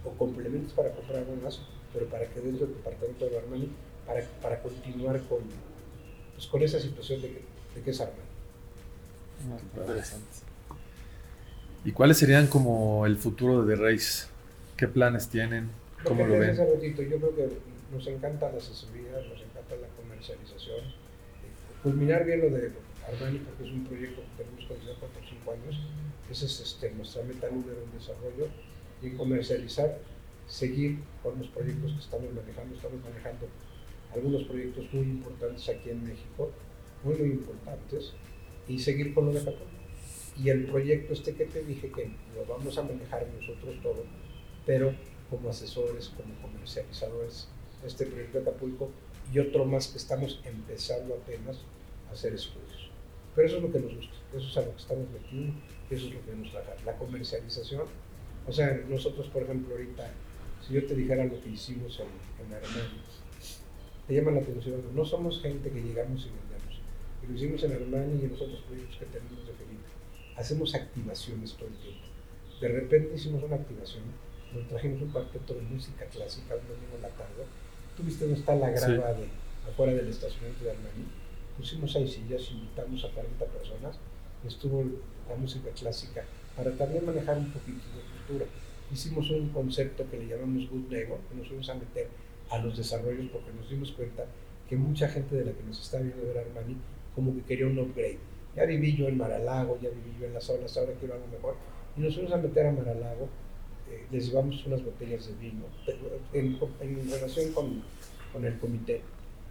o 0.05 0.11
complementos 0.11 0.73
para 0.73 0.91
comprar 0.93 1.19
algo 1.19 1.37
más, 1.43 1.61
pero 1.93 2.07
para 2.07 2.27
que 2.27 2.41
dentro 2.41 2.67
del 2.67 2.77
departamento 2.77 3.29
de 3.29 3.39
Armani, 3.39 3.69
para, 4.07 4.23
para 4.43 4.63
continuar 4.63 5.21
con, 5.23 5.41
pues, 6.35 6.47
con 6.47 6.63
esa 6.63 6.81
situación 6.81 7.21
de 7.23 7.29
que, 7.29 7.43
de 7.75 7.83
que 7.85 7.91
es 7.91 8.01
Armani. 8.01 8.31
Interesante. 9.77 10.27
¿Y 11.85 11.93
cuáles 11.93 12.19
serían 12.19 12.47
como 12.47 13.07
el 13.07 13.17
futuro 13.17 13.65
de 13.65 13.75
The 13.75 13.83
Race? 13.83 14.27
¿Qué 14.77 14.87
planes 14.89 15.29
tienen? 15.29 15.71
¿Cómo 16.05 16.27
lo, 16.27 16.39
ven? 16.39 16.57
yo 16.57 16.95
creo 16.95 17.37
que 17.37 17.49
nos 17.93 18.07
encanta 18.07 18.51
la 18.51 18.59
asesoría, 18.59 19.13
nos 19.13 19.41
encanta 19.41 19.77
la 19.77 19.89
comercialización. 20.01 20.81
Culminar 21.83 22.25
bien 22.25 22.41
lo 22.41 22.51
de 22.51 22.71
Armani, 23.07 23.39
porque 23.39 23.65
es 23.65 23.71
un 23.71 23.85
proyecto 23.87 24.23
que 24.23 24.45
tenemos 24.45 24.65
que 24.67 24.75
por 24.75 25.11
cinco 25.29 25.53
años. 25.53 25.81
Esa 26.31 26.47
es 26.47 26.61
este, 26.61 26.91
nuestra 26.93 27.23
meta 27.23 27.49
número 27.51 27.83
en 27.83 27.99
desarrollo. 27.99 28.49
Y 29.03 29.11
comercializar, 29.11 29.99
seguir 30.47 30.99
con 31.23 31.39
los 31.39 31.49
proyectos 31.49 31.93
que 31.93 32.01
estamos 32.01 32.33
manejando. 32.33 32.75
Estamos 32.75 33.03
manejando 33.03 33.47
algunos 34.15 34.45
proyectos 34.45 34.93
muy 34.93 35.05
importantes 35.05 35.69
aquí 35.69 35.91
en 35.91 36.05
México, 36.05 36.51
muy, 37.05 37.15
muy 37.17 37.31
importantes 37.31 38.13
y 38.69 38.79
seguir 38.79 39.15
con 39.15 39.27
lo 39.27 39.33
de 39.33 39.41
Japón. 39.41 39.69
Y 40.37 40.49
el 40.49 40.67
proyecto 40.67 41.13
este 41.13 41.35
que 41.35 41.47
te 41.47 41.65
dije 41.65 41.91
que 41.91 42.11
lo 42.35 42.45
vamos 42.47 42.77
a 42.79 42.83
manejar 42.83 43.27
nosotros 43.41 43.75
todo, 43.83 44.05
pero 44.65 44.95
como 45.29 45.51
asesores, 45.51 46.09
como 46.09 46.35
comercializadores, 46.41 47.49
este 47.85 48.07
proyecto 48.07 48.39
de 48.39 48.51
Acapulco 48.51 48.91
y 49.33 49.39
otro 49.39 49.65
más 49.65 49.89
que 49.89 49.99
estamos 49.99 50.41
empezando 50.45 51.15
apenas 51.15 51.59
a 52.09 52.13
hacer 52.13 52.35
estudios. 52.35 52.70
Pero 53.35 53.47
eso 53.49 53.57
es 53.57 53.63
lo 53.63 53.73
que 53.73 53.79
nos 53.81 53.95
gusta, 53.95 54.15
eso 54.37 54.49
es 54.49 54.57
a 54.57 54.61
lo 54.63 54.71
que 54.73 54.83
estamos 54.83 55.09
metiendo, 55.11 55.53
eso 55.91 56.07
es 56.07 56.15
lo 56.15 56.25
que 56.25 56.33
nos 56.37 56.51
trabaja. 56.51 56.75
La 56.85 56.97
comercialización, 56.97 57.85
o 58.47 58.53
sea, 58.53 58.81
nosotros 58.89 59.29
por 59.29 59.43
ejemplo 59.43 59.75
ahorita, 59.75 60.11
si 60.67 60.75
yo 60.75 60.87
te 60.87 60.95
dijera 60.95 61.25
lo 61.25 61.41
que 61.41 61.51
hicimos 61.51 62.01
en, 62.01 62.07
en 62.45 62.53
Armenia, 62.53 63.03
te 64.07 64.15
llama 64.15 64.33
la 64.33 64.41
atención, 64.41 64.83
no 64.95 65.05
somos 65.05 65.41
gente 65.41 65.71
que 65.71 65.81
llegamos 65.81 66.27
y 66.27 66.31
y 67.23 67.27
lo 67.27 67.35
hicimos 67.35 67.63
en 67.65 67.73
Alemania 67.73 68.17
y 68.21 68.25
en 68.25 68.31
los 68.31 68.41
otros 68.41 68.61
proyectos 68.63 68.97
que 68.99 69.07
tenemos 69.07 69.47
de 69.47 69.53
Felipe. 69.53 69.89
Hacemos 70.37 70.75
activaciones 70.75 71.53
todo 71.55 71.69
el 71.69 71.75
tiempo. 71.75 72.07
De 72.61 72.69
repente 72.69 73.15
hicimos 73.15 73.43
una 73.43 73.57
activación, 73.57 74.05
nos 74.55 74.69
trajimos 74.69 75.03
un 75.03 75.11
cuarteto 75.11 75.55
de 75.55 75.63
música 75.63 76.05
clásica 76.07 76.55
un 76.55 76.69
domingo 76.69 76.97
en 76.97 77.03
la 77.03 77.09
tarde. 77.11 77.45
Tú 77.97 78.03
viste 78.03 78.25
dónde 78.25 78.41
está 78.41 78.55
la 78.55 78.71
grava 78.71 79.13
de, 79.15 79.29
afuera 79.69 79.93
del 79.93 80.09
estacionamiento 80.09 80.65
de 80.65 80.71
Armani. 80.71 81.05
Pusimos 81.61 81.95
ahí 81.95 82.09
sillas, 82.09 82.51
invitamos 82.53 83.05
a 83.05 83.11
40 83.11 83.45
personas, 83.45 83.99
estuvo 84.49 84.83
la 85.29 85.37
música 85.37 85.69
clásica 85.79 86.25
para 86.57 86.71
también 86.73 87.05
manejar 87.05 87.37
un 87.37 87.53
poquito 87.53 87.85
de 87.95 88.01
cultura. 88.17 88.47
Hicimos 88.91 89.29
un 89.31 89.51
concepto 89.51 90.09
que 90.11 90.17
le 90.17 90.27
llamamos 90.27 90.71
Good 90.71 90.91
Lego, 90.91 91.19
que 91.29 91.37
nos 91.37 91.49
fuimos 91.49 91.69
a 91.69 91.75
meter 91.75 92.09
a 92.49 92.57
los 92.61 92.79
desarrollos 92.79 93.27
porque 93.31 93.53
nos 93.53 93.69
dimos 93.69 93.93
cuenta 93.93 94.25
que 94.71 94.77
mucha 94.77 95.07
gente 95.09 95.37
de 95.37 95.45
la 95.45 95.53
que 95.53 95.63
nos 95.65 95.79
está 95.79 95.99
viendo 95.99 96.23
ver 96.23 96.39
Armani 96.39 96.77
como 97.15 97.35
que 97.35 97.43
quería 97.43 97.67
un 97.67 97.79
upgrade. 97.79 98.19
Ya 98.57 98.65
viví 98.65 98.97
yo 98.97 99.09
en 99.09 99.19
Maralago, 99.19 99.79
ya 99.83 99.91
viví 99.91 100.17
yo 100.19 100.29
en 100.29 100.33
las 100.33 100.45
zonas, 100.45 100.75
ahora 100.79 100.95
quiero 100.99 101.13
algo 101.13 101.27
mejor. 101.27 101.57
Y 101.95 102.01
nos 102.01 102.15
fuimos 102.15 102.33
a 102.33 102.39
meter 102.39 102.69
a 102.69 102.73
Maralago, 102.73 103.29
eh, 103.91 104.07
les 104.11 104.29
llevamos 104.29 104.65
unas 104.65 104.83
botellas 104.83 105.27
de 105.27 105.35
vino, 105.35 105.67
en, 106.33 106.59
en 106.81 107.11
relación 107.11 107.53
con, 107.53 107.83
con, 108.33 108.47
el 108.47 108.59
comité, 108.59 109.03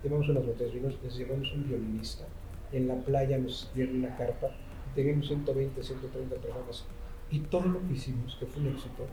llevamos 0.04 0.30
unas 0.30 0.45
botellas 0.45 1.02
de 1.02 1.10
llevamos 1.10 1.52
un 1.54 1.68
violinista, 1.68 2.26
en 2.72 2.88
la 2.88 2.95
playa 2.95 3.38
nos 3.38 3.72
dieron 3.74 3.97
una 3.97 4.16
carpa, 4.16 4.47
teníamos 4.95 5.28
120, 5.28 5.84
130 5.84 6.36
personas, 6.36 6.86
y 7.32 7.39
todo 7.39 7.66
lo 7.66 7.88
que 7.88 7.93
hicimos, 7.93 8.36
que 8.39 8.45
fue 8.45 8.62
un 8.62 8.70
éxito, 8.70 9.06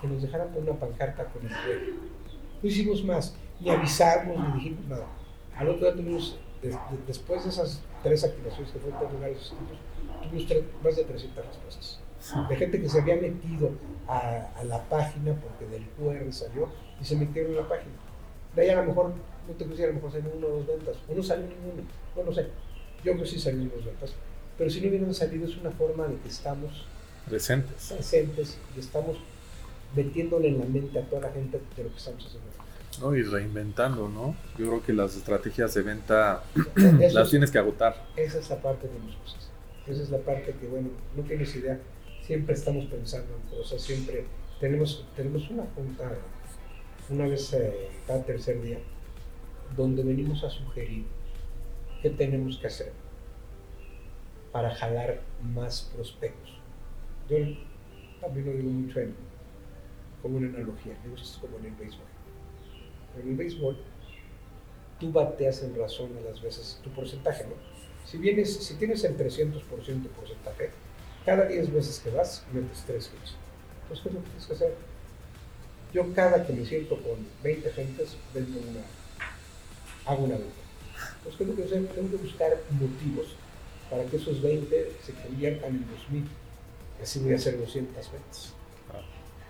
que 0.00 0.06
nos 0.06 0.22
dejaran 0.22 0.48
poner 0.48 0.70
una 0.70 0.80
pancarta 0.80 1.24
con 1.26 1.42
el 1.44 1.52
juego. 1.52 1.96
No 2.62 2.68
hicimos 2.68 3.04
más, 3.04 3.36
ni 3.60 3.70
avisamos, 3.70 4.38
ni 4.38 4.54
dijimos 4.54 4.86
nada. 4.86 5.06
Al 5.56 5.68
otro 5.68 5.86
día 5.86 5.94
tuvimos 5.94 6.38
después 7.06 7.44
de 7.44 7.50
esas 7.50 7.82
tres 8.02 8.24
activaciones 8.24 8.72
que 8.72 8.78
fueron 8.78 9.02
en 9.06 9.12
lugares 9.12 9.52
tuvimos 10.22 10.64
más 10.82 10.96
de 10.96 11.04
300 11.04 11.46
respuestas. 11.46 12.00
De 12.48 12.56
gente 12.56 12.80
que 12.80 12.88
se 12.88 13.00
había 13.00 13.16
metido 13.16 13.72
a, 14.08 14.48
a, 14.56 14.64
la 14.64 14.82
página 14.88 15.34
porque 15.34 15.66
del 15.66 15.86
QR 15.90 16.32
salió 16.32 16.70
y 17.00 17.04
se 17.04 17.16
metieron 17.16 17.52
en 17.52 17.58
la 17.58 17.68
página. 17.68 17.92
De 18.54 18.62
ahí 18.62 18.68
a 18.70 18.76
lo 18.76 18.84
mejor, 18.84 19.12
no 19.48 19.54
te 19.54 19.64
decir, 19.64 19.84
a 19.84 19.88
lo 19.88 19.94
mejor 19.94 20.12
salió 20.12 20.30
uno 20.36 20.46
o 20.46 20.50
dos 20.50 20.66
ventas, 20.66 20.96
o 21.08 21.14
no 21.14 21.22
salió 21.22 21.46
ninguno, 21.46 21.82
no 22.16 22.22
lo 22.22 22.32
sé. 22.32 22.46
Yo 23.04 23.12
creo 23.12 23.18
que 23.18 23.26
sí 23.26 23.38
salieron 23.38 23.70
dos 23.70 23.84
ventas, 23.84 24.12
pero 24.56 24.70
si 24.70 24.80
no 24.80 24.88
hubieran 24.88 25.14
salido 25.14 25.46
es 25.46 25.56
una 25.56 25.70
forma 25.70 26.06
de 26.06 26.16
que 26.16 26.28
estamos 26.28 26.86
presentes, 27.28 27.92
presentes 27.92 28.58
y 28.76 28.80
estamos 28.80 29.16
metiéndole 29.94 30.48
en 30.48 30.60
la 30.60 30.66
mente 30.66 30.98
a 30.98 31.02
toda 31.02 31.22
la 31.22 31.32
gente 31.32 31.60
de 31.76 31.84
lo 31.84 31.90
que 31.90 31.96
estamos 31.96 32.24
haciendo. 32.24 32.54
¿no? 33.00 33.16
Y 33.16 33.22
reinventando, 33.22 34.08
¿no? 34.08 34.36
Yo 34.58 34.66
creo 34.68 34.82
que 34.84 34.92
las 34.92 35.16
estrategias 35.16 35.74
de 35.74 35.82
venta 35.82 36.44
las 37.12 37.30
tienes 37.30 37.50
que 37.50 37.58
agotar. 37.58 38.06
Esa 38.16 38.38
es 38.38 38.50
la 38.50 38.60
parte 38.60 38.86
de 38.88 38.98
mis 39.00 39.16
cosas. 39.16 39.48
Esa 39.86 40.02
es 40.02 40.10
la 40.10 40.18
parte 40.18 40.54
que, 40.58 40.66
bueno, 40.66 40.90
no 41.16 41.22
tienes 41.24 41.54
idea. 41.56 41.78
Siempre 42.22 42.54
estamos 42.54 42.86
pensando 42.86 43.34
en 43.34 43.58
cosas, 43.58 43.82
siempre 43.82 44.24
tenemos, 44.60 45.04
tenemos 45.14 45.50
una 45.50 45.64
junta 45.74 46.10
una 47.10 47.26
vez 47.26 47.52
eh, 47.52 47.88
cada 48.06 48.22
tercer 48.24 48.62
día 48.62 48.78
donde 49.76 50.02
venimos 50.02 50.42
a 50.44 50.50
sugerir 50.50 51.04
qué 52.02 52.10
tenemos 52.10 52.58
que 52.58 52.66
hacer 52.66 52.92
para 54.52 54.74
jalar 54.74 55.22
más 55.42 55.90
prospectos. 55.94 56.58
Yo 57.28 57.36
también 58.20 58.46
lo 58.46 58.52
digo 58.52 58.70
mucho 58.70 59.00
en, 59.00 59.14
como 60.22 60.36
una 60.36 60.48
analogía, 60.48 60.96
digo 61.02 61.16
esto 61.16 61.40
como 61.40 61.58
en 61.58 61.66
el 61.66 61.72
béisbol 61.72 62.14
en 63.20 63.28
el 63.28 63.36
béisbol, 63.36 63.76
tú 64.98 65.12
bateas 65.12 65.62
en 65.62 65.74
razón 65.76 66.10
a 66.18 66.20
las 66.28 66.42
veces 66.42 66.80
tu 66.82 66.90
porcentaje, 66.90 67.44
¿no? 67.44 67.54
Si, 68.06 68.18
vienes, 68.18 68.56
si 68.56 68.74
tienes 68.74 69.02
el 69.04 69.16
300% 69.16 70.02
de 70.02 70.08
porcentaje, 70.10 70.70
cada 71.24 71.46
10 71.46 71.72
veces 71.72 72.00
que 72.00 72.10
vas, 72.10 72.44
metes 72.52 72.84
3 72.86 72.96
hits. 73.04 73.36
Entonces, 73.82 74.02
¿qué 74.02 74.08
es 74.08 74.14
lo 74.14 74.20
que 74.20 74.26
tienes 74.28 74.46
que 74.46 74.52
hacer? 74.52 74.74
Yo 75.94 76.12
cada 76.12 76.44
que 76.44 76.52
me 76.52 76.66
siento 76.66 76.96
con 76.96 77.24
20 77.44 77.70
gentes, 77.70 78.16
vendo 78.34 78.58
una, 78.58 78.80
hago 80.06 80.24
una 80.24 80.34
venta. 80.34 80.50
Entonces, 81.18 81.38
tengo 81.94 82.10
que, 82.10 82.16
buscar 82.16 82.50
motivos 82.72 83.36
para 83.88 84.04
que 84.04 84.16
esos 84.16 84.42
20 84.42 84.92
se 85.00 85.12
conviertan 85.12 85.70
en 85.70 85.86
2000. 85.88 86.24
Así 87.00 87.20
voy 87.20 87.32
a 87.32 87.36
hacer 87.36 87.58
200 87.58 87.94
ventas. 88.10 88.54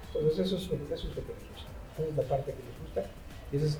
Entonces, 0.08 0.46
eso 0.46 0.56
es, 0.58 0.64
eso 0.64 1.08
es 1.08 1.16
lo 1.16 1.22
que 1.22 1.32
me 1.32 1.48
gusta. 1.50 1.70
Esa 1.96 2.08
es 2.10 2.16
la 2.16 2.22
parte 2.24 2.52
que 2.52 2.58
me 2.58 2.84
gusta. 2.84 3.10
Y 3.50 3.56
esa 3.56 3.66
es 3.66 3.78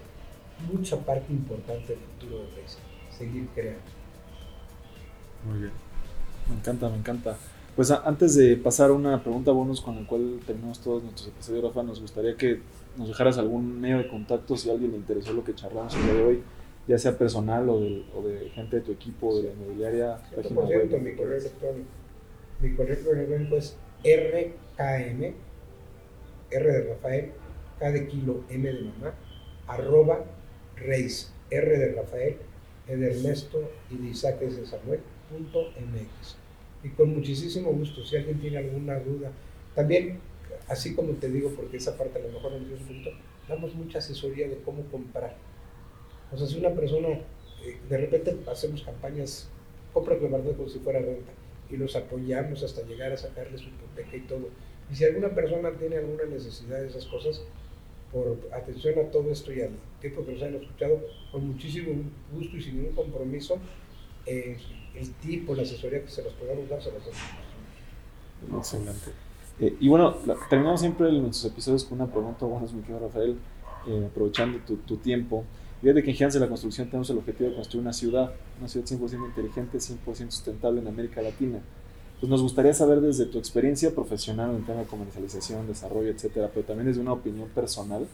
mucha 0.73 0.97
parte 1.05 1.33
importante 1.35 1.89
del 1.89 1.99
futuro 1.99 2.45
de 2.45 2.63
Racing. 2.63 2.81
Seguir 3.19 3.47
creando. 3.55 3.83
Muy 5.45 5.59
bien. 5.59 5.73
Me 6.49 6.57
encanta, 6.57 6.89
me 6.89 6.97
encanta. 6.97 7.37
Pues 7.77 7.91
antes 7.91 8.37
de 8.37 8.57
pasar 8.57 8.91
a 8.91 8.93
una 8.93 9.21
pregunta 9.21 9.51
bonus 9.51 9.81
con 9.81 9.97
la 9.97 10.07
cual 10.07 10.39
terminamos 10.47 10.81
todos 10.81 11.03
nuestros 11.03 11.27
episodios, 11.27 11.65
Rafa, 11.65 11.83
nos 11.83 12.01
gustaría 12.01 12.37
que 12.37 12.61
nos 12.97 13.09
dejaras 13.09 13.37
algún 13.37 13.81
medio 13.81 13.99
de 13.99 14.07
contacto 14.07 14.57
si 14.57 14.71
a 14.71 14.75
alguien 14.75 14.93
le 14.93 14.99
interesó 14.99 15.33
lo 15.33 15.43
que 15.43 15.57
charlamos 15.57 15.93
el 15.97 16.05
día 16.05 16.15
de 16.15 16.23
hoy, 16.23 16.43
ya 16.87 16.99
sea 16.99 17.19
personal 17.19 17.69
o 17.69 17.81
de, 17.81 18.05
o 18.15 18.23
de 18.23 18.51
gente 18.51 18.77
de 18.77 18.83
tu 18.83 18.93
equipo, 18.93 19.27
o 19.27 19.37
de 19.39 19.49
la 19.49 19.53
inmobiliaria. 19.55 20.19
Por 20.33 20.69
cierto, 20.69 20.99
mi 20.99 21.17
correo 21.17 21.37
electrónico. 21.37 21.89
Mi 22.61 22.75
correo 22.77 23.13
electrónico 23.13 23.57
es 23.57 23.77
RKM, 24.05 25.35
R 26.53 26.73
de 26.73 26.95
Rafael, 26.95 27.33
K 27.81 27.91
de 27.91 28.07
kilo, 28.07 28.45
M 28.51 28.73
de 28.73 28.83
mamá, 28.83 29.15
arroba 29.67 30.25
Reis, 30.77 31.33
R 31.51 31.77
de 31.77 31.93
Rafael, 31.93 32.37
E 32.87 32.97
de 32.97 33.11
Ernesto 33.11 33.69
y 33.91 33.97
de 33.97 34.11
Isaac 34.11 34.39
de 34.39 34.65
Samuel, 34.65 35.01
punto 35.29 35.71
MX 35.71 36.44
y 36.85 36.91
con 36.91 37.15
muchísimo 37.15 37.73
gusto, 37.73 38.05
si 38.05 38.17
alguien 38.17 38.39
tiene 38.39 38.59
alguna 38.59 39.01
duda. 39.01 39.33
También, 39.75 40.21
así 40.69 40.95
como 40.95 41.15
te 41.15 41.31
digo, 41.31 41.51
porque 41.51 41.79
esa 41.79 41.97
parte 41.97 42.19
a 42.19 42.23
lo 42.23 42.29
mejor 42.29 42.53
no 42.53 42.59
es 42.59 42.81
un 42.81 42.87
punto, 42.87 43.11
damos 43.49 43.75
mucha 43.75 43.99
asesoría 43.99 44.49
de 44.49 44.59
cómo 44.59 44.85
comprar. 44.91 45.35
O 46.31 46.37
sea, 46.37 46.47
si 46.47 46.59
una 46.59 46.71
persona, 46.71 47.09
eh, 47.09 47.79
de 47.89 47.97
repente 47.97 48.37
hacemos 48.51 48.83
campañas, 48.83 49.49
compra 49.93 50.17
verdad 50.17 50.55
como 50.57 50.69
si 50.69 50.79
fuera 50.79 51.01
renta, 51.01 51.33
y 51.71 51.77
los 51.79 51.97
apoyamos 51.97 52.63
hasta 52.63 52.83
llegar 52.83 53.13
a 53.13 53.17
sacarle 53.17 53.57
su 53.57 53.69
hipoteca 53.69 54.17
y 54.17 54.21
todo. 54.21 54.49
Y 54.93 54.95
si 54.95 55.05
alguna 55.05 55.31
persona 55.31 55.71
tiene 55.79 55.97
alguna 55.97 56.25
necesidad 56.25 56.81
de 56.81 56.89
esas 56.89 57.07
cosas, 57.07 57.43
por 58.13 58.39
atención 58.53 58.99
a 58.99 59.11
todo 59.11 59.31
esto 59.33 59.53
y 59.53 59.63
al 59.63 59.71
tiempo 60.01 60.25
que 60.25 60.33
nos 60.33 60.43
han 60.43 60.55
escuchado, 60.55 61.01
con 61.33 61.49
muchísimo 61.49 62.03
gusto 62.33 62.57
y 62.57 62.63
sin 62.63 62.77
ningún 62.77 62.95
compromiso, 62.95 63.59
eh, 64.27 64.57
el 64.95 65.13
tipo, 65.15 65.55
la 65.55 65.63
asesoría 65.63 66.03
que 66.03 66.11
se 66.11 66.23
los 66.23 66.33
podamos 66.35 66.69
dar, 66.69 66.83
se 66.83 66.93
las 66.93 67.01
damos. 67.01 68.59
Excelente. 68.59 69.11
Eh, 69.61 69.77
y 69.81 69.89
bueno, 69.89 70.17
terminamos 70.51 70.81
siempre 70.81 71.11
nuestros 71.13 71.53
episodios 71.53 71.85
con 71.85 72.01
una 72.01 72.11
pregunta, 72.11 72.45
bueno, 72.45 72.67
mi 72.73 72.83
querido 72.83 73.01
Rafael, 73.01 73.37
eh, 73.87 74.09
aprovechando 74.11 74.59
tu, 74.59 74.77
tu 74.79 74.97
tiempo. 74.97 75.45
Fíjate 75.81 76.03
que 76.03 76.11
en 76.11 76.17
Gigantes 76.17 76.35
de 76.35 76.41
la 76.41 76.49
Construcción 76.49 76.89
tenemos 76.89 77.11
el 77.11 77.19
objetivo 77.19 77.51
de 77.51 77.57
construir 77.57 77.83
una 77.83 77.93
ciudad, 77.93 78.33
una 78.59 78.69
ciudad 78.69 78.87
100% 78.87 79.27
inteligente, 79.29 79.79
100% 79.79 80.31
sustentable 80.31 80.81
en 80.81 80.89
América 80.89 81.21
Latina. 81.23 81.61
Pues 82.21 82.31
nos 82.31 82.41
gustaría 82.41 82.73
saber 82.73 83.01
desde 83.01 83.27
tu 83.27 83.39
experiencia 83.39 83.95
profesional 83.95 84.51
en 84.51 84.57
el 84.57 84.65
tema 84.65 84.81
de 84.81 84.87
comercialización, 84.87 85.67
desarrollo, 85.67 86.11
etcétera, 86.11 86.51
pero 86.53 86.65
también 86.65 86.87
desde 86.87 87.03
una 87.03 87.13
opinión 87.13 87.49
personal, 87.49 88.07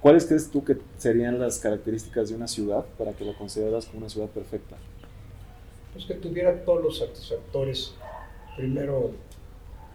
¿cuáles 0.00 0.24
crees 0.24 0.48
tú 0.48 0.64
que 0.64 0.78
serían 0.96 1.38
las 1.38 1.58
características 1.58 2.30
de 2.30 2.36
una 2.36 2.48
ciudad 2.48 2.86
para 2.96 3.12
que 3.12 3.24
la 3.24 3.36
consideras 3.36 3.84
como 3.84 3.98
una 3.98 4.08
ciudad 4.08 4.28
perfecta? 4.28 4.76
Pues 5.94 6.04
que 6.04 6.14
tuviera 6.14 6.64
todos 6.64 6.82
los 6.82 6.98
satisfactores, 6.98 7.94
primero 8.56 9.12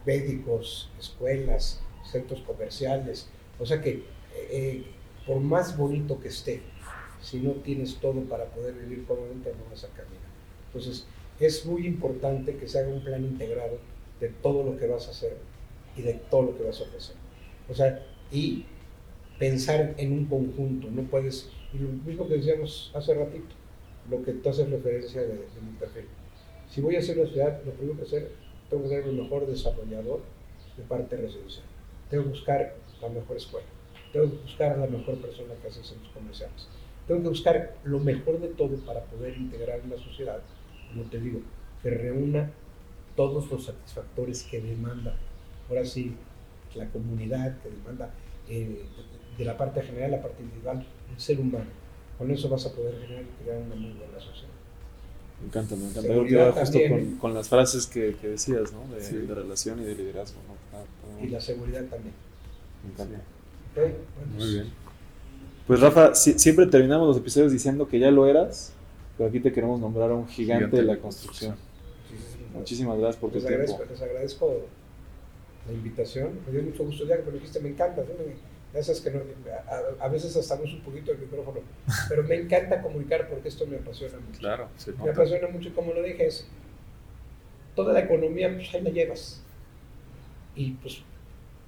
médicos, 0.05 0.89
escuelas, 0.97 1.81
centros 2.09 2.41
comerciales, 2.41 3.27
o 3.59 3.65
sea 3.65 3.81
que 3.81 4.03
eh, 4.49 4.85
por 5.27 5.39
más 5.41 5.77
bonito 5.77 6.19
que 6.19 6.29
esté, 6.29 6.61
si 7.21 7.39
no 7.39 7.51
tienes 7.51 7.97
todo 7.97 8.21
para 8.21 8.45
poder 8.45 8.73
vivir 8.73 9.05
cómodamente, 9.05 9.51
no 9.51 9.69
vas 9.69 9.83
a 9.83 9.89
caminar. 9.89 10.29
Entonces, 10.67 11.05
es 11.39 11.65
muy 11.65 11.85
importante 11.85 12.55
que 12.55 12.67
se 12.67 12.79
haga 12.79 12.89
un 12.89 13.03
plan 13.03 13.23
integrado 13.23 13.77
de 14.19 14.29
todo 14.29 14.63
lo 14.63 14.77
que 14.77 14.87
vas 14.87 15.07
a 15.07 15.11
hacer 15.11 15.37
y 15.95 16.01
de 16.01 16.13
todo 16.13 16.43
lo 16.43 16.57
que 16.57 16.63
vas 16.63 16.79
a 16.79 16.83
ofrecer. 16.83 17.15
O 17.69 17.73
sea, 17.73 18.05
y 18.31 18.65
pensar 19.37 19.95
en 19.97 20.13
un 20.13 20.25
conjunto, 20.25 20.89
no 20.89 21.03
puedes, 21.03 21.49
y 21.73 21.79
lo 21.79 21.89
mismo 21.89 22.27
que 22.27 22.35
decíamos 22.35 22.91
hace 22.93 23.13
ratito, 23.13 23.55
lo 24.09 24.23
que 24.23 24.49
haces 24.49 24.69
referencia 24.69 25.21
de, 25.21 25.33
mi 25.61 25.77
perfil. 25.79 26.05
Si 26.69 26.81
voy 26.81 26.95
a 26.95 26.99
hacer 26.99 27.19
una 27.19 27.29
ciudad, 27.29 27.61
lo 27.65 27.71
primero 27.73 27.97
que 27.97 28.03
hacer, 28.03 28.31
tengo 28.69 28.83
que 28.83 28.89
ser 28.89 29.03
el 29.05 29.13
mejor 29.13 29.47
desarrollador 29.47 30.21
de 30.77 30.83
parte 30.83 31.17
residencial. 31.17 31.65
Tengo 32.09 32.23
que 32.23 32.29
buscar 32.29 32.75
la 33.01 33.09
mejor 33.09 33.37
escuela. 33.37 33.67
Tengo 34.13 34.29
que 34.29 34.37
buscar 34.37 34.73
a 34.73 34.77
la 34.77 34.87
mejor 34.87 35.17
persona 35.17 35.53
que 35.61 35.67
hace 35.67 35.83
centros 35.83 36.11
comerciales. 36.13 36.67
Tengo 37.07 37.21
que 37.23 37.29
buscar 37.29 37.75
lo 37.83 37.99
mejor 37.99 38.39
de 38.39 38.49
todo 38.49 38.75
para 38.85 39.01
poder 39.05 39.35
integrar 39.37 39.79
en 39.79 39.89
la 39.89 39.97
sociedad, 39.97 40.39
como 40.89 41.09
te 41.09 41.19
digo, 41.19 41.41
que 41.81 41.89
reúna 41.89 42.51
todos 43.15 43.49
los 43.49 43.65
satisfactores 43.65 44.43
que 44.43 44.61
demanda, 44.61 45.15
ahora 45.67 45.85
sí, 45.85 46.15
la 46.75 46.87
comunidad, 46.89 47.59
que 47.61 47.69
demanda 47.69 48.11
eh, 48.47 48.83
de 49.37 49.45
la 49.45 49.57
parte 49.57 49.81
general, 49.81 50.11
la 50.11 50.21
parte 50.21 50.43
individual, 50.43 50.85
el 51.11 51.19
ser 51.19 51.39
humano 51.39 51.78
con 52.19 52.29
eso 52.29 52.49
vas 52.49 52.65
a 52.65 52.73
poder 52.73 52.95
crear, 52.95 53.23
crear 53.41 53.61
una 53.61 53.75
muy 53.75 53.93
buena 53.93 54.19
sociedad. 54.19 54.49
Me 55.39 55.47
encanta, 55.47 55.75
me 55.77 55.85
encanta. 55.85 56.13
Yo 56.27 56.51
justo 56.51 56.79
con, 56.89 57.15
con, 57.15 57.33
las 57.33 57.47
frases 57.47 57.87
que, 57.87 58.17
que 58.19 58.27
decías, 58.27 58.73
¿no? 58.73 58.93
De, 58.93 59.25
de, 59.25 59.33
relación 59.33 59.81
y 59.81 59.85
de 59.85 59.95
liderazgo, 59.95 60.37
¿no? 60.45 60.77
Ah, 60.77 60.83
y 61.23 61.27
la 61.29 61.39
seguridad 61.39 61.85
también. 61.85 62.13
Me 62.83 62.91
encanta. 62.91 63.21
Okay, 63.71 63.95
muy 64.37 64.53
bien. 64.53 64.65
Pues 65.65 65.79
Rafa, 65.79 66.13
si, 66.13 66.37
siempre 66.37 66.65
terminamos 66.65 67.07
los 67.07 67.17
episodios 67.17 67.53
diciendo 67.53 67.87
que 67.87 67.99
ya 67.99 68.11
lo 68.11 68.27
eras, 68.27 68.73
pero 69.17 69.29
aquí 69.29 69.39
te 69.39 69.53
queremos 69.53 69.79
nombrar 69.79 70.11
a 70.11 70.15
un 70.15 70.27
gigante, 70.27 70.65
gigante 70.65 70.77
de 70.77 70.83
la 70.83 70.99
construcción. 70.99 71.55
Muchísimas 72.53 72.97
gracias 72.97 73.21
por 73.21 73.33
les 73.33 73.43
tu 73.43 73.47
agradezco, 73.47 73.77
tiempo. 73.77 73.93
Les 73.93 74.01
agradezco 74.01 74.61
la 75.67 75.73
invitación. 75.73 76.31
Me 76.45 76.51
dio 76.51 76.63
mucho 76.63 76.83
gusto 76.83 77.05
ya 77.05 77.15
que 77.17 77.23
me 77.23 77.31
dijiste, 77.31 77.61
me 77.61 77.69
encanta. 77.69 78.03
¿sí? 78.03 78.11
Esas 78.73 79.01
que 79.01 79.09
no, 79.09 79.21
a, 79.67 80.05
a, 80.05 80.07
veces 80.09 80.35
hasta 80.35 80.55
es 80.63 80.73
un 80.73 80.81
poquito 80.81 81.11
el 81.11 81.17
micrófono, 81.17 81.61
pero 82.07 82.23
me 82.23 82.35
encanta 82.35 82.81
comunicar 82.81 83.27
porque 83.27 83.49
esto 83.49 83.65
me 83.65 83.77
apasiona 83.77 84.19
mucho. 84.19 84.39
Claro, 84.39 84.69
me 85.03 85.09
apasiona 85.09 85.47
mucho, 85.47 85.73
como 85.73 85.91
lo 85.91 86.03
dije, 86.03 86.27
es 86.27 86.47
toda 87.75 87.93
la 87.93 88.01
economía, 88.01 88.53
pues 88.53 88.73
ahí 88.75 88.81
la 88.81 88.91
llevas. 88.91 89.41
Y 90.55 90.71
pues 90.73 91.01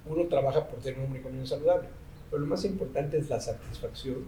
uno 0.06 0.26
trabaja 0.28 0.68
por 0.68 0.78
tener 0.80 1.00
una 1.00 1.18
economía 1.18 1.46
saludable, 1.46 1.88
pero 2.30 2.42
lo 2.42 2.46
más 2.46 2.64
importante 2.64 3.18
es 3.18 3.28
la 3.28 3.40
satisfacción 3.40 4.24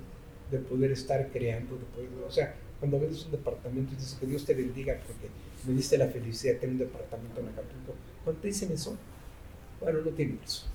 de 0.51 0.59
poder 0.59 0.91
estar 0.93 1.29
creando, 1.29 1.77
de 1.77 1.85
poder, 1.85 2.09
o 2.27 2.31
sea, 2.31 2.55
cuando 2.79 3.01
ves 3.01 3.25
un 3.25 3.33
departamento 3.33 3.93
y 3.93 3.97
dices 3.97 4.17
que 4.19 4.27
Dios 4.27 4.45
te 4.45 4.55
bendiga 4.55 4.99
porque 5.07 5.29
me 5.67 5.75
diste 5.75 5.97
la 5.97 6.09
felicidad 6.09 6.55
de 6.55 6.61
tener 6.61 6.75
un 6.75 6.79
departamento 6.81 7.41
en 7.41 7.49
Acapulco, 7.49 7.95
cuando 8.25 8.43
te 8.43 8.49
dicen 8.49 8.73
eso, 8.73 8.97
bueno, 9.81 10.01
no 10.01 10.11
tiene 10.11 10.39
eso. 10.45 10.67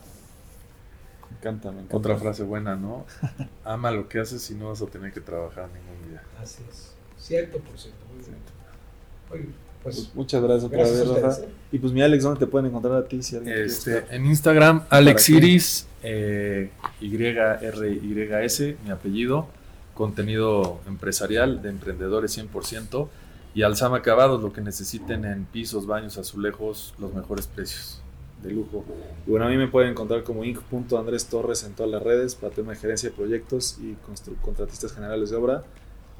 Me 1.30 1.38
encanta, 1.38 1.72
me 1.72 1.78
encanta. 1.80 1.98
Otra 1.98 2.18
frase 2.18 2.44
buena, 2.44 2.76
¿no? 2.76 3.06
Ama 3.64 3.92
lo 3.92 4.08
que 4.10 4.20
haces 4.20 4.50
y 4.52 4.56
no 4.56 4.70
vas 4.70 4.82
a 4.82 4.88
tener 4.88 5.14
que 5.14 5.22
trabajar 5.22 5.70
ningún 5.70 6.10
día. 6.10 6.24
Así 6.42 6.64
es. 6.70 6.94
Cierto 7.18 7.60
por 7.60 7.78
ciento. 7.78 8.00
Muy 8.14 9.40
bien. 9.40 9.54
Pues, 9.84 9.96
pues, 9.96 10.16
muchas 10.16 10.42
gracias 10.42 10.66
otra 10.66 10.80
gracias 10.80 11.08
Rafa. 11.08 11.28
ustedes, 11.28 11.50
¿eh? 11.50 11.54
Y 11.72 11.80
pues 11.80 11.94
mi 11.94 12.02
Alex, 12.02 12.24
¿dónde 12.24 12.40
te 12.40 12.48
pueden 12.48 12.68
encontrar 12.68 12.96
a 12.96 13.08
ti? 13.08 13.22
Si 13.24 13.36
alguien 13.38 13.58
Este, 13.58 14.04
en 14.10 14.26
Instagram, 14.26 14.84
Alex 14.90 15.26
ti. 15.26 15.36
Iris, 15.36 15.88
eh, 16.04 16.72
YRYS, 17.00 18.76
mi 18.84 18.92
apellido, 18.92 19.48
contenido 19.94 20.80
empresarial 20.88 21.62
de 21.62 21.70
emprendedores 21.70 22.38
100%, 22.38 23.08
y 23.56 23.64
Alzama 23.64 23.98
Acabados, 23.98 24.42
lo 24.42 24.54
que 24.54 24.62
necesiten 24.62 25.26
en 25.26 25.46
pisos, 25.46 25.88
baños, 25.88 26.18
azulejos, 26.18 26.94
los 27.00 27.14
mejores 27.14 27.48
precios. 27.48 28.02
De 28.42 28.52
lujo. 28.52 28.86
Y 29.28 29.32
bueno, 29.32 29.46
a 29.46 29.50
mí 29.50 29.58
me 29.58 29.68
pueden 29.68 29.92
encontrar 29.92 30.24
como 30.24 30.44
inc.andrés 30.44 31.28
Torres 31.28 31.64
en 31.64 31.74
todas 31.74 31.92
las 31.92 32.02
redes 32.02 32.36
para 32.36 32.54
tema 32.54 32.72
de 32.74 32.78
gerencia 32.80 33.10
de 33.10 33.16
proyectos 33.16 33.78
y 33.82 33.96
contratistas 34.42 34.94
generales 34.94 35.30
de 35.30 35.36
obra. 35.36 35.64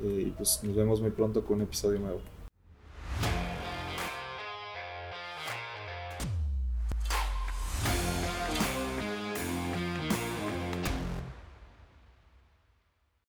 Eh, 0.02 0.26
y 0.28 0.32
pues 0.32 0.62
nos 0.64 0.76
vemos 0.76 1.02
muy 1.02 1.12
pronto 1.12 1.44
con 1.44 1.58
un 1.58 1.64
episodio 1.64 2.00
nuevo. 2.00 2.22